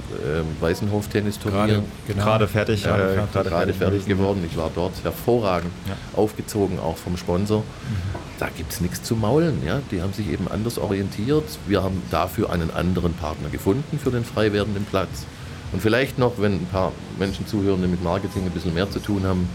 [0.60, 1.66] Weißenhof-Tennisturnier.
[1.66, 2.24] Gerade, genau.
[2.24, 4.44] gerade fertig, ja, äh, gerade, gerade fertig geworden.
[4.50, 5.94] Ich war dort hervorragend ja.
[6.18, 7.60] aufgezogen, auch vom Sponsor.
[7.60, 8.18] Mhm.
[8.38, 9.62] Da gibt es nichts zu maulen.
[9.64, 9.80] Ja?
[9.90, 11.44] Die haben sich eben anders orientiert.
[11.66, 15.26] Wir haben dafür einen anderen Partner gefunden für den frei werdenden Platz.
[15.72, 19.00] Und vielleicht noch, wenn ein paar Menschen zuhören, die mit Marketing ein bisschen mehr zu
[19.00, 19.48] tun haben,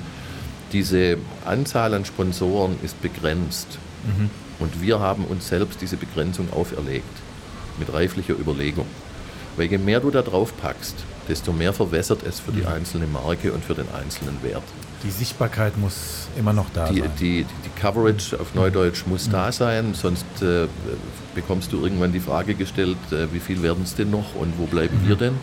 [0.72, 3.78] diese Anzahl an Sponsoren ist begrenzt.
[4.06, 4.30] Mhm.
[4.62, 7.04] Und wir haben uns selbst diese Begrenzung auferlegt,
[7.78, 8.86] mit reiflicher Überlegung.
[9.58, 10.96] Weil je mehr du da drauf packst,
[11.28, 12.68] desto mehr verwässert es für die mhm.
[12.68, 14.64] einzelne Marke und für den einzelnen Wert.
[15.04, 17.10] Die Sichtbarkeit muss immer noch da die, sein.
[17.20, 19.32] Die, die, die Coverage auf Neudeutsch muss mhm.
[19.32, 20.68] da sein, sonst äh,
[21.36, 24.68] bekommst du irgendwann die Frage gestellt, äh, wie viel werden es denn noch und wo
[24.68, 25.10] bleiben mhm.
[25.10, 25.34] wir denn?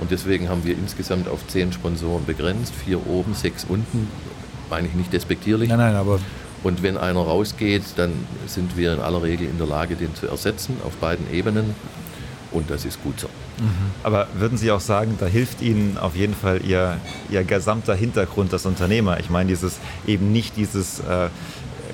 [0.00, 4.08] Und deswegen haben wir insgesamt auf zehn Sponsoren begrenzt, vier oben, sechs unten.
[4.70, 5.68] Meine ich nicht despektierlich.
[5.68, 6.20] Nein, nein, aber
[6.64, 8.12] und wenn einer rausgeht, dann
[8.46, 11.74] sind wir in aller Regel in der Lage, den zu ersetzen auf beiden Ebenen.
[12.50, 13.28] Und das ist gut so.
[13.58, 13.92] Mhm.
[14.02, 16.96] Aber würden Sie auch sagen, da hilft Ihnen auf jeden Fall Ihr,
[17.28, 19.20] Ihr gesamter Hintergrund als Unternehmer?
[19.20, 21.28] Ich meine, dieses eben nicht dieses äh,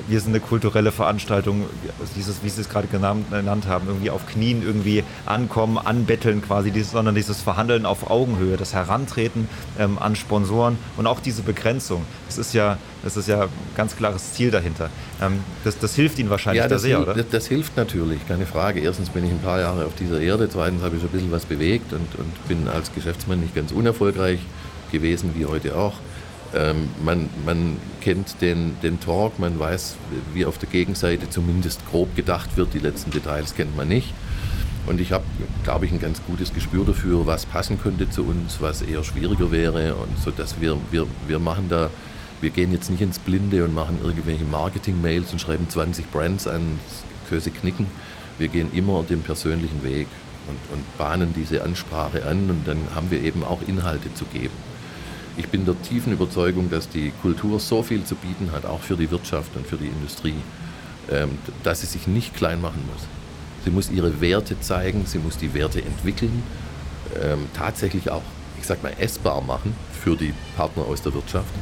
[0.09, 1.65] wir sind eine kulturelle Veranstaltung,
[2.17, 6.93] dieses, wie Sie es gerade genannt haben, irgendwie auf Knien irgendwie ankommen, anbetteln quasi, dieses,
[6.93, 9.49] sondern dieses Verhandeln auf Augenhöhe, das Herantreten
[9.79, 12.05] ähm, an Sponsoren und auch diese Begrenzung.
[12.27, 14.91] Das ist ja, das ist ja ein ganz klares Ziel dahinter.
[15.21, 17.15] Ähm, das, das, hilft Ihnen wahrscheinlich ja, das sehr, oder?
[17.15, 18.81] Das, das, hilft natürlich, keine Frage.
[18.81, 21.33] Erstens bin ich ein paar Jahre auf dieser Erde, zweitens habe ich schon ein bisschen
[21.33, 24.41] was bewegt und, und bin als Geschäftsmann nicht ganz unerfolgreich
[24.93, 25.95] gewesen, wie heute auch.
[26.55, 29.97] Ähm, man, man kennt den, den Talk, man weiß,
[30.33, 32.75] wie auf der Gegenseite zumindest grob gedacht wird.
[32.75, 34.15] Die letzten Details kennt man nicht.
[34.87, 35.25] Und ich habe,
[35.65, 39.51] glaube ich, ein ganz gutes Gespür dafür, was passen könnte zu uns, was eher schwieriger
[39.51, 39.95] wäre.
[39.95, 41.91] Und so dass wir, wir, wir machen da,
[42.41, 46.79] wir gehen jetzt nicht ins Blinde und machen irgendwelche Marketing-Mails und schreiben 20 Brands an,
[47.29, 47.87] Köse knicken.
[48.39, 50.07] Wir gehen immer den persönlichen Weg
[50.49, 54.74] und, und bahnen diese Ansprache an und dann haben wir eben auch Inhalte zu geben.
[55.37, 58.97] Ich bin der tiefen Überzeugung, dass die Kultur so viel zu bieten hat, auch für
[58.97, 60.37] die Wirtschaft und für die Industrie,
[61.11, 63.03] ähm, dass sie sich nicht klein machen muss.
[63.65, 66.43] Sie muss ihre Werte zeigen, sie muss die Werte entwickeln,
[67.21, 68.23] ähm, tatsächlich auch,
[68.59, 71.53] ich sag mal, essbar machen für die Partner aus der Wirtschaft.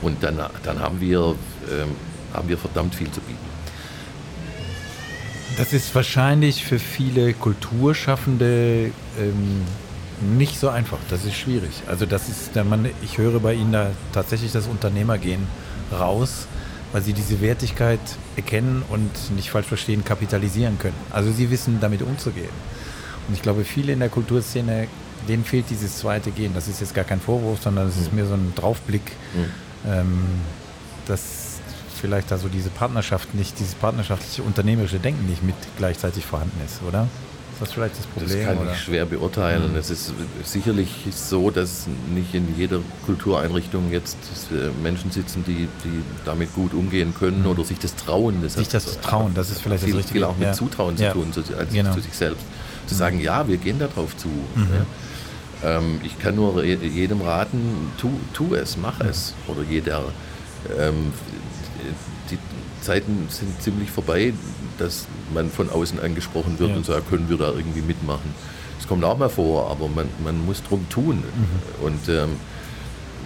[0.00, 1.34] Und dann, dann haben, wir,
[1.70, 1.90] ähm,
[2.32, 3.38] haben wir verdammt viel zu bieten.
[5.56, 9.62] Das ist wahrscheinlich für viele Kulturschaffende ähm,
[10.20, 10.98] nicht so einfach.
[11.10, 11.82] Das ist schwierig.
[11.86, 15.46] Also das ist der Mann, ich höre bei Ihnen da tatsächlich das Unternehmergehen
[15.92, 16.46] raus,
[16.92, 18.00] weil Sie diese Wertigkeit
[18.36, 20.96] erkennen und nicht falsch verstehen, kapitalisieren können.
[21.10, 22.50] Also Sie wissen damit umzugehen.
[23.28, 24.86] Und ich glaube, viele in der Kulturszene,
[25.28, 26.52] denen fehlt dieses zweite Gehen.
[26.54, 28.16] Das ist jetzt gar kein Vorwurf, sondern es ist mhm.
[28.16, 29.90] mehr so ein Draufblick, mhm.
[29.90, 30.24] ähm,
[31.06, 31.44] dass
[32.00, 36.82] vielleicht da so diese Partnerschaft nicht, dieses partnerschaftliche unternehmerische Denken nicht mit gleichzeitig vorhanden ist,
[36.86, 37.08] oder?
[37.54, 38.28] Ist das vielleicht das Problem?
[38.28, 38.72] Das kann oder?
[38.72, 39.72] ich schwer beurteilen.
[39.72, 39.78] Mhm.
[39.78, 40.12] Es ist
[40.42, 44.16] sicherlich so, dass nicht in jeder Kultureinrichtung jetzt
[44.50, 47.46] äh, Menschen sitzen, die, die damit gut umgehen können mhm.
[47.46, 48.40] oder sich das trauen.
[48.42, 50.18] Das sich das trauen, das ist vielleicht viel, das Richtige.
[50.18, 50.52] Viel auch mit ja.
[50.52, 51.94] Zutrauen zu tun, zu, als, genau.
[51.94, 52.44] zu sich selbst.
[52.86, 53.22] Zu sagen, mhm.
[53.22, 54.28] ja, wir gehen darauf zu.
[54.28, 54.68] Mhm.
[55.62, 55.78] Ja.
[55.78, 59.10] Ähm, ich kann nur jedem raten, tu, tu es, mach mhm.
[59.10, 59.34] es.
[59.46, 60.02] Oder jeder.
[60.76, 61.12] Ähm,
[62.84, 64.32] Zeiten sind ziemlich vorbei,
[64.78, 66.76] dass man von außen angesprochen wird ja.
[66.76, 68.34] und sagt, können wir da irgendwie mitmachen.
[68.78, 71.16] Das kommt auch mal vor, aber man, man muss drum tun.
[71.16, 71.84] Mhm.
[71.84, 72.30] Und ähm,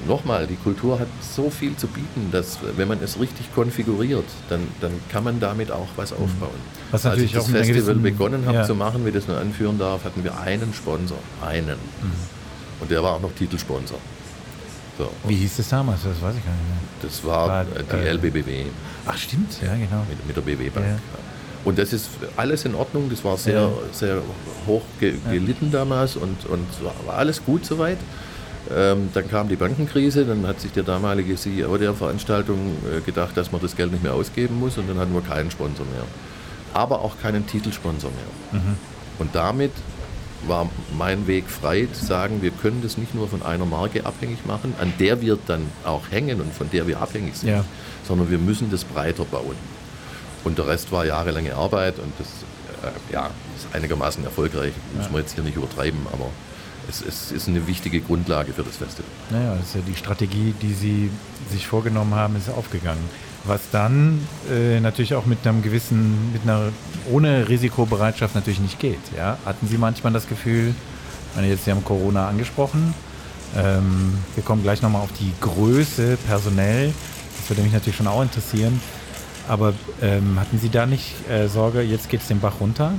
[0.06, 4.60] nochmal, die Kultur hat so viel zu bieten, dass wenn man es richtig konfiguriert, dann,
[4.80, 6.24] dann kann man damit auch was mhm.
[6.24, 6.60] aufbauen.
[6.90, 8.64] Was Als ich das Festival begonnen habe ja.
[8.64, 11.78] zu machen, wie das nur anführen darf, hatten wir einen Sponsor, einen.
[12.02, 12.12] Mhm.
[12.80, 13.98] Und der war auch noch Titelsponsor.
[14.98, 15.08] So.
[15.24, 16.02] Wie hieß das damals?
[16.02, 16.78] Das weiß ich gar nicht mehr.
[17.02, 18.64] Das war, war die äh, LBBW.
[19.06, 20.04] Ach stimmt, ja genau.
[20.08, 20.86] Mit, mit der BW Bank.
[20.86, 20.98] Ja.
[21.64, 23.08] Und das ist alles in Ordnung.
[23.08, 23.70] Das war sehr, ja.
[23.92, 24.22] sehr
[24.66, 26.66] hoch ge gelitten damals und, und
[27.06, 27.98] war alles gut soweit.
[28.74, 33.36] Ähm, dann kam die Bankenkrise, dann hat sich der damalige CEO der Veranstaltung äh, gedacht,
[33.36, 36.04] dass man das Geld nicht mehr ausgeben muss und dann hatten wir keinen Sponsor mehr.
[36.74, 38.60] Aber auch keinen Titelsponsor mehr.
[38.60, 38.76] Mhm.
[39.18, 39.72] Und damit
[40.46, 44.46] war mein Weg frei zu sagen, wir können das nicht nur von einer Marke abhängig
[44.46, 47.64] machen, an der wir dann auch hängen und von der wir abhängig sind, ja.
[48.06, 49.56] sondern wir müssen das breiter bauen.
[50.44, 52.28] Und der Rest war jahrelange Arbeit und das
[52.82, 54.72] äh, ja, ist einigermaßen erfolgreich.
[54.94, 55.02] Ja.
[55.02, 56.30] Muss man jetzt hier nicht übertreiben, aber
[56.88, 59.10] es, es, ist eine wichtige Grundlage für das Festival.
[59.30, 61.10] Naja, das ist ja die Strategie, die Sie
[61.50, 63.02] sich vorgenommen haben, ist aufgegangen.
[63.48, 66.68] Was dann äh, natürlich auch mit einem gewissen, mit einer
[67.10, 69.00] ohne Risikobereitschaft natürlich nicht geht.
[69.16, 69.38] Ja?
[69.44, 70.74] Hatten Sie manchmal das Gefühl,
[71.34, 72.94] wenn jetzt Sie haben Corona angesprochen,
[73.56, 76.92] Ähm, wir kommen gleich nochmal auf die Größe personell.
[77.38, 78.78] Das würde mich natürlich schon auch interessieren.
[79.48, 79.72] Aber
[80.02, 82.92] ähm, hatten Sie da nicht äh, Sorge, jetzt geht es den Bach runter?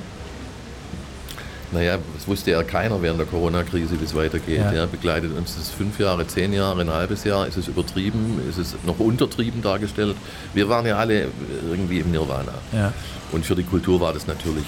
[1.72, 4.60] Naja, es wusste ja keiner während der Corona-Krise, wie es weitergeht.
[4.60, 4.74] Ja.
[4.74, 4.86] ja.
[4.86, 7.48] begleitet uns das fünf Jahre, zehn Jahre, ein halbes Jahr?
[7.48, 8.42] Ist es übertrieben?
[8.50, 10.16] Ist es noch untertrieben dargestellt?
[10.54, 11.28] Wir waren ja alle
[11.70, 12.54] irgendwie im Nirvana.
[12.72, 12.94] Ja.
[13.32, 14.66] Und für die Kultur war das natürlich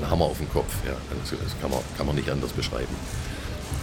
[0.00, 0.74] ein Hammer auf den Kopf.
[0.84, 0.92] Ja.
[1.22, 2.94] Das kann man, kann man nicht anders beschreiben.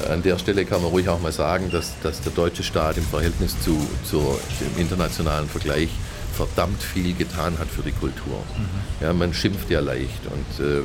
[0.10, 3.04] An der Stelle kann man ruhig auch mal sagen, dass, dass der deutsche Staat im
[3.04, 5.90] Verhältnis zu, zu dem internationalen Vergleich
[6.34, 8.44] verdammt viel getan hat für die Kultur.
[8.58, 9.06] Mhm.
[9.06, 10.82] Ja, man schimpft ja leicht und äh,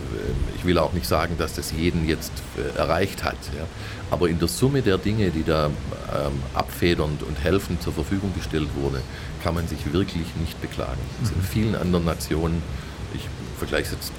[0.56, 3.36] ich will auch nicht sagen, dass das jeden jetzt äh, erreicht hat.
[3.56, 3.64] Ja.
[4.10, 8.68] Aber in der Summe der Dinge, die da ähm, abfedernd und helfend zur Verfügung gestellt
[8.76, 9.00] wurde,
[9.42, 11.00] kann man sich wirklich nicht beklagen.
[11.22, 11.28] Mhm.
[11.36, 12.62] In vielen anderen Nationen,
[13.14, 13.22] ich
[13.58, 14.12] vergleiche es jetzt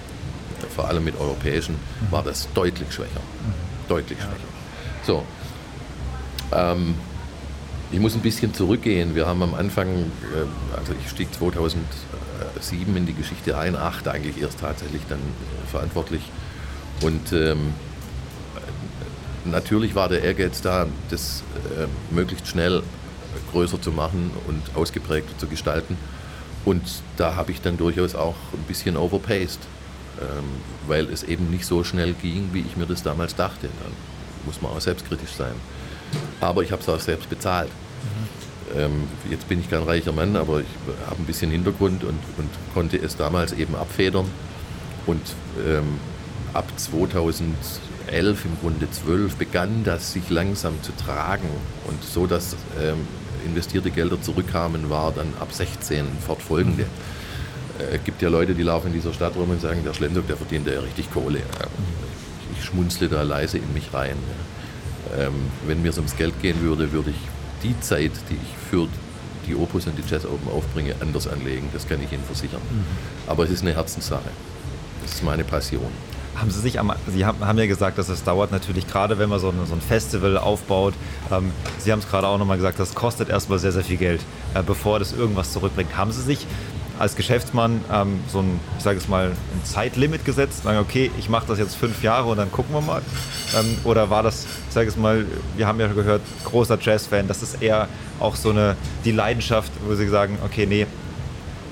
[0.76, 2.12] vor allem mit europäischen, mhm.
[2.12, 3.20] war das deutlich schwächer.
[3.20, 3.88] Mhm.
[3.88, 4.50] Deutlich schwächer.
[5.06, 5.24] So.
[6.52, 6.96] Ähm,
[7.92, 9.16] ich muss ein bisschen zurückgehen.
[9.16, 14.42] Wir haben am Anfang, äh, also ich stieg 2007 in die Geschichte ein, 8 eigentlich
[14.42, 16.22] erst tatsächlich dann äh, verantwortlich.
[17.02, 17.74] Und ähm,
[19.46, 21.44] natürlich war der Ehrgeiz da, das
[21.78, 22.84] äh, möglichst schnell
[23.52, 25.98] größer zu machen und ausgeprägter zu gestalten.
[26.66, 26.84] Und
[27.18, 29.60] da habe ich dann durchaus auch ein bisschen overpaced,
[30.20, 30.44] ähm,
[30.88, 33.68] weil es eben nicht so schnell ging, wie ich mir das damals dachte.
[33.68, 33.94] Dann
[34.46, 35.54] muss man auch selbstkritisch sein.
[36.42, 37.70] Aber ich habe es auch selbst bezahlt.
[37.70, 38.80] Mhm.
[38.80, 40.68] Ähm, jetzt bin ich kein reicher Mann, aber ich
[41.08, 44.26] habe ein bisschen Hintergrund und, und, konnte es damals eben abfedern.
[45.06, 45.22] Und
[45.68, 46.00] ähm,
[46.54, 51.50] ab 2011, im Grunde 12, begann das sich langsam zu tragen.
[51.88, 53.08] Und so, dass ähm,
[53.46, 56.86] investierte Gelder zurückkamen, war dann ab 16 fortfolgende.
[57.80, 60.28] Es äh, gibt ja Leute, die laufen in dieser Stadt rum und sagen, der Schlendog,
[60.28, 61.42] der verdient ja richtig Kohle.
[62.58, 64.18] Ich schmunzle da leise in mich rein.
[65.66, 67.18] Wenn mir es ums Geld gehen würde, würde ich
[67.64, 68.88] die Zeit, die ich für
[69.48, 71.70] die Opus und die Jazz Open aufbringe, anders anlegen.
[71.74, 72.62] Das kann ich Ihnen versichern.
[72.70, 72.86] Mhm.
[73.28, 74.30] Aber es ist eine Herzenssache.
[75.02, 75.88] Das ist meine Passion.
[76.36, 79.30] Haben Sie sich am, Sie haben, haben ja gesagt, dass es dauert natürlich gerade, wenn
[79.30, 80.94] man so ein, so ein Festival aufbaut.
[81.32, 84.22] Ähm, Sie haben es gerade auch nochmal gesagt, das kostet erstmal sehr, sehr viel Geld,
[84.54, 85.98] äh, bevor das irgendwas zurückbringt.
[85.98, 86.46] Haben Sie sich
[87.00, 91.30] als Geschäftsmann ähm, so ein, ich sage es mal, ein Zeitlimit gesetzt, sagen, okay, ich
[91.30, 93.02] mache das jetzt fünf Jahre und dann gucken wir mal?
[93.58, 97.42] Ähm, oder war das, ich sage es mal, wir haben ja gehört, großer Jazz-Fan, das
[97.42, 97.88] ist eher
[98.20, 100.86] auch so eine, die Leidenschaft, wo sie sagen, okay, nee,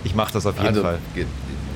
[0.06, 1.00] ich mache das auf jeden also, Fall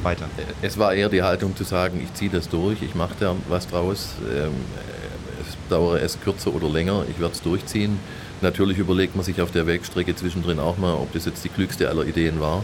[0.01, 0.25] weiter.
[0.61, 3.67] Es war eher die Haltung zu sagen, ich ziehe das durch, ich mache da was
[3.67, 4.53] draus, ähm,
[5.41, 7.99] es dauere es kürzer oder länger, ich werde es durchziehen.
[8.39, 11.89] Natürlich überlegt man sich auf der Wegstrecke zwischendrin auch mal, ob das jetzt die klügste
[11.89, 12.63] aller Ideen war.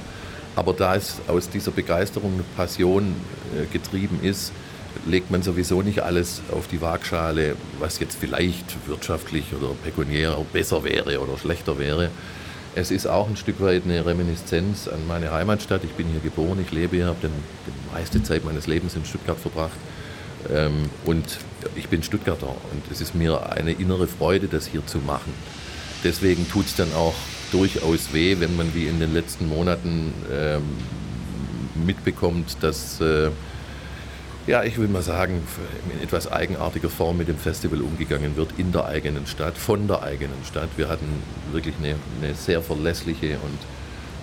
[0.57, 3.15] Aber da es aus dieser Begeisterung eine Passion
[3.55, 4.51] äh, getrieben ist,
[5.05, 10.83] legt man sowieso nicht alles auf die Waagschale, was jetzt vielleicht wirtschaftlich oder pekuniär besser
[10.83, 12.09] wäre oder schlechter wäre.
[12.73, 15.83] Es ist auch ein Stück weit eine Reminiszenz an meine Heimatstadt.
[15.83, 19.37] Ich bin hier geboren, ich lebe hier, habe die meiste Zeit meines Lebens in Stuttgart
[19.37, 19.77] verbracht.
[20.51, 21.37] Ähm, und
[21.75, 25.33] ich bin Stuttgarter und es ist mir eine innere Freude, das hier zu machen.
[26.03, 27.15] Deswegen tut es dann auch
[27.51, 30.63] durchaus weh, wenn man wie in den letzten Monaten ähm,
[31.85, 33.29] mitbekommt, dass, äh,
[34.47, 35.41] ja, ich will mal sagen,
[35.93, 40.03] in etwas eigenartiger Form mit dem Festival umgegangen wird in der eigenen Stadt, von der
[40.03, 40.69] eigenen Stadt.
[40.77, 41.07] Wir hatten
[41.51, 43.59] wirklich eine, eine sehr verlässliche und,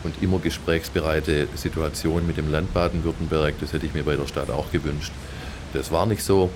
[0.05, 3.55] und immer gesprächsbereite Situation mit dem Land Baden-Württemberg.
[3.61, 5.13] Das hätte ich mir bei der Stadt auch gewünscht.
[5.73, 6.51] Das war nicht so.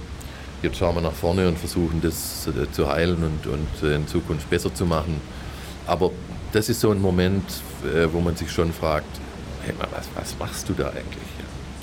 [0.62, 4.09] Jetzt schauen wir nach vorne und versuchen das äh, zu heilen und, und äh, in
[4.09, 5.20] Zukunft besser zu machen.
[5.86, 6.11] Aber
[6.53, 7.45] das ist so ein Moment,
[7.85, 9.07] äh, wo man sich schon fragt,
[9.65, 11.29] hey, was, was machst du da eigentlich?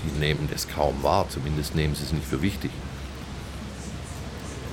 [0.04, 2.72] Die nehmen das kaum wahr, zumindest nehmen sie es nicht für wichtig.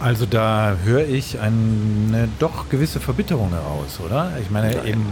[0.03, 4.33] Also da höre ich eine doch gewisse Verbitterung heraus, oder?
[4.43, 4.87] Ich meine Nein.
[4.87, 5.07] eben.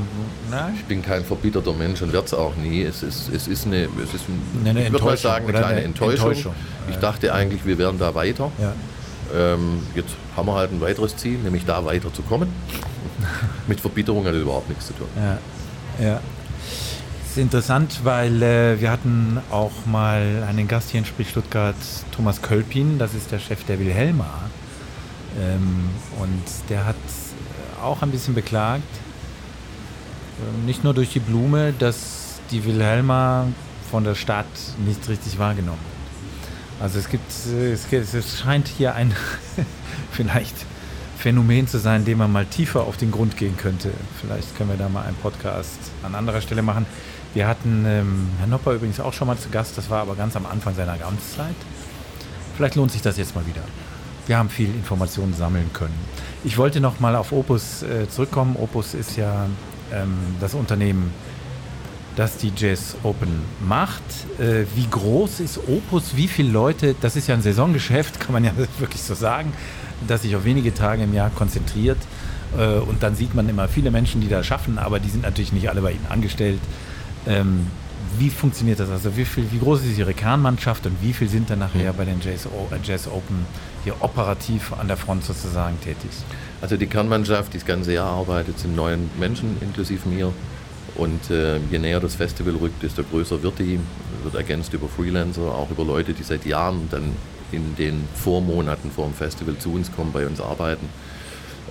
[0.51, 0.73] Na?
[0.75, 2.83] Ich bin kein verbitterter Mensch und werde es auch nie.
[2.83, 5.67] Es ist, es ist eine, es ist ein, eine ich würde mal sagen, eine kleine
[5.67, 6.31] eine Enttäuschung.
[6.31, 6.55] Enttäuschung.
[6.91, 8.51] Ich dachte eigentlich, wir wären da weiter.
[8.61, 8.73] Ja.
[9.35, 12.49] Ähm, jetzt haben wir halt ein weiteres Ziel, nämlich da weiterzukommen.
[13.67, 15.09] Mit Verbitterung hat das überhaupt nichts zu tun.
[15.17, 15.39] Ja,
[16.05, 16.21] ja.
[17.23, 21.77] Das ist interessant, weil äh, wir hatten auch mal einen Gast hier in Sprich Stuttgart,
[22.11, 24.51] Thomas Kölpin, das ist der Chef der Wilhelma.
[25.39, 25.91] Ähm,
[26.21, 26.97] und der hat
[27.81, 28.83] auch ein bisschen beklagt,
[30.39, 33.47] äh, nicht nur durch die Blume, dass die Wilhelma
[33.91, 34.47] von der Stadt
[34.85, 36.00] nicht richtig wahrgenommen wird.
[36.81, 39.15] Also es gibt, es, es scheint hier ein
[40.13, 40.55] vielleicht
[41.19, 43.91] Phänomen zu sein, dem man mal tiefer auf den Grund gehen könnte.
[44.21, 46.87] Vielleicht können wir da mal einen Podcast an anderer Stelle machen.
[47.35, 50.35] Wir hatten ähm, Herrn Nopper übrigens auch schon mal zu Gast, das war aber ganz
[50.35, 51.55] am Anfang seiner Amtszeit.
[52.57, 53.63] Vielleicht lohnt sich das jetzt mal wieder.
[54.27, 55.95] wir haben viel Informationen sammeln können.
[56.45, 58.57] Ich wollte noch mal auf Opus äh, zurückkommen.
[58.57, 59.47] Opus ist ja
[59.93, 61.13] ähm, das Unternehmen,
[62.21, 64.03] das die Jazz Open macht.
[64.39, 66.17] Äh, wie groß ist Opus?
[66.17, 66.95] Wie viele Leute?
[67.01, 69.55] Das ist ja ein Saisongeschäft, kann man ja wirklich so sagen,
[70.07, 71.97] das sich auf wenige Tage im Jahr konzentriert.
[72.59, 75.55] Äh, und dann sieht man immer viele Menschen, die da schaffen, aber die sind natürlich
[75.55, 76.61] nicht alle bei Ihnen angestellt.
[77.27, 77.69] Ähm,
[78.19, 78.91] wie funktioniert das?
[78.91, 82.05] Also wie, viel, wie groß ist Ihre Kernmannschaft und wie viel sind dann nachher bei
[82.05, 82.47] den Jazz,
[82.85, 83.47] Jazz Open
[83.83, 86.11] hier operativ an der Front sozusagen tätig?
[86.61, 90.35] Also die Kernmannschaft, die das ganze Jahr arbeitet, sind neun Menschen inklusive mir.
[90.97, 93.79] Und äh, je näher das Festival rückt, desto größer wird die.
[94.23, 97.17] Wird ergänzt über Freelancer, auch über Leute, die seit Jahren dann
[97.53, 100.89] in den Vormonaten vor dem Festival zu uns kommen, bei uns arbeiten.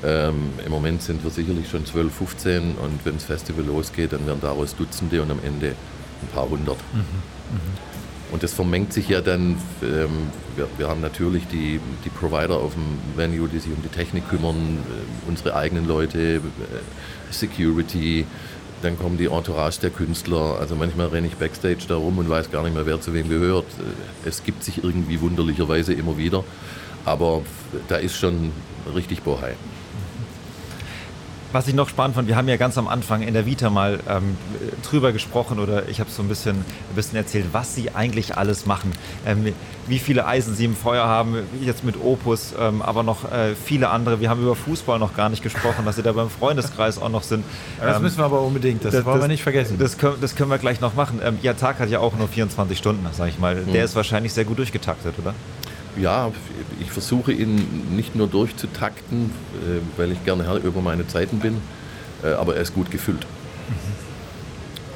[0.03, 4.25] Ähm, Im Moment sind wir sicherlich schon 12, 15 und wenn das Festival losgeht, dann
[4.25, 5.75] werden daraus Dutzende und am Ende
[6.21, 6.77] ein paar hundert.
[6.93, 6.99] Mhm.
[6.99, 7.89] Mhm.
[8.31, 12.73] Und das vermengt sich ja dann, ähm, wir, wir, haben natürlich die, die Provider auf
[12.73, 16.41] dem Venue, die sich um die Technik kümmern, äh, unsere eigenen Leute, äh,
[17.31, 18.25] Security,
[18.81, 20.57] dann kommen die Entourage der Künstler.
[20.59, 23.29] Also manchmal renne ich Backstage da rum und weiß gar nicht mehr, wer zu wem
[23.29, 23.65] gehört.
[24.25, 26.43] Es gibt sich irgendwie wunderlicherweise immer wieder,
[27.05, 27.41] aber
[27.87, 28.51] da ist schon
[28.95, 29.55] richtig Bohai.
[31.51, 33.99] Was ich noch spannend fand, wir haben ja ganz am Anfang in der Vita mal
[34.07, 34.37] ähm,
[34.83, 38.67] drüber gesprochen oder ich habe so ein bisschen, ein bisschen erzählt, was Sie eigentlich alles
[38.67, 38.91] machen.
[39.25, 39.53] Ähm,
[39.87, 43.89] wie viele Eisen Sie im Feuer haben, jetzt mit Opus, ähm, aber noch äh, viele
[43.89, 44.19] andere.
[44.19, 47.23] Wir haben über Fußball noch gar nicht gesprochen, dass Sie da beim Freundeskreis auch noch
[47.23, 47.43] sind.
[47.79, 49.79] das ähm, müssen wir aber unbedingt, das, das wollen wir nicht vergessen.
[49.79, 51.19] Das können, das können wir gleich noch machen.
[51.23, 53.55] Ähm, Ihr Tag hat ja auch nur 24 Stunden, sage ich mal.
[53.55, 53.85] Der hm.
[53.85, 55.33] ist wahrscheinlich sehr gut durchgetaktet, oder?
[55.97, 56.31] Ja,
[56.79, 59.31] ich versuche ihn nicht nur durchzutakten,
[59.65, 61.57] äh, weil ich gerne Herr über meine Zeiten bin,
[62.23, 63.25] äh, aber er ist gut gefüllt.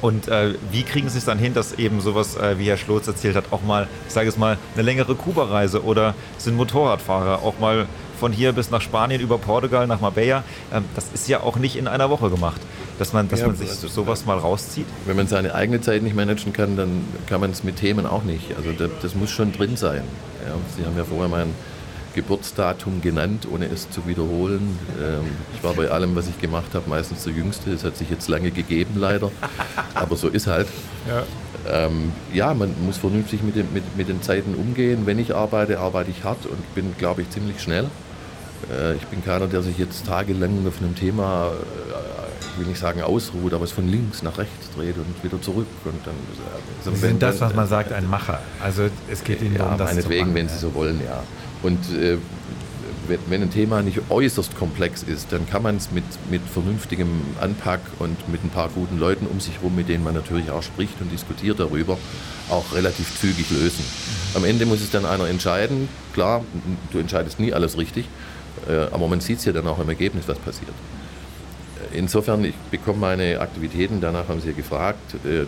[0.00, 3.06] Und äh, wie kriegen Sie es dann hin, dass eben sowas, äh, wie Herr Schlotz
[3.06, 7.58] erzählt hat, auch mal, ich sage es mal, eine längere Kuba-Reise oder sind Motorradfahrer auch
[7.58, 7.86] mal
[8.24, 11.76] von hier bis nach Spanien über Portugal nach Marbella, ähm, das ist ja auch nicht
[11.76, 12.58] in einer Woche gemacht,
[12.98, 14.86] dass man, dass ja, man sich sowas mal rauszieht.
[15.04, 18.22] Wenn man seine eigene Zeit nicht managen kann, dann kann man es mit Themen auch
[18.24, 18.56] nicht.
[18.56, 20.04] Also das, das muss schon drin sein.
[20.42, 21.52] Ja, Sie haben ja vorher mein
[22.14, 24.78] Geburtsdatum genannt, ohne es zu wiederholen.
[24.98, 27.72] Ähm, ich war bei allem, was ich gemacht habe, meistens der Jüngste.
[27.72, 29.30] Es hat sich jetzt lange gegeben, leider.
[29.94, 30.68] Aber so ist halt.
[31.06, 31.24] Ja.
[31.70, 35.02] Ähm, ja, man muss vernünftig mit den, mit, mit den Zeiten umgehen.
[35.04, 37.90] Wenn ich arbeite, arbeite ich hart und bin, glaube ich, ziemlich schnell.
[38.72, 42.80] Äh, ich bin keiner, der sich jetzt tagelang auf einem Thema, äh, ich will nicht
[42.80, 45.66] sagen ausruht, aber es von links nach rechts dreht und wieder zurück.
[45.84, 46.14] Und dann,
[46.78, 48.40] also Sie sind das, was man sagt, ein Macher.
[48.62, 51.22] Also es geht Ihnen ja, darum, das meinetwegen, zu machen, wenn Sie so wollen, ja.
[51.62, 52.18] Und äh,
[53.08, 57.08] wenn, ein Thema nicht äußerst komplex ist, dann kann man es mit, mit vernünftigem
[57.40, 60.62] Anpack und mit ein paar guten Leuten um sich herum, mit denen man natürlich auch
[60.62, 61.98] spricht und diskutiert darüber,
[62.48, 63.84] auch relativ zügig lösen.
[64.34, 65.88] Am Ende muss es dann einer entscheiden.
[66.12, 66.44] Klar,
[66.92, 68.06] du entscheidest nie alles richtig,
[68.90, 70.72] aber man sieht es ja dann auch im Ergebnis, was passiert.
[71.92, 75.44] Insofern, ich bekomme meine Aktivitäten, danach haben Sie ja gefragt, äh,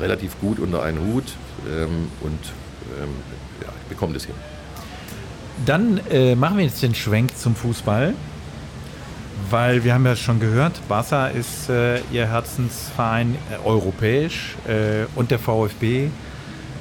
[0.00, 1.24] relativ gut unter einen Hut
[1.68, 2.38] ähm, und
[3.00, 3.08] ähm,
[3.62, 4.34] ja, ich bekomme das hin.
[5.64, 8.14] Dann äh, machen wir jetzt den Schwenk zum Fußball,
[9.50, 15.30] weil wir haben ja schon gehört, Barca ist äh, Ihr Herzensverein äh, europäisch äh, und
[15.30, 16.10] der VfB,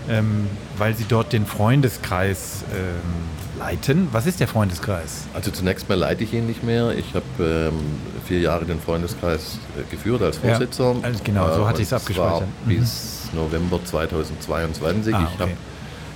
[0.10, 4.08] ähm, weil Sie dort den Freundeskreis ähm, leiten.
[4.12, 5.26] Was ist der Freundeskreis?
[5.34, 6.92] Also zunächst mal leite ich ihn nicht mehr.
[6.98, 7.80] Ich habe ähm,
[8.26, 11.10] vier Jahre den Freundeskreis äh, geführt als Vorsitzender.
[11.10, 12.48] Ja, genau, so hatte ich es abgespeichert.
[12.66, 12.80] Mhm.
[12.80, 15.14] Bis November 2022.
[15.14, 15.28] Ah, okay.
[15.34, 15.52] Ich habe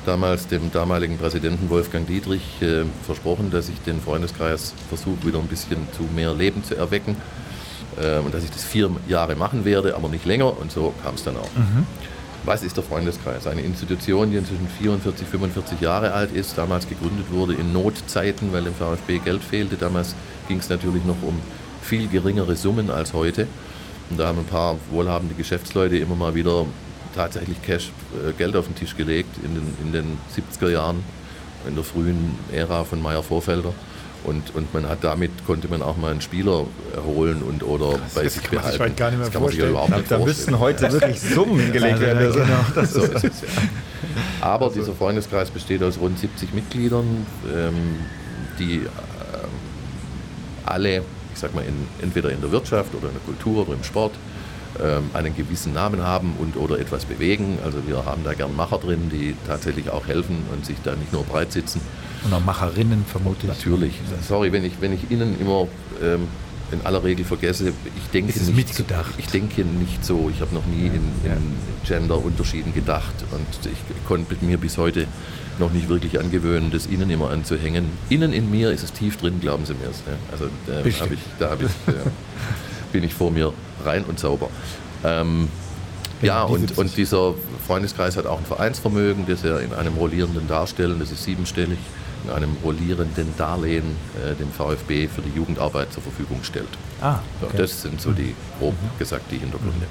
[0.05, 5.47] damals dem damaligen Präsidenten Wolfgang Dietrich äh, versprochen, dass ich den Freundeskreis versuche, wieder ein
[5.47, 7.15] bisschen zu mehr Leben zu erwecken.
[8.01, 10.57] Äh, und dass ich das vier Jahre machen werde, aber nicht länger.
[10.57, 11.49] Und so kam es dann auch.
[11.55, 11.85] Mhm.
[12.45, 13.47] Was ist der Freundeskreis?
[13.47, 18.63] Eine Institution, die inzwischen 44, 45 Jahre alt ist, damals gegründet wurde in Notzeiten, weil
[18.63, 19.75] dem VfB Geld fehlte.
[19.75, 20.15] Damals
[20.47, 21.39] ging es natürlich noch um
[21.81, 23.47] viel geringere Summen als heute.
[24.09, 26.65] Und da haben ein paar wohlhabende Geschäftsleute immer mal wieder
[27.13, 27.91] tatsächlich Cash,
[28.27, 31.03] äh, Geld auf den Tisch gelegt in den, in den 70er Jahren,
[31.67, 33.73] in der frühen Ära von Meyer Vorfelder.
[34.23, 36.65] Und, und man hat damit konnte man auch mal einen Spieler
[37.05, 38.77] holen und oder Krass, bei sich behalten.
[38.77, 41.71] Das gar nicht mehr das kann man sich überhaupt nicht Da müssten heute wirklich Summen
[41.73, 42.19] gelegt werden.
[42.19, 43.43] Also, genau, das so ist es.
[44.41, 44.79] Aber also.
[44.79, 47.25] dieser Freundeskreis besteht aus rund 70 Mitgliedern,
[47.55, 47.73] ähm,
[48.59, 48.89] die ähm,
[50.65, 53.83] alle, ich sag mal, in, entweder in der Wirtschaft oder in der Kultur oder im
[53.83, 54.13] Sport
[55.13, 57.57] einen gewissen Namen haben und oder etwas bewegen.
[57.65, 61.11] Also wir haben da gern Macher drin, die tatsächlich auch helfen und sich da nicht
[61.11, 61.81] nur breit sitzen.
[62.23, 63.47] Und auch Macherinnen vermutlich.
[63.49, 63.93] Natürlich.
[64.27, 65.67] Sorry, wenn ich, wenn ich Ihnen immer
[66.01, 66.27] ähm,
[66.71, 69.13] in aller Regel vergesse, ich denke, Ist nicht, mitgedacht?
[69.17, 70.29] ich denke nicht so.
[70.33, 71.55] Ich habe noch nie in, in
[71.85, 75.07] Gender-Unterschieden gedacht und ich konnte mir bis heute
[75.57, 77.85] noch nicht wirklich angewöhnen, das innen immer anzuhängen.
[78.09, 79.97] Innen in mir ist es tief drin, glauben Sie mir es.
[80.05, 80.13] Ne?
[80.31, 81.09] Also da, Bestimmt.
[81.09, 82.09] hab ich, da hab ich, äh,
[82.93, 83.53] bin ich vor mir
[83.85, 84.49] rein und sauber.
[85.03, 85.49] Ähm,
[86.21, 87.33] ja, und, und dieser
[87.65, 91.77] Freundeskreis hat auch ein Vereinsvermögen, das er in einem rollierenden Darstellen, das ist siebenstellig,
[92.25, 93.95] in einem rollierenden Darlehen
[94.25, 96.67] äh, dem VfB für die Jugendarbeit zur Verfügung stellt.
[97.01, 97.57] Ah, okay.
[97.57, 99.85] Das sind so die, grob gesagt, die Hintergründe.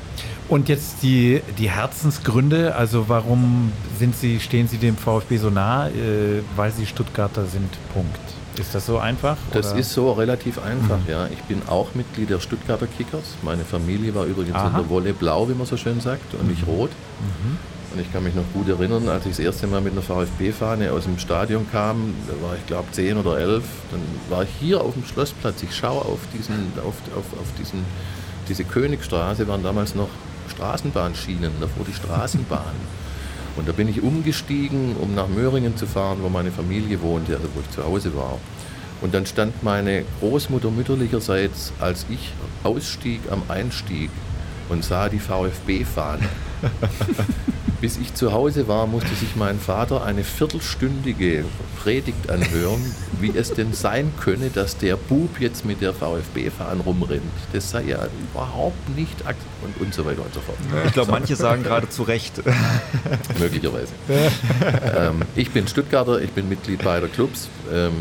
[0.48, 5.89] Und jetzt die, die Herzensgründe, also warum sind Sie, stehen Sie dem VfB so nah?
[5.89, 8.20] Äh, weil Sie Stuttgarter sind, Punkt.
[8.59, 9.37] Ist das so einfach?
[9.53, 9.81] Das oder?
[9.81, 11.27] ist so relativ einfach, ja.
[11.29, 13.37] Ich bin auch Mitglied der Stuttgarter Kickers.
[13.43, 14.69] Meine Familie war übrigens Aha.
[14.69, 16.91] in der Wolle blau, wie man so schön sagt, und nicht rot.
[17.93, 20.93] Und ich kann mich noch gut erinnern, als ich das erste Mal mit einer VfB-Fahne
[20.93, 24.81] aus dem Stadion kam, da war ich glaube 10 oder 11, dann war ich hier
[24.81, 25.63] auf dem Schlossplatz.
[25.63, 27.85] Ich schaue auf diesen, auf, auf, auf diesen,
[28.49, 30.11] diese Königstraße, waren damals noch
[30.51, 32.63] Straßenbahnschienen, davor die Straßenbahn.
[33.59, 37.49] Und da bin ich umgestiegen, um nach Möhringen zu fahren, wo meine Familie wohnte, also
[37.55, 38.39] wo ich zu Hause war.
[39.01, 42.33] Und dann stand meine Großmutter mütterlicherseits, als ich
[42.63, 44.11] ausstieg am Einstieg
[44.69, 46.28] und sah die VfB-Fahne.
[47.81, 51.45] Bis ich zu Hause war, musste sich mein Vater eine viertelstündige
[51.81, 52.82] Predigt anhören,
[53.20, 57.23] wie es denn sein könne, dass der Bub jetzt mit der VfB-Fahne rumrennt.
[57.53, 59.23] Das sei ja überhaupt nicht
[59.62, 60.59] und, und so weiter und so fort.
[60.86, 62.43] Ich glaube, manche sagen gerade zu Recht.
[63.39, 63.93] Möglicherweise.
[64.97, 67.49] ähm, ich bin Stuttgarter, ich bin Mitglied beider Clubs.
[67.73, 67.93] Ähm,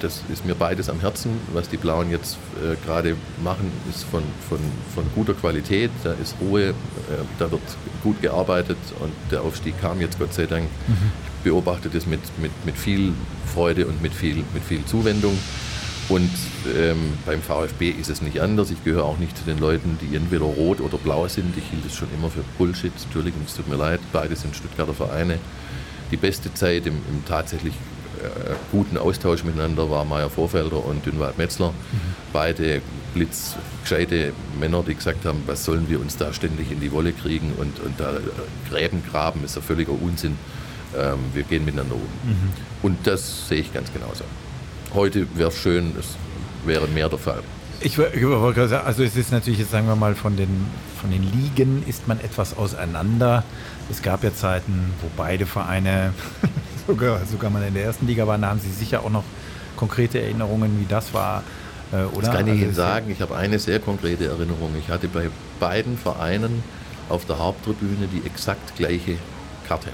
[0.00, 1.38] das ist mir beides am Herzen.
[1.52, 4.58] Was die Blauen jetzt äh, gerade machen, ist von, von,
[4.94, 5.90] von guter Qualität.
[6.02, 6.72] Da ist Ruhe, äh,
[7.38, 7.62] da wird
[8.02, 10.68] gut gearbeitet und der Aufstieg kam jetzt Gott sei Dank.
[11.38, 13.12] Ich beobachte das mit, mit, mit viel
[13.52, 15.38] Freude und mit viel, mit viel Zuwendung.
[16.08, 16.30] Und
[16.76, 18.70] ähm, beim VfB ist es nicht anders.
[18.70, 21.56] Ich gehöre auch nicht zu den Leuten, die entweder rot oder blau sind.
[21.56, 22.92] Ich hielt es schon immer für Bullshit.
[23.04, 24.00] Entschuldigung, es tut mir leid.
[24.12, 25.38] Beide sind Stuttgarter Vereine.
[26.10, 27.72] Die beste Zeit im, im tatsächlich
[28.72, 31.72] guten Austausch miteinander war Meier Vorfelder und Dünwald Metzler.
[32.32, 32.82] Beide
[33.14, 37.52] blitzgescheite Männer, die gesagt haben, was sollen wir uns da ständig in die Wolle kriegen
[37.58, 40.36] und, und da äh, Gräben graben, ist ja völliger Unsinn.
[40.96, 42.02] Ähm, wir gehen miteinander um.
[42.82, 44.24] Und das sehe ich ganz genauso.
[44.92, 46.16] Heute wäre es schön, es
[46.66, 47.42] wäre mehr der Fall.
[47.80, 50.48] Ich wollte gerade sagen, also es ist natürlich jetzt, sagen wir mal, von den,
[51.00, 53.44] von den Ligen ist man etwas auseinander.
[53.90, 56.14] Es gab ja Zeiten, wo beide Vereine,
[56.86, 59.24] sogar, sogar mal in der ersten Liga waren, da haben Sie sicher auch noch
[59.76, 61.42] konkrete Erinnerungen, wie das war,
[61.92, 62.26] äh, oder?
[62.28, 63.10] Das kann ich Also Ihnen sagen.
[63.10, 64.70] Ich habe eine sehr konkrete Erinnerung.
[64.78, 65.28] Ich hatte bei
[65.60, 66.62] beiden Vereinen
[67.08, 69.16] auf der Haupttribüne die exakt gleiche
[69.68, 69.88] Karte.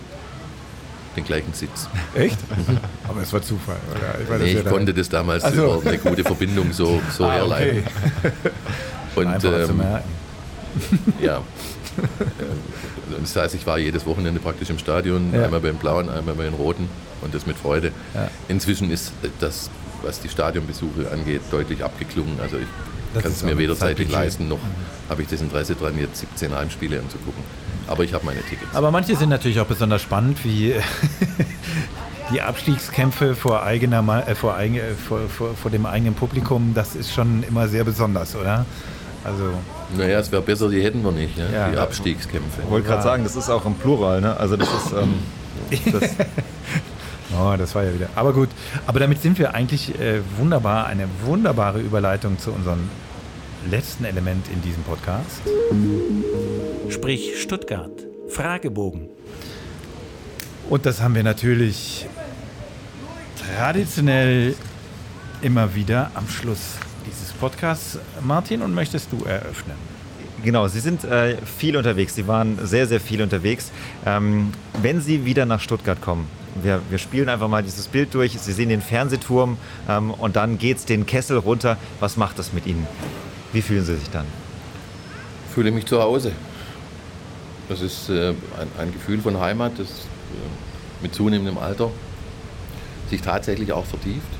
[1.16, 1.88] Den gleichen Sitz.
[2.14, 2.38] Echt?
[3.08, 3.76] Aber es war Zufall?
[4.22, 5.80] Ich, weiß, Nee, ich konnte das damals Ach so.
[5.80, 7.82] über eine gute Verbindung so, so Ah, herleiten.
[8.22, 8.32] okay.
[9.16, 10.08] Und Einfacher zu ähm, merken.
[11.20, 11.40] ja.
[11.98, 12.06] Ähm,
[13.22, 15.44] Das heißt, ich war jedes Wochenende praktisch im Stadion, Ja.
[15.44, 16.88] einmal beim Blauen, einmal bei den Roten
[17.22, 17.92] und das mit Freude.
[18.14, 18.28] Ja.
[18.48, 19.68] Inzwischen ist das,
[20.02, 22.38] was die Stadionbesuche angeht, deutlich abgeklungen.
[22.40, 24.60] Also ich kann es mir weder zeitlich leisten, noch
[25.08, 27.42] habe ich das Interesse dran, jetzt 17 Heimspiele anzugucken.
[27.88, 28.72] Aber ich habe meine Tickets.
[28.74, 30.74] Aber manche sind natürlich auch besonders spannend, wie
[32.32, 36.72] die Abstiegskämpfe vor, eigener, äh, vor, eigen, äh, vor, vor, vor dem eigenen Publikum.
[36.74, 38.64] Das ist schon immer sehr besonders, oder?
[39.24, 39.52] Also,
[39.96, 41.50] Naja, es wäre besser, die hätten wir nicht, ja?
[41.50, 41.70] Ja.
[41.70, 42.62] die Abstiegskämpfe.
[42.64, 44.20] Ich wollte gerade sagen, das ist auch im Plural.
[44.20, 44.36] Ne?
[44.36, 45.14] Also das ist, ähm,
[45.92, 46.10] das,
[47.38, 48.08] oh, das war ja wieder.
[48.14, 48.48] Aber gut,
[48.86, 52.88] aber damit sind wir eigentlich äh, wunderbar, eine wunderbare Überleitung zu unserem
[53.70, 55.42] letzten Element in diesem Podcast.
[56.88, 57.90] Sprich Stuttgart.
[58.28, 59.08] Fragebogen.
[60.70, 62.06] Und das haben wir natürlich
[63.56, 64.54] traditionell
[65.42, 66.76] immer wieder am Schluss
[67.06, 67.98] dieses Podcasts.
[68.22, 69.76] Martin, und möchtest du eröffnen?
[70.42, 72.14] Genau, Sie sind äh, viel unterwegs.
[72.14, 73.70] Sie waren sehr, sehr viel unterwegs.
[74.06, 76.26] Ähm, wenn Sie wieder nach Stuttgart kommen,
[76.62, 78.38] wir, wir spielen einfach mal dieses Bild durch.
[78.38, 79.58] Sie sehen den Fernsehturm
[79.88, 81.76] ähm, und dann geht es den Kessel runter.
[82.00, 82.86] Was macht das mit Ihnen?
[83.52, 84.26] Wie fühlen Sie sich dann?
[85.48, 86.32] Ich fühle mich zu Hause.
[87.68, 91.90] Das ist äh, ein, ein Gefühl von Heimat, das äh, mit zunehmendem Alter
[93.10, 94.39] sich tatsächlich auch vertieft.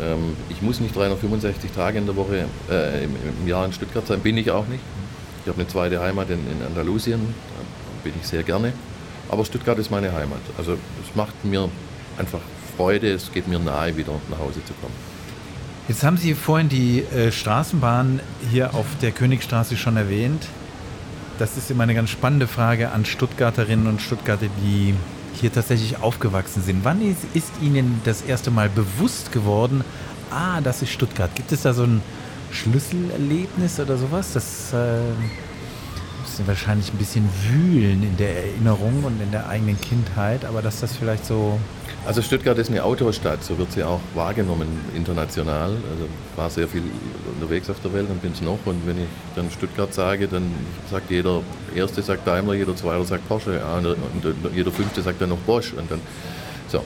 [0.00, 4.06] Ähm, ich muss nicht 365 Tage in der Woche äh, im, im Jahr in Stuttgart
[4.06, 4.82] sein, bin ich auch nicht.
[5.42, 8.72] Ich habe eine zweite Heimat in, in Andalusien, da bin ich sehr gerne.
[9.28, 10.40] Aber Stuttgart ist meine Heimat.
[10.58, 11.68] Also es macht mir
[12.18, 12.40] einfach
[12.76, 14.94] Freude, es geht mir nahe, wieder nach Hause zu kommen.
[15.88, 20.46] Jetzt haben Sie vorhin die äh, Straßenbahn hier auf der Königstraße schon erwähnt.
[21.38, 24.94] Das ist immer eine ganz spannende Frage an Stuttgarterinnen und Stuttgarter, die
[25.34, 26.84] hier tatsächlich aufgewachsen sind.
[26.84, 29.84] Wann ist, ist Ihnen das erste Mal bewusst geworden,
[30.30, 31.34] ah, das ist Stuttgart?
[31.34, 32.02] Gibt es da so einen,
[32.52, 34.32] Schlüsselerlebnis oder sowas?
[34.32, 35.00] Das äh,
[36.22, 40.80] müssen wahrscheinlich ein bisschen wühlen in der Erinnerung und in der eigenen Kindheit, aber dass
[40.80, 41.58] das vielleicht so
[42.06, 44.66] also Stuttgart ist eine Autostadt, so wird sie auch wahrgenommen
[44.96, 45.70] international.
[45.70, 46.82] Also war sehr viel
[47.34, 48.58] unterwegs auf der Welt und bin es noch.
[48.64, 50.50] Und wenn ich dann Stuttgart sage, dann
[50.90, 51.42] sagt jeder
[51.74, 55.72] Erste sagt Daimler, jeder Zweite sagt Porsche und, jeder Fünfte sagt dann noch Bosch.
[55.74, 56.00] Und dann,
[56.68, 56.82] so.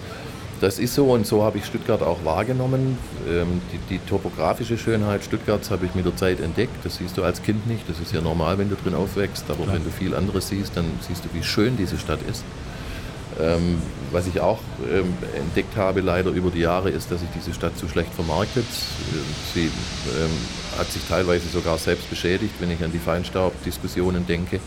[0.60, 2.96] Das ist so und so habe ich Stuttgart auch wahrgenommen.
[3.28, 6.84] Ähm, die, die, topografische Schönheit Stuttgarts habe ich mit der Zeit entdeckt.
[6.84, 7.88] Das siehst du als Kind nicht.
[7.88, 9.44] Das ist ja normal, wenn du drin aufwächst.
[9.48, 9.76] Aber Klar.
[9.76, 12.44] wenn du viel anderes siehst, dann siehst du, wie schön diese Stadt ist.
[13.40, 13.82] Ähm,
[14.12, 17.77] was ich auch ähm, entdeckt habe, leider über die Jahre, ist, dass sich diese Stadt
[17.77, 18.66] zu schlecht vermarktet.
[19.52, 20.31] Sie ähm,
[20.78, 22.55] hat sich teilweise sogar selbst beschädigt.
[22.61, 24.61] Wenn ich an die Feinstaubdiskussionen denke,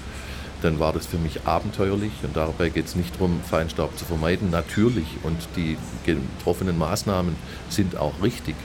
[0.61, 2.11] dann war das für mich abenteuerlich.
[2.23, 4.49] Und dabei geht es nicht darum, Feinstaub zu vermeiden.
[4.49, 7.35] Natürlich, und die getroffenen Maßnahmen
[7.69, 8.55] sind auch richtig.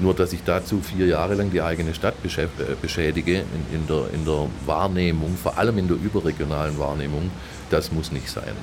[0.00, 2.46] Nur, dass ich dazu vier Jahre lang die eigene Stadt äh,
[2.80, 7.30] beschädige in, in, der, in der Wahrnehmung, vor allem in der überregionalen Wahrnehmung,
[7.68, 8.56] das muss nicht sein.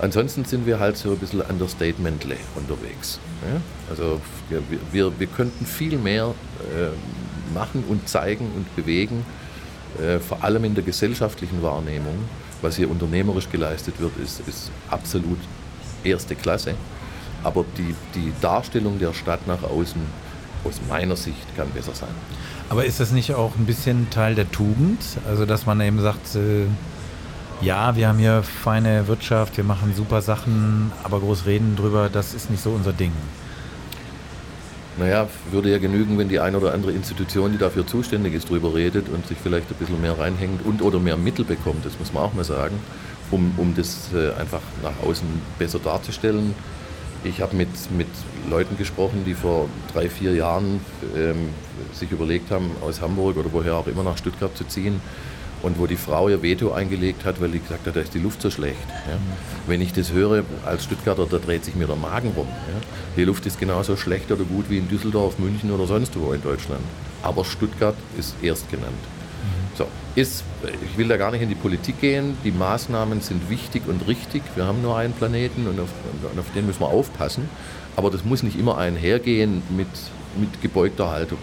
[0.00, 3.20] Ansonsten sind wir halt so ein bisschen understatementle unterwegs.
[3.42, 3.60] Ja?
[3.88, 4.62] Also wir,
[4.92, 9.24] wir, wir könnten viel mehr äh, machen und zeigen und bewegen,
[10.02, 12.16] äh, vor allem in der gesellschaftlichen Wahrnehmung.
[12.60, 15.38] Was hier unternehmerisch geleistet wird, ist, ist absolut
[16.02, 16.74] erste Klasse.
[17.44, 20.00] Aber die, die Darstellung der Stadt nach außen,
[20.64, 22.08] aus meiner Sicht, kann besser sein.
[22.70, 25.00] Aber ist das nicht auch ein bisschen Teil der Tugend?
[25.28, 26.66] Also dass man eben sagt, äh
[27.64, 32.34] ja, wir haben hier feine Wirtschaft, wir machen super Sachen, aber groß reden drüber, das
[32.34, 33.12] ist nicht so unser Ding.
[34.98, 38.74] Naja, würde ja genügen, wenn die eine oder andere Institution, die dafür zuständig ist, drüber
[38.74, 42.12] redet und sich vielleicht ein bisschen mehr reinhängt und oder mehr Mittel bekommt, das muss
[42.12, 42.78] man auch mal sagen,
[43.30, 45.26] um, um das äh, einfach nach außen
[45.58, 46.54] besser darzustellen.
[47.24, 48.08] Ich habe mit, mit
[48.48, 50.80] Leuten gesprochen, die vor drei, vier Jahren
[51.16, 51.48] ähm,
[51.92, 55.00] sich überlegt haben, aus Hamburg oder woher auch immer nach Stuttgart zu ziehen
[55.64, 58.18] und wo die Frau ihr Veto eingelegt hat, weil die gesagt hat, da ist die
[58.18, 58.86] Luft so schlecht.
[59.08, 59.16] Ja.
[59.66, 62.46] Wenn ich das höre als Stuttgarter, da dreht sich mir der Magen rum.
[62.48, 62.80] Ja.
[63.16, 66.42] Die Luft ist genauso schlecht oder gut wie in Düsseldorf, München oder sonst wo in
[66.42, 66.82] Deutschland.
[67.22, 68.92] Aber Stuttgart ist erst genannt.
[68.92, 69.76] Mhm.
[69.76, 70.44] So, ist,
[70.90, 72.36] ich will da gar nicht in die Politik gehen.
[72.44, 74.42] Die Maßnahmen sind wichtig und richtig.
[74.56, 75.88] Wir haben nur einen Planeten und auf,
[76.30, 77.48] und auf den müssen wir aufpassen.
[77.96, 79.88] Aber das muss nicht immer einhergehen mit,
[80.36, 81.38] mit gebeugter Haltung.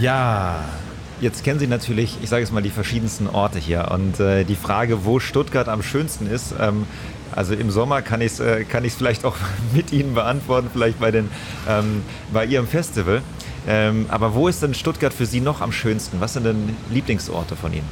[0.00, 0.64] Ja,
[1.22, 3.92] Jetzt kennen Sie natürlich, ich sage es mal, die verschiedensten Orte hier.
[3.92, 6.84] Und äh, die Frage, wo Stuttgart am schönsten ist, ähm,
[7.30, 9.36] also im Sommer kann ich es äh, vielleicht auch
[9.72, 11.30] mit Ihnen beantworten, vielleicht bei, den,
[11.68, 13.22] ähm, bei Ihrem Festival.
[13.68, 16.20] Ähm, aber wo ist denn Stuttgart für Sie noch am schönsten?
[16.20, 17.86] Was sind denn Lieblingsorte von Ihnen?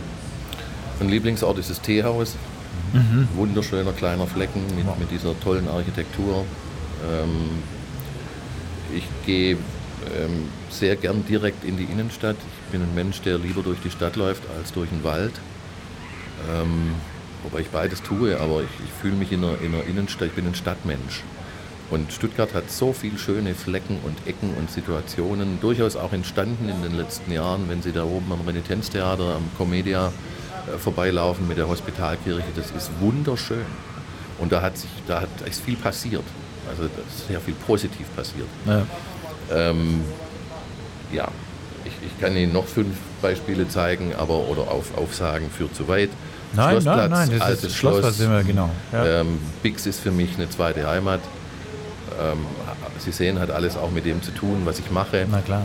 [0.98, 2.34] Mein Lieblingsort ist das Teehaus.
[2.92, 3.28] Mhm.
[3.36, 4.98] Wunderschöner kleiner Flecken mit, wow.
[4.98, 6.44] mit dieser tollen Architektur.
[7.08, 7.62] Ähm,
[8.92, 12.36] ich gehe ähm, sehr gern direkt in die Innenstadt.
[12.70, 15.32] Ich bin ein Mensch, der lieber durch die Stadt läuft als durch den Wald.
[16.48, 16.92] Ähm,
[17.42, 20.34] wobei ich beides tue, aber ich, ich fühle mich in der, in der Innenstadt, ich
[20.34, 21.24] bin ein Stadtmensch.
[21.90, 26.80] Und Stuttgart hat so viele schöne Flecken und Ecken und Situationen, durchaus auch entstanden in
[26.80, 30.12] den letzten Jahren, wenn Sie da oben am Renitenztheater, am Comedia
[30.72, 32.46] äh, vorbeilaufen mit der Hospitalkirche.
[32.54, 33.66] Das ist wunderschön.
[34.38, 36.22] Und da hat sich, da hat, ist viel passiert.
[36.68, 36.88] Also
[37.26, 38.46] sehr viel positiv passiert.
[38.64, 38.86] Ja.
[39.50, 40.02] Ähm,
[41.12, 41.26] ja,
[42.16, 46.10] ich, kann Ihnen noch fünf Beispiele zeigen, aber oder auf, Aufsagen führt zu weit.
[46.52, 48.70] Nein, nein, nein, das altes ist Schloss, Schloss sind wir, genau.
[48.92, 49.20] Ja.
[49.20, 51.20] Ähm, Bix ist für mich eine zweite Heimat.
[52.20, 52.38] Ähm,
[52.98, 55.26] Sie sehen, hat alles auch mit dem zu tun, was ich mache.
[55.30, 55.64] Na klar.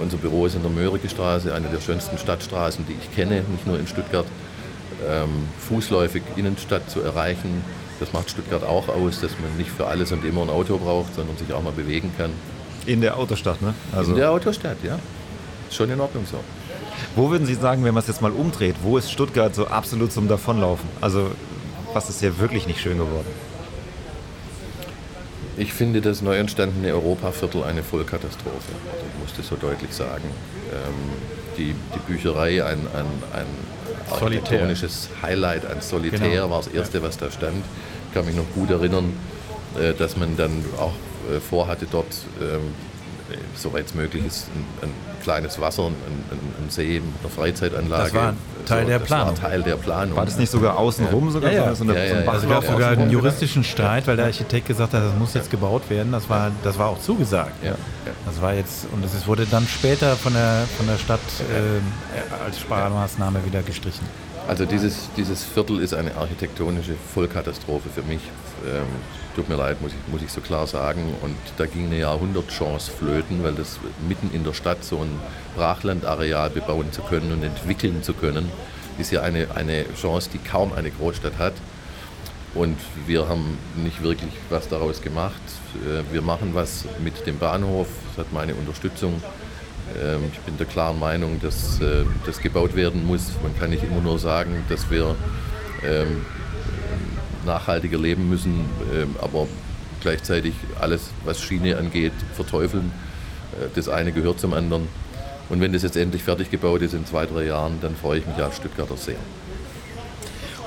[0.00, 3.66] Unser Büro ist in der Mörike Straße, eine der schönsten Stadtstraßen, die ich kenne, nicht
[3.66, 4.26] nur in Stuttgart.
[5.08, 7.62] Ähm, fußläufig Innenstadt zu erreichen,
[8.00, 11.14] das macht Stuttgart auch aus, dass man nicht für alles und immer ein Auto braucht,
[11.14, 12.30] sondern sich auch mal bewegen kann.
[12.84, 13.74] In der Autostadt, ne?
[13.94, 14.98] Also in der Autostadt, ja.
[15.72, 16.38] Schon in Ordnung so.
[17.16, 20.12] Wo würden Sie sagen, wenn man es jetzt mal umdreht, wo ist Stuttgart so absolut
[20.12, 20.88] zum Davonlaufen?
[21.00, 21.30] Also,
[21.94, 23.26] was ist hier wirklich nicht schön geworden?
[25.56, 28.72] Ich finde das neu entstandene Europaviertel eine Vollkatastrophe.
[28.90, 30.24] Also ich muss das so deutlich sagen.
[30.72, 31.12] Ähm,
[31.58, 33.46] die, die Bücherei, ein, ein, ein
[34.10, 36.50] architektonisches Highlight, ein Solitär genau.
[36.50, 37.64] war das erste, was da stand.
[38.08, 39.12] Ich kann mich noch gut erinnern,
[39.78, 40.94] äh, dass man dann auch
[41.30, 42.72] äh, vorhatte, dort, ähm,
[43.54, 45.92] soweit es möglich ist, ein, ein kleines Wasser, ein,
[46.30, 48.04] ein, See mit einer Freizeitanlage.
[48.04, 48.34] Das war
[48.66, 49.28] Teil so, der Planung.
[49.28, 50.16] War Teil der Planung.
[50.16, 51.30] War das nicht sogar außenrum ja.
[51.30, 51.52] sogar?
[51.52, 51.74] Ja, ja.
[51.74, 54.94] So eine, ja, ja, so es gab sogar einen juristischen Streit, weil der Architekt gesagt
[54.94, 56.12] hat, das muss jetzt gebaut werden.
[56.12, 57.52] Das war, das war auch zugesagt.
[57.64, 57.74] Ja.
[58.26, 62.60] Das war jetzt, und es wurde dann später von der, von der Stadt äh, als
[62.60, 64.06] Sparmaßnahme wieder gestrichen.
[64.48, 68.20] Also dieses, dieses Viertel ist eine architektonische Vollkatastrophe für mich.
[68.66, 68.86] Ähm,
[69.36, 71.14] tut mir leid, muss ich, muss ich so klar sagen.
[71.22, 73.78] Und da ging eine Jahrhundertchance flöten, weil das
[74.08, 75.20] mitten in der Stadt so ein
[75.56, 78.50] Brachlandareal bebauen zu können und entwickeln zu können,
[78.98, 81.54] ist ja eine, eine Chance, die kaum eine Großstadt hat.
[82.54, 85.40] Und wir haben nicht wirklich was daraus gemacht.
[85.86, 89.22] Äh, wir machen was mit dem Bahnhof, das hat meine Unterstützung.
[90.00, 93.32] Ähm, ich bin der klaren Meinung, dass äh, das gebaut werden muss.
[93.42, 95.14] Man kann nicht immer nur sagen, dass wir
[95.84, 96.24] ähm,
[97.44, 98.64] nachhaltiger leben müssen,
[98.94, 99.46] ähm, aber
[100.00, 102.92] gleichzeitig alles, was Schiene angeht, verteufeln.
[103.60, 104.88] Äh, das eine gehört zum anderen.
[105.48, 108.26] Und wenn das jetzt endlich fertig gebaut ist in zwei, drei Jahren, dann freue ich
[108.26, 109.16] mich als Stuttgarter sehr.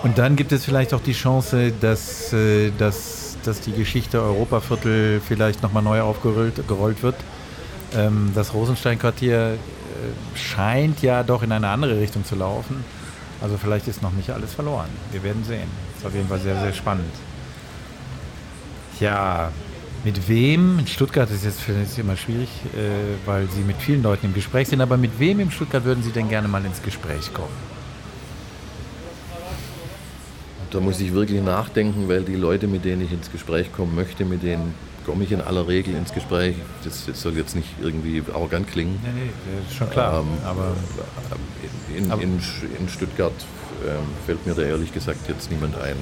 [0.03, 5.21] Und dann gibt es vielleicht auch die Chance, dass, äh, dass, dass die Geschichte Europaviertel
[5.25, 7.15] vielleicht nochmal neu aufgerollt gerollt wird.
[7.95, 12.83] Ähm, das Rosenstein-Quartier äh, scheint ja doch in eine andere Richtung zu laufen.
[13.41, 14.89] Also vielleicht ist noch nicht alles verloren.
[15.11, 15.69] Wir werden sehen.
[15.97, 17.13] Ist auf jeden Fall sehr, sehr spannend.
[18.99, 19.51] Ja,
[20.03, 20.79] mit wem?
[20.79, 24.67] In Stuttgart ist jetzt ist immer schwierig, äh, weil Sie mit vielen Leuten im Gespräch
[24.67, 24.81] sind.
[24.81, 27.75] Aber mit wem in Stuttgart würden Sie denn gerne mal ins Gespräch kommen?
[30.71, 34.25] Da muss ich wirklich nachdenken, weil die Leute, mit denen ich ins Gespräch kommen möchte,
[34.25, 34.73] mit denen
[35.05, 36.55] komme ich in aller Regel ins Gespräch.
[36.83, 38.99] Das, das, soll jetzt nicht irgendwie arrogant klingen.
[39.03, 39.29] Nee, nee,
[39.61, 40.21] das ist schon klar.
[40.21, 40.73] Ähm, aber
[41.95, 42.41] in, in, in,
[42.79, 43.33] in Stuttgart
[43.87, 45.95] ähm, fällt mir da ehrlich gesagt jetzt niemand ein.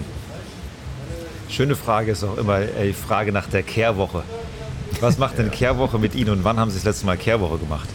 [1.49, 4.23] Schöne Frage ist auch immer die Frage nach der Kehrwoche.
[5.01, 7.89] Was macht denn Kehrwoche mit Ihnen und wann haben Sie das letzte Mal Kehrwoche gemacht?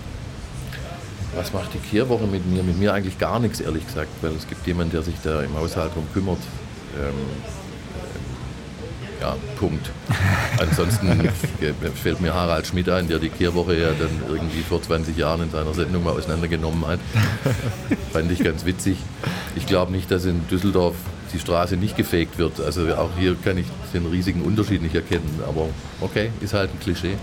[1.35, 2.63] Was macht die Kehrwoche mit mir?
[2.63, 5.55] Mit mir eigentlich gar nichts, ehrlich gesagt, weil es gibt jemanden, der sich da im
[5.55, 6.39] Haushalt darum kümmert.
[6.97, 7.15] Ähm,
[9.21, 9.91] ja, Punkt.
[10.59, 11.29] Ansonsten
[12.03, 15.51] fällt mir Harald Schmidt ein, der die Kehrwoche ja dann irgendwie vor 20 Jahren in
[15.51, 17.01] seiner Sendung mal auseinandergenommen hat.
[18.13, 18.99] Fand ich ganz witzig.
[19.57, 20.95] Ich glaube nicht, dass in Düsseldorf
[21.33, 22.61] die Straße nicht gefegt wird.
[22.61, 25.43] Also auch hier kann ich den riesigen Unterschied nicht erkennen.
[25.47, 25.69] Aber
[26.01, 27.17] okay, ist halt ein Klischee.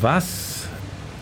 [0.00, 0.52] Was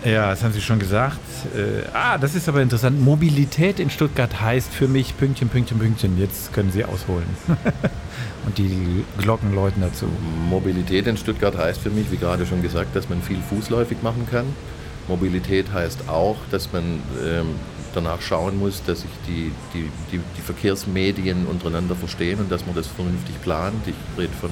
[0.04, 1.18] ja, das haben Sie schon gesagt.
[1.46, 3.00] Äh, ah, das ist aber interessant.
[3.00, 6.18] Mobilität in Stuttgart heißt für mich Pünktchen, Pünktchen, Pünktchen.
[6.18, 7.26] Jetzt können Sie ausholen.
[8.46, 10.06] Und die Glocken läuten dazu.
[10.48, 14.26] Mobilität in Stuttgart heißt für mich, wie gerade schon gesagt, dass man viel fußläufig machen
[14.30, 14.46] kann.
[15.08, 17.46] Mobilität heißt auch, dass man ähm,
[17.94, 22.74] danach schauen muss, dass sich die, die, die, die, Verkehrsmedien untereinander verstehen und dass man
[22.74, 23.86] das vernünftig plant.
[23.86, 24.50] Ich rede von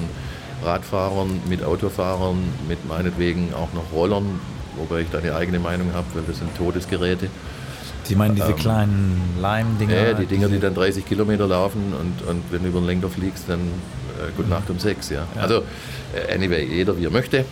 [0.63, 2.37] Radfahrern, mit Autofahrern,
[2.67, 4.39] mit meinetwegen auch noch Rollern,
[4.79, 7.27] wobei ich da eine eigene Meinung habe, weil das sind Todesgeräte.
[8.03, 9.95] Sie meinen diese ähm, kleinen Leim-Dinger?
[9.95, 13.09] Ja, die Dinger, die dann 30 Kilometer laufen und, und wenn du über den Lenker
[13.09, 15.09] fliegst, dann äh, gute Nacht um sechs.
[15.09, 15.27] Ja.
[15.35, 15.41] ja.
[15.41, 15.63] Also,
[16.13, 17.45] äh, anyway, jeder wie er möchte.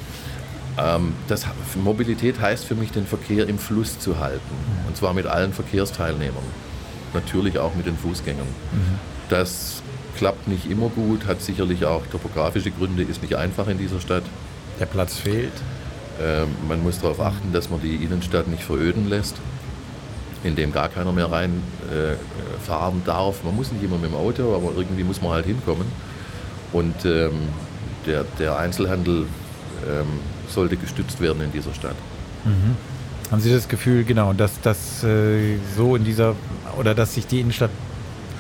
[0.78, 1.46] Ähm, das,
[1.76, 4.42] Mobilität heißt für mich, den Verkehr im Fluss zu halten.
[4.50, 4.88] Mhm.
[4.88, 6.44] Und zwar mit allen Verkehrsteilnehmern.
[7.14, 8.48] Natürlich auch mit den Fußgängern.
[8.48, 9.00] Mhm.
[9.30, 9.82] Das
[10.18, 14.24] klappt nicht immer gut, hat sicherlich auch topografische Gründe, ist nicht einfach in dieser Stadt.
[14.80, 15.52] Der Platz fehlt.
[16.22, 19.36] Ähm, man muss darauf achten, dass man die Innenstadt nicht veröden lässt,
[20.44, 23.44] indem gar keiner mehr reinfahren äh, darf.
[23.44, 25.86] Man muss nicht immer mit dem Auto, aber irgendwie muss man halt hinkommen.
[26.74, 27.32] Und ähm,
[28.06, 29.26] der, der, Einzelhandel
[29.88, 30.08] ähm,
[30.50, 31.96] sollte gestützt werden in dieser Stadt.
[32.46, 32.76] Mhm.
[33.32, 36.36] Haben Sie das Gefühl, genau, dass das äh, so in dieser
[36.80, 37.72] oder dass sich die Innenstadt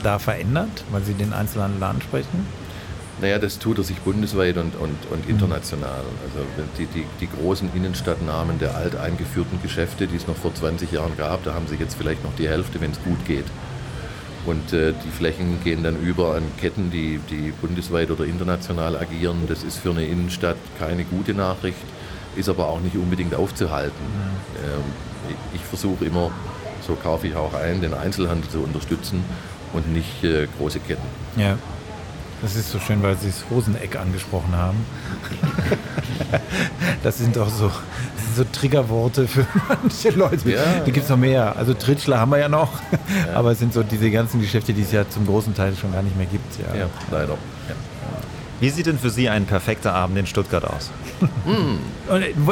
[0.03, 2.45] da verändert, weil Sie den Einzelhandel ansprechen?
[3.19, 5.31] Naja, das tut er sich bundesweit und, und, und mhm.
[5.31, 6.03] international.
[6.23, 6.45] Also
[6.77, 11.44] die, die, die großen Innenstadtnamen der alteingeführten Geschäfte, die es noch vor 20 Jahren gab,
[11.44, 13.45] da haben sie jetzt vielleicht noch die Hälfte, wenn es gut geht.
[14.45, 19.44] Und äh, die Flächen gehen dann über an Ketten, die, die bundesweit oder international agieren.
[19.48, 21.77] Das ist für eine Innenstadt keine gute Nachricht,
[22.35, 23.91] ist aber auch nicht unbedingt aufzuhalten.
[23.99, 24.64] Mhm.
[24.64, 26.31] Ähm, ich, ich versuche immer,
[26.85, 29.23] so kaufe ich auch ein, den Einzelhandel zu unterstützen
[29.73, 31.07] und nicht äh, große Ketten.
[31.35, 31.57] Ja.
[32.41, 34.77] Das ist so schön, weil Sie das Hoseneck angesprochen haben.
[37.03, 37.72] das sind auch so,
[38.35, 40.51] so Triggerworte für manche Leute.
[40.51, 41.55] Ja, da gibt es noch mehr.
[41.55, 43.34] Also Tritschler haben wir ja noch, ja.
[43.34, 46.03] aber es sind so diese ganzen Geschäfte, die es ja zum großen Teil schon gar
[46.03, 46.59] nicht mehr gibt.
[46.59, 47.38] Ja, ja leider.
[48.59, 50.91] Wie sieht denn für Sie ein perfekter Abend in Stuttgart aus?
[51.45, 51.79] Hm.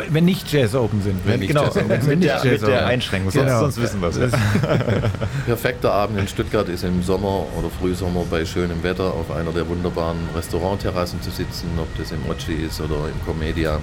[0.10, 1.20] wenn nicht Jazz Open sind.
[1.26, 1.90] Wenn, wenn genau, Jazz Open.
[1.90, 2.68] Wenn, wenn nicht Jazz Open.
[2.68, 3.60] der Einschränkung, sonst, genau.
[3.60, 4.18] sonst wissen wir es.
[5.46, 9.68] Perfekter Abend in Stuttgart ist im Sommer oder Frühsommer bei schönem Wetter auf einer der
[9.68, 13.80] wunderbaren Restaurantterrassen zu sitzen, ob das im Oci ist oder im Comedia.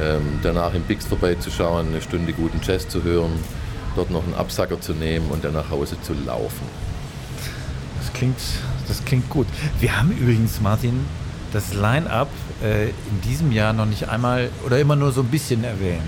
[0.00, 3.32] Ähm, danach im Bix vorbeizuschauen, eine Stunde guten Jazz zu hören,
[3.96, 6.66] dort noch einen Absacker zu nehmen und dann nach Hause zu laufen.
[8.00, 8.38] Das klingt,
[8.86, 9.46] das klingt gut.
[9.80, 11.06] Wir haben übrigens, Martin,
[11.56, 12.28] das Line-up
[12.62, 16.00] äh, in diesem Jahr noch nicht einmal oder immer nur so ein bisschen erwähnt.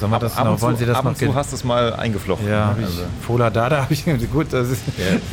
[0.00, 1.94] Sollen wir das noch, wollen Sie das ab noch und zu hast du es mal
[1.94, 2.48] eingeflochten.
[2.48, 2.86] Ja, habe ich.
[2.86, 4.04] Also, Fola Dada habe ich.
[4.32, 4.82] Gut, das ist.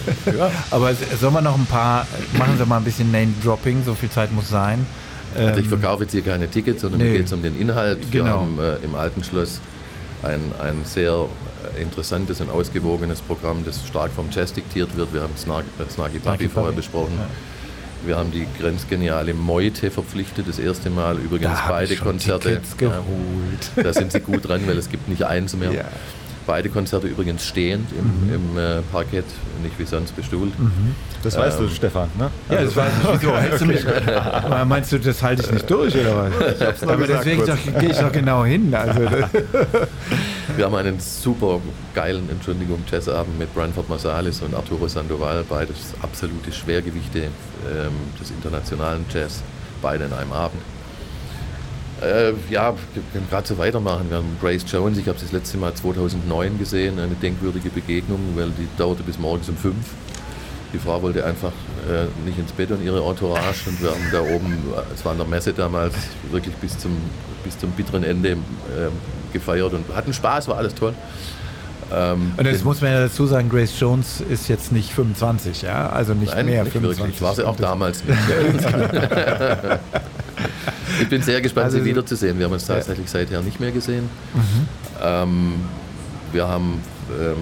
[0.70, 2.06] Aber sollen wir noch ein paar.
[2.38, 4.86] Machen Sie mal ein bisschen Name-Dropping, so viel Zeit muss sein.
[5.36, 7.10] Also ich Ähm, verkaufe jetzt hier keine Tickets, sondern nee.
[7.10, 8.00] mir geht es um den Inhalt.
[8.12, 8.42] Wir Genau.
[8.42, 9.60] haben äh, im Alten Schloss
[10.24, 11.26] ein, ein sehr
[11.76, 15.12] äh, interessantes und ausgewogenes Programm, das stark vom Jazz diktiert wird.
[15.14, 17.14] Wir haben Snarky, äh, Snarky Puppy vorher besprochen.
[17.18, 17.26] Ja.
[18.06, 22.50] Wir haben die grenzgeniale Meute verpflichtet, das erste Mal übrigens Da beide Konzerte.
[22.50, 23.04] Tickets geholt.
[23.76, 25.72] Ja, da sind sie gut dran, weil es gibt nicht eins mehr.
[25.82, 25.86] Ja.
[26.48, 29.26] Beide Konzerte übrigens stehend im, im äh, Parkett,
[29.62, 30.52] nicht wie sonst bestuhlt.
[31.24, 32.32] das weißt du, Ähm, Stefan, ne?
[32.50, 33.22] Ja, das weiß ich.
[33.22, 33.86] Wieso hältst du mich?
[33.88, 36.84] Aber Meinst du, das halte ich nicht durch oder was?
[36.84, 38.74] Aber gesagt deswegen gehe ich doch genau hin.
[38.74, 39.02] Also,
[40.58, 41.62] Wir haben einen super
[41.94, 49.06] geilen, Entschuldigung, Jazzabend mit Branford Marsalis und Arturo Sandoval, beides absolute Schwergewichte ähm, des internationalen
[49.14, 49.44] Jazz,
[49.82, 50.62] beide in einem Abend.
[52.02, 54.10] Äh, ja, wir können gerade so weitermachen.
[54.10, 58.20] Wir haben Grace Jones, ich habe sie das letzte Mal 2009 gesehen, eine denkwürdige Begegnung,
[58.36, 59.86] weil die dauerte bis morgens um fünf.
[60.74, 61.52] Die Frau wollte einfach
[61.88, 65.12] äh, nicht ins Bett und ihre Entourage und wir haben da oben, äh, es war
[65.12, 65.94] an der Messe damals,
[66.32, 66.98] wirklich bis zum,
[67.44, 68.42] bis zum bitteren Ende ähm,
[69.32, 70.96] gefeiert und hatten Spaß, war alles toll.
[71.94, 75.90] Ähm, und das muss man ja dazu sagen, Grace Jones ist jetzt nicht 25, ja?
[75.90, 77.04] Also nicht Nein, mehr nicht 25.
[77.04, 77.22] wirklich.
[77.22, 78.18] War sie auch damals nicht.
[81.02, 82.38] ich bin sehr gespannt, Also- sie wiederzusehen.
[82.38, 84.10] Wir haben uns tatsächlich seither nicht mehr gesehen.
[84.34, 84.68] Mhm.
[85.04, 85.54] Ähm,
[86.32, 86.82] wir haben,
[87.20, 87.38] ähm,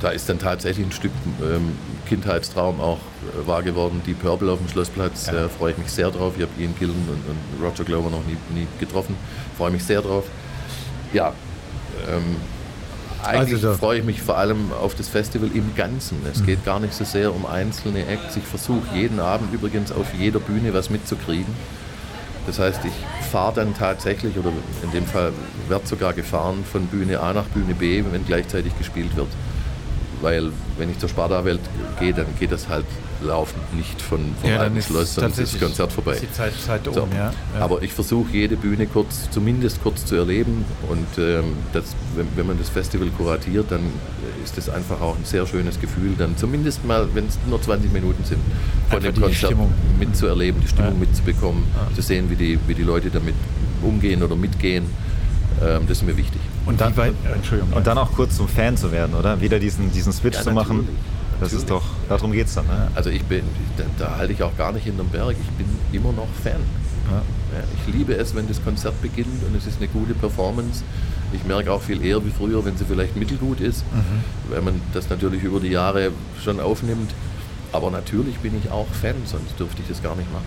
[0.00, 1.12] da ist dann tatsächlich ein Stück
[1.42, 1.72] ähm,
[2.08, 4.00] Kindheitstraum auch äh, wahr geworden.
[4.06, 5.44] Die Purple auf dem Schlossplatz, Ja.
[5.44, 6.34] äh, freue ich mich sehr drauf.
[6.36, 9.14] Ich habe Ian Gillen und, und Roger Glover noch nie, nie getroffen.
[9.58, 10.24] Freue mich sehr drauf.
[11.12, 11.32] Ja,
[12.08, 12.36] ähm,
[13.24, 13.78] eigentlich Also so.
[13.78, 16.18] freue ich mich vor allem auf das Festival im Ganzen.
[16.32, 18.36] Es geht gar nicht so sehr um einzelne Acts.
[18.36, 21.54] Ich versuche jeden Abend übrigens auf jeder Bühne was mitzukriegen.
[22.46, 24.50] Das heißt, ich fahre dann tatsächlich, oder
[24.82, 25.32] in dem Fall
[25.68, 29.28] wird sogar gefahren von Bühne A nach Bühne B, wenn gleichzeitig gespielt wird.
[30.20, 31.60] Weil wenn ich zur Sparta-Welt
[31.98, 32.86] gehe, dann geht das halt
[33.22, 36.12] laufend nicht von, vom Ja, dann alten ist Schloss, sonst ist das Konzert vorbei.
[36.12, 37.08] ist die Zeit, Zeit um, So.
[37.14, 37.32] ja.
[37.54, 37.60] ja.
[37.60, 40.64] Aber ich versuche jede Bühne kurz, zumindest kurz zu erleben.
[40.88, 41.84] Und ähm, das,
[42.16, 43.80] wenn, wenn man das Festival kuratiert, dann
[44.44, 47.92] ist das einfach auch ein sehr schönes Gefühl, dann zumindest mal, wenn es nur 20
[47.92, 48.38] Minuten sind,
[48.88, 49.72] von Einfach dem Konzert Stimmung.
[49.98, 50.98] mitzuerleben, die Stimmung Ja.
[51.00, 51.64] mitzubekommen,
[51.94, 53.34] zu sehen, wie die, wie die Leute damit
[53.82, 54.84] umgehen oder mitgehen.
[55.62, 56.40] Ähm, das ist mir wichtig.
[56.64, 56.94] Und dann.
[57.74, 59.40] Und dann auch kurz zum Fan zu werden, oder?
[59.40, 60.78] Wieder diesen, diesen Switch Ja, zu machen.
[60.78, 60.96] natürlich.
[61.40, 62.66] Das ist doch, darum geht es dann.
[62.66, 62.88] Ne?
[62.94, 63.42] Also ich bin,
[63.76, 65.36] da, da halte ich auch gar nicht hinterm Berg.
[65.40, 66.60] Ich bin immer noch Fan.
[67.10, 67.22] Ja,
[67.76, 70.84] ich liebe es, wenn das Konzert beginnt und es ist eine gute Performance.
[71.32, 73.84] Ich merke auch viel eher wie früher, wenn sie vielleicht mittelgut ist,
[74.48, 76.12] wenn man das natürlich über die Jahre
[76.42, 77.10] schon aufnimmt.
[77.72, 80.46] Aber natürlich bin ich auch Fan, sonst dürfte ich das gar nicht machen.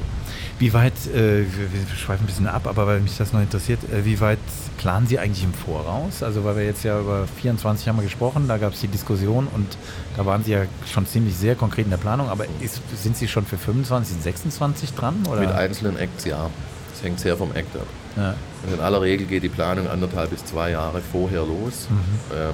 [0.60, 4.06] Wie weit, äh, wir, schweifen ein bisschen ab, aber weil mich das noch interessiert, äh,
[4.06, 4.40] wie weit
[4.78, 6.22] planen Sie eigentlich im Voraus?
[6.22, 9.48] Also weil wir jetzt ja über 24 haben wir gesprochen, da gab es die Diskussion
[9.54, 9.78] und
[10.18, 13.28] da waren Sie ja schon ziemlich sehr konkret in der Planung, aber ist, sind Sie
[13.28, 15.16] schon für 25, 26 dran?
[15.30, 15.42] Oder?
[15.42, 16.50] Mit einzelnen Acts ja.
[16.92, 17.88] Das hängt sehr vom Act ab.
[18.18, 18.36] ja.
[18.66, 21.88] Und in aller Regel geht die Planung anderthalb bis zwei Jahre vorher los.
[22.34, 22.54] Ähm,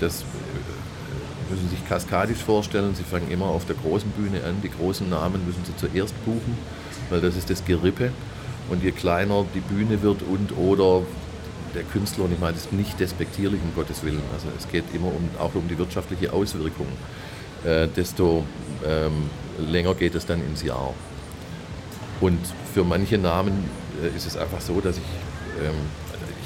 [0.00, 0.24] das
[1.52, 2.94] müssen sich kaskadisch vorstellen.
[2.94, 4.56] Sie fangen immer auf der großen Bühne an.
[4.62, 6.58] Die großen Namen müssen Sie zuerst buchen,
[7.10, 8.10] weil das ist das Gerippe.
[8.68, 11.02] Und je kleiner die Bühne wird und oder
[11.74, 15.08] der Künstler, und ich meine das nicht despektierlich, um Gottes Willen, also es geht immer
[15.08, 16.86] um, auch um die wirtschaftliche Auswirkung,
[17.64, 18.44] äh, desto
[18.86, 20.94] ähm, länger geht es dann ins Jahr.
[22.20, 22.38] Und
[22.72, 23.64] für manche Namen
[24.02, 25.04] äh, ist es einfach so, dass ich,
[25.64, 25.74] ähm,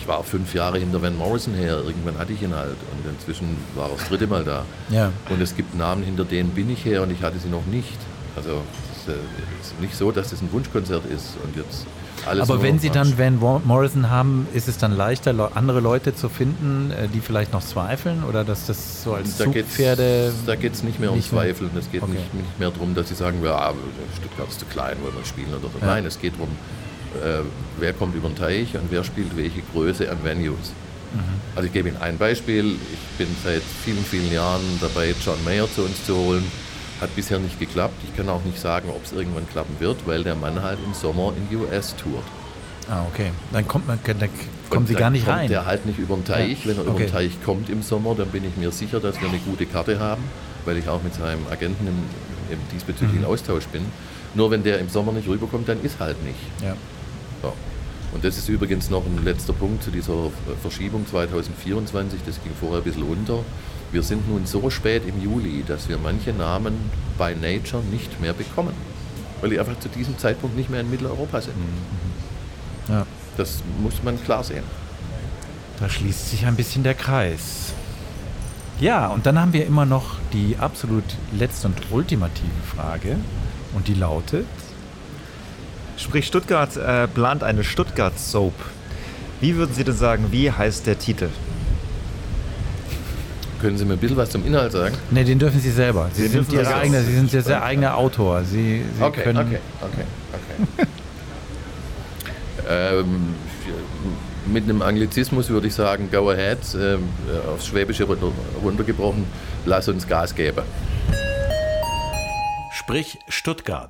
[0.07, 3.57] ich war fünf Jahre hinter Van Morrison her, irgendwann hatte ich ihn halt und inzwischen
[3.75, 4.65] war er das dritte Mal da.
[4.89, 5.11] Ja.
[5.31, 7.99] Und es gibt Namen, hinter denen bin ich her und ich hatte sie noch nicht.
[8.37, 8.63] Also
[8.95, 11.87] es ist, äh, nicht so, dass das ein Wunschkonzert ist und jetzt
[12.25, 16.15] alles Aber wenn Sie dann Van Morrison haben, ist es dann leichter, le- andere Leute
[16.15, 20.33] zu finden, äh, die vielleicht noch zweifeln oder dass das so als da geht's, Zugpferde...
[20.47, 21.71] da geht es nicht mehr um nicht Zweifeln.
[21.77, 22.13] Es geht Okay.
[22.13, 23.73] nicht, nicht mehr darum, dass sie sagen, ja,
[24.17, 25.79] Stuttgart ist zu klein, wollen wir spielen oder so.
[25.81, 25.87] Ja.
[25.87, 26.49] Nein, es geht darum,
[27.17, 27.43] äh,
[27.79, 30.73] wer kommt über den Teich und wer spielt welche Größe an Venues.
[31.15, 31.21] Mhm.
[31.55, 32.65] Also ich gebe Ihnen ein Beispiel.
[32.93, 36.45] Ich bin seit vielen, vielen Jahren dabei, John Mayer zu uns zu holen.
[37.01, 37.95] Hat bisher nicht geklappt.
[38.05, 40.95] Ich kann auch nicht sagen, ob es irgendwann klappen wird, weil der Mann halt im
[40.95, 42.25] Sommer in die US tourt.
[42.89, 43.33] Ah, okay.
[43.53, 44.19] Dann kommt man, dann
[44.71, 45.49] kommen Und Sie dann gar nicht kommt rein.
[45.49, 46.65] Der halt nicht über den Teich.
[46.65, 47.05] Ja, Wenn er über okay.
[47.07, 49.99] den Teich kommt im Sommer, dann bin ich mir sicher, dass wir eine gute Karte
[49.99, 50.23] haben,
[50.65, 51.95] weil ich auch mit seinem Agenten im,
[52.53, 53.27] im diesbezüglichen Mhm.
[53.27, 53.83] Austausch bin.
[54.35, 56.39] Nur wenn der im Sommer nicht rüberkommt, dann ist halt nicht.
[56.63, 56.77] Ja.
[57.43, 57.53] So.
[58.13, 60.31] Und das ist übrigens noch ein letzter Punkt zu dieser
[60.63, 62.21] Verschiebung 2024.
[62.25, 63.41] Das ging vorher ein bisschen unter.
[63.93, 66.75] Wir sind nun so spät im Juli, dass wir manche Namen
[67.19, 68.73] bei Nature nicht mehr bekommen,
[69.41, 71.55] weil die einfach zu diesem Zeitpunkt nicht mehr in Mitteleuropa sind.
[72.89, 73.07] Ja.
[73.37, 74.65] Das muss man klar sehen.
[75.79, 77.73] Da schließt sich ein bisschen der Kreis.
[78.81, 83.17] Ja, und dann haben wir immer noch die absolut letzte und ultimative Frage.
[83.75, 84.47] Und die lautet:
[85.97, 88.55] Sprich, Stuttgart äh, plant eine Stuttgart-Soap.
[89.41, 91.29] Wie würden Sie denn sagen, wie heißt der Titel?
[93.61, 94.95] Können Sie mir ein bisschen was zum Inhalt sagen?
[95.11, 96.11] Ne, den dürfen Sie selber.
[96.13, 97.03] Sie, Sie sind, dürfen Ihre das eigene, auch.
[97.05, 98.45] Sie sind jetzt der eigene Autor.
[98.45, 99.39] Sie, Sie Okay, können.
[99.39, 100.05] okay, okay,
[100.77, 100.89] okay.
[102.69, 103.35] ähm,
[104.47, 107.09] mit einem Anglizismus würde ich sagen, go ahead, ähm,
[107.53, 108.31] aufs Schwäbische runter,
[108.63, 109.25] runtergebrochen,
[109.65, 110.63] lass uns Gas geben.
[112.73, 113.89] Sprich Stuttgart.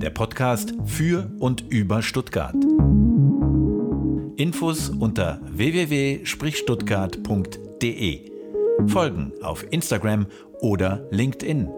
[0.00, 2.54] Der Podcast für und über Stuttgart.
[4.36, 8.30] Infos unter www.sprichstuttgart.de.
[8.86, 10.24] Folgen auf Instagram
[10.60, 11.68] oder LinkedIn.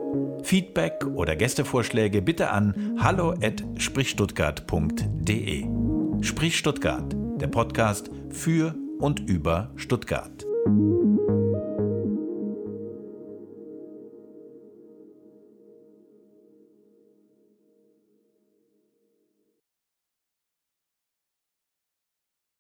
[0.45, 5.67] Feedback oder Gästevorschläge bitte an hallo@sprichstuttgart.de.
[6.21, 10.47] Sprich Stuttgart, der Podcast für und über Stuttgart.